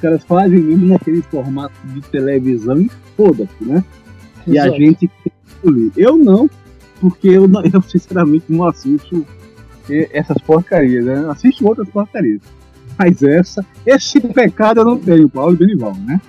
[0.00, 3.84] caras fazem mesmo naquele formato de televisão e foda-se, né?
[4.46, 4.74] E Exato.
[4.74, 5.10] a gente
[5.96, 6.48] Eu não,
[7.00, 9.26] porque eu, eu sinceramente não assisto
[10.12, 11.18] essas porcarias, né?
[11.18, 12.40] Eu assisto outras porcarias.
[12.98, 16.20] Mas essa, esse pecado eu não tenho, Paulo Benival, né?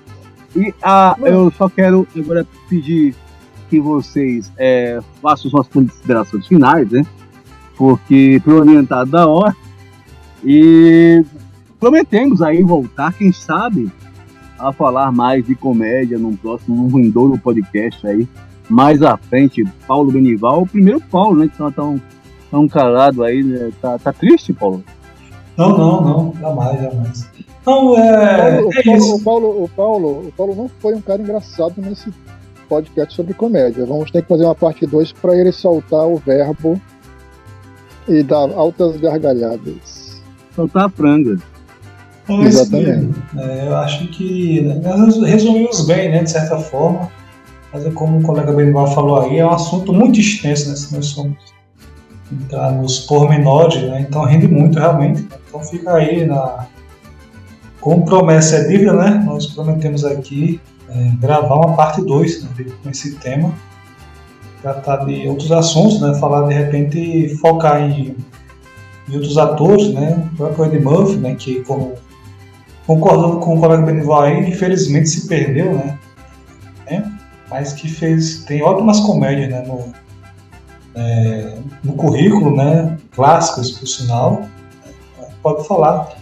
[0.56, 3.16] E a, eu só quero agora pedir
[3.70, 7.06] que vocês é, façam suas considerações finais, né?
[7.78, 9.56] Porque foi orientado da hora.
[10.44, 11.24] E
[11.80, 13.90] prometemos aí voltar, quem sabe,
[14.60, 18.28] a falar mais de comédia num próximo, num vindouro podcast aí.
[18.70, 21.48] Mais à frente, Paulo Benival, o primeiro Paulo, né?
[21.48, 22.02] Que tá tão,
[22.50, 23.72] tão calado aí, né?
[23.82, 24.84] tá, tá triste, Paulo?
[25.58, 27.31] Não, não, não, jamais, jamais.
[27.66, 29.16] Não, é, o, Paulo, é isso.
[29.16, 32.12] O Paulo, o, Paulo, o Paulo não foi um cara engraçado nesse
[32.68, 33.86] podcast sobre comédia.
[33.86, 36.80] Vamos ter que fazer uma parte 2 para ele soltar o verbo
[38.08, 40.22] e dar altas gargalhadas.
[40.56, 41.38] Soltar a franga.
[42.24, 43.20] Então, Exatamente.
[43.38, 44.82] É, eu acho que né,
[45.26, 47.10] resumimos bem, né, de certa forma.
[47.74, 50.76] Mas é como o colega Benival falou aí, é um assunto muito extenso, né?
[50.76, 51.38] Se nós somos
[52.32, 54.06] entrar nos pormenores, né?
[54.08, 55.26] Então rende muito realmente.
[55.48, 56.68] Então fica aí na.
[57.82, 59.24] Como promessa é dívida, né?
[59.26, 62.50] Nós prometemos aqui é, gravar uma parte 2 né,
[62.82, 63.52] com esse tema.
[64.62, 66.14] Tratar de outros assuntos, né?
[66.20, 68.16] Falar de repente focar em,
[69.10, 70.30] em outros atores, né?
[70.32, 71.36] O próprio Ed Murphy, né?
[71.36, 71.96] Que como
[72.86, 75.98] concordando com o colega Benival aí, infelizmente se perdeu, né?
[76.86, 77.04] É,
[77.50, 79.92] mas que fez, tem ótimas comédias né, no,
[80.94, 82.98] é, no currículo, né?
[83.12, 84.44] Clássicas, por sinal.
[85.42, 86.21] Pode falar.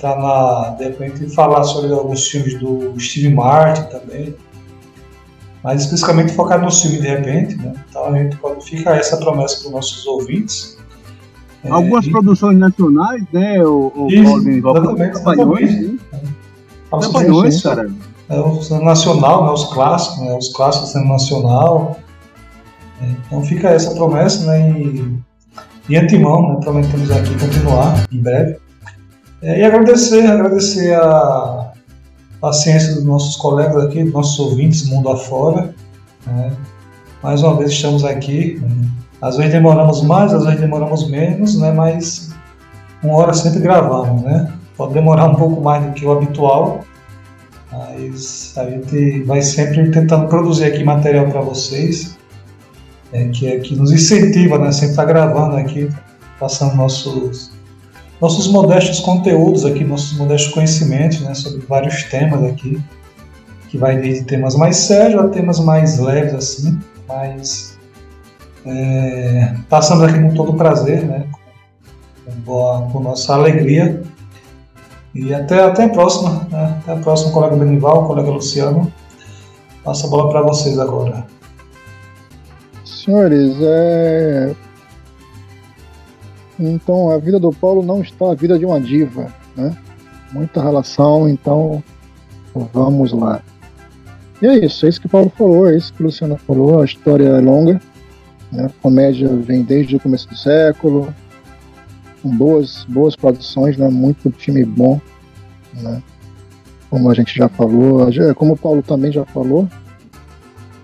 [0.00, 4.34] Tá na, de repente falar sobre alguns filmes do Steve Martin também.
[5.64, 7.72] Mas especificamente focar no filme de repente, né?
[7.88, 10.76] Então a gente pode ficar essa promessa para os nossos ouvintes
[11.66, 13.62] é, Algumas produções nacionais, né?
[13.64, 16.00] O, o Isso, exatamente, exatamente.
[16.88, 17.90] Trapalhões, cara.
[18.28, 21.96] É o nacional, né, os clássicos, né, os clássicos sendo nacional.
[23.00, 24.70] É, então fica essa promessa, né?
[24.80, 25.16] E,
[25.88, 28.56] de antemão, né, prometemos aqui continuar em breve.
[29.42, 31.72] É, e agradecer, agradecer a
[32.40, 35.74] paciência dos nossos colegas aqui, dos nossos ouvintes, mundo afora.
[36.26, 36.52] Né?
[37.22, 38.60] Mais uma vez estamos aqui.
[38.60, 38.88] Né?
[39.20, 41.72] Às vezes demoramos mais, às vezes demoramos menos, né?
[41.72, 42.30] Mas
[43.02, 44.52] uma hora sempre gravamos, né?
[44.76, 46.84] pode demorar um pouco mais do que o habitual,
[47.72, 52.16] mas a gente vai sempre tentando produzir aqui material para vocês,
[53.12, 54.70] é, que, é, que nos incentiva, né?
[54.72, 55.88] Sempre estar tá gravando aqui,
[56.38, 57.52] passando nossos,
[58.20, 61.34] nossos modestos conteúdos aqui, nossos modestos conhecimentos né?
[61.34, 62.82] sobre vários temas aqui,
[63.68, 66.78] que vai desde temas mais sérios a temas mais leves, assim,
[67.08, 67.78] mas
[68.64, 71.26] é, passamos aqui com todo prazer, né?
[72.24, 74.02] Com, boa, com nossa alegria
[75.14, 76.46] e até, até a próxima.
[76.50, 76.78] Né?
[76.82, 78.92] Até a próxima, colega Benival, colega Luciano.
[79.84, 81.26] Passa a bola para vocês agora.
[82.84, 84.54] Senhores, é...
[86.58, 89.76] então a vida do Paulo não está a vida de uma diva, né?
[90.32, 91.82] Muita relação, então
[92.72, 93.42] vamos lá.
[94.40, 96.80] E é isso, é isso que o Paulo falou, é isso que o Luciano falou,
[96.80, 97.80] a história é longa,
[98.52, 98.66] né?
[98.66, 101.14] a comédia vem desde o começo do século,
[102.22, 103.88] com boas, boas produções, né?
[103.88, 105.00] muito time bom,
[105.74, 106.02] né?
[106.90, 109.68] como a gente já falou, como o Paulo também já falou,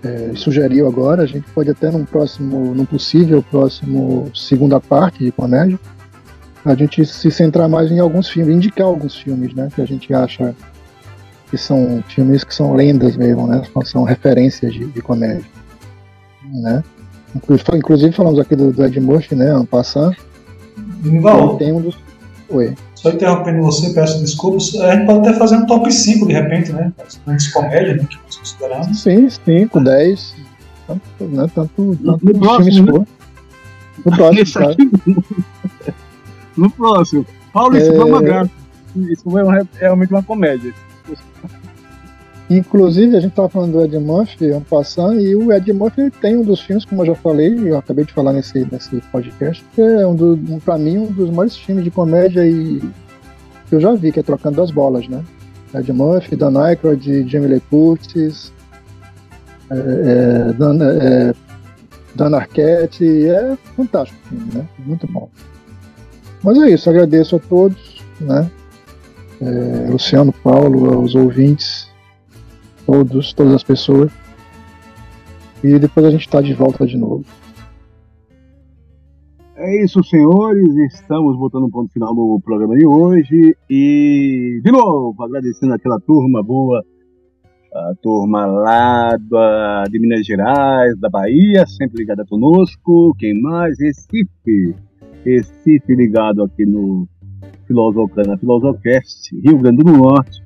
[0.03, 5.31] é, sugeriu agora, a gente pode até num próximo, num possível próximo segunda parte de
[5.31, 5.79] comédia,
[6.65, 10.13] a gente se centrar mais em alguns filmes, indicar alguns filmes, né, que a gente
[10.13, 10.55] acha
[11.49, 15.45] que são filmes que são lendas mesmo, né, são referências de, de comédia,
[16.45, 16.83] né.
[17.73, 20.15] Inclusive falamos aqui do, do Ed Murphy, né, ano passado,
[21.21, 21.97] Val, tem um dos...
[22.49, 22.75] Oi.
[23.03, 24.73] Só interrompendo você, peço desculpas.
[24.75, 26.89] A gente pode até fazer um top 5 de repente, né?
[27.27, 28.07] Antes comédia, né?
[28.09, 29.01] Que nós consideramos.
[29.01, 30.35] Sim, 5, 10.
[30.87, 31.51] Tanto, né?
[31.53, 33.07] Tanto, tanto no próximo, né?
[34.05, 34.91] No próximo, Aqui...
[36.55, 37.25] no próximo.
[37.51, 37.95] Paulo, isso é...
[37.95, 38.51] foi uma graça.
[38.95, 39.41] Isso foi
[39.77, 40.73] realmente uma comédia.
[42.49, 46.35] Inclusive, a gente estava falando do Ed Murphy ano passado, e o Ed Murphy tem
[46.35, 49.81] um dos filmes, como eu já falei, eu acabei de falar nesse, nesse podcast, que
[49.81, 52.81] é, um, um mim, um dos maiores filmes de comédia e,
[53.69, 55.23] que eu já vi, que é Trocando as Bolas, né?
[55.73, 58.51] Ed Murphy, Dan Aykroyd, Jamie Lee Curtis,
[59.71, 61.33] é, é, Dan, é,
[62.13, 64.67] Dan Arquette, é fantástico o filme, né?
[64.85, 65.29] Muito bom.
[66.43, 68.51] Mas é isso, agradeço a todos, né?
[69.41, 71.89] É, Luciano, Paulo, aos ouvintes,
[72.93, 74.11] todos, todas as pessoas.
[75.63, 77.25] E depois a gente está de volta de novo.
[79.55, 80.75] É isso, senhores.
[80.93, 83.55] Estamos botando um ponto final no programa de hoje.
[83.69, 86.83] E, de novo, agradecendo aquela turma boa,
[87.73, 93.15] a turma lá da, de Minas Gerais, da Bahia, sempre ligada conosco.
[93.17, 93.79] Quem mais?
[93.79, 94.75] Recife.
[95.23, 97.07] Recife ligado aqui no
[97.65, 100.42] Filosofana Filosofcast, Rio Grande do Norte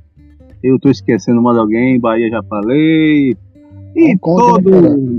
[0.63, 3.35] eu tô esquecendo mais alguém, Bahia já falei.
[3.95, 4.69] E Hong todo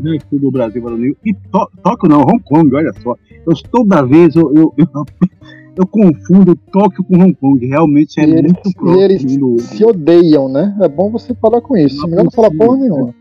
[0.03, 1.17] né, o do Brasil varonil.
[1.25, 3.15] E to, Tóquio não, Hong Kong, olha só.
[3.47, 4.87] Eu toda vez eu, eu, eu,
[5.77, 7.67] eu confundo Tóquio com Hong Kong.
[7.67, 9.01] Realmente é e muito eles, próximo.
[9.01, 9.59] eles no...
[9.59, 10.77] se odeiam, né?
[10.81, 12.07] É bom você parar com isso.
[12.07, 13.15] Não, não fala porra nenhuma.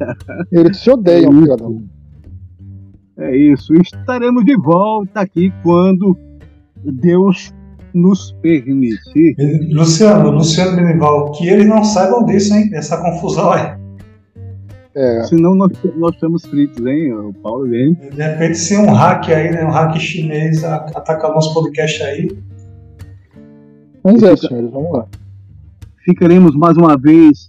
[0.50, 1.98] eles se odeiam, é.
[3.18, 3.74] É isso.
[3.74, 6.16] Estaremos de volta aqui quando
[6.84, 7.52] Deus
[7.94, 9.34] nos permitir.
[9.70, 12.70] Luciano, Luciano Benival, que eles não saibam disso, hein?
[12.72, 13.78] Essa confusão aí.
[14.94, 15.22] É.
[15.24, 17.96] Senão nós, nós estamos fritos, hein, o Paulo, hein?
[18.12, 22.28] De repente, se um hack aí, né, um hack chinês atacar o nosso podcast aí.
[24.02, 25.06] Vamos ver, senhores, vamos lá.
[26.04, 27.48] Ficaremos mais uma vez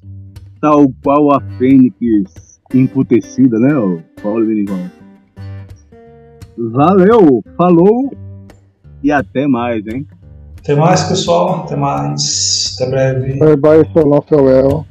[0.62, 4.78] tal qual a Fênix emputecida, né, o Paulo Benival?
[6.56, 8.12] Valeu, falou
[9.02, 10.06] e até mais, hein?
[10.60, 11.64] Até mais, pessoal.
[11.66, 12.76] Até mais.
[12.76, 13.40] Até breve.
[13.40, 14.86] Bye bye, so long, farewell.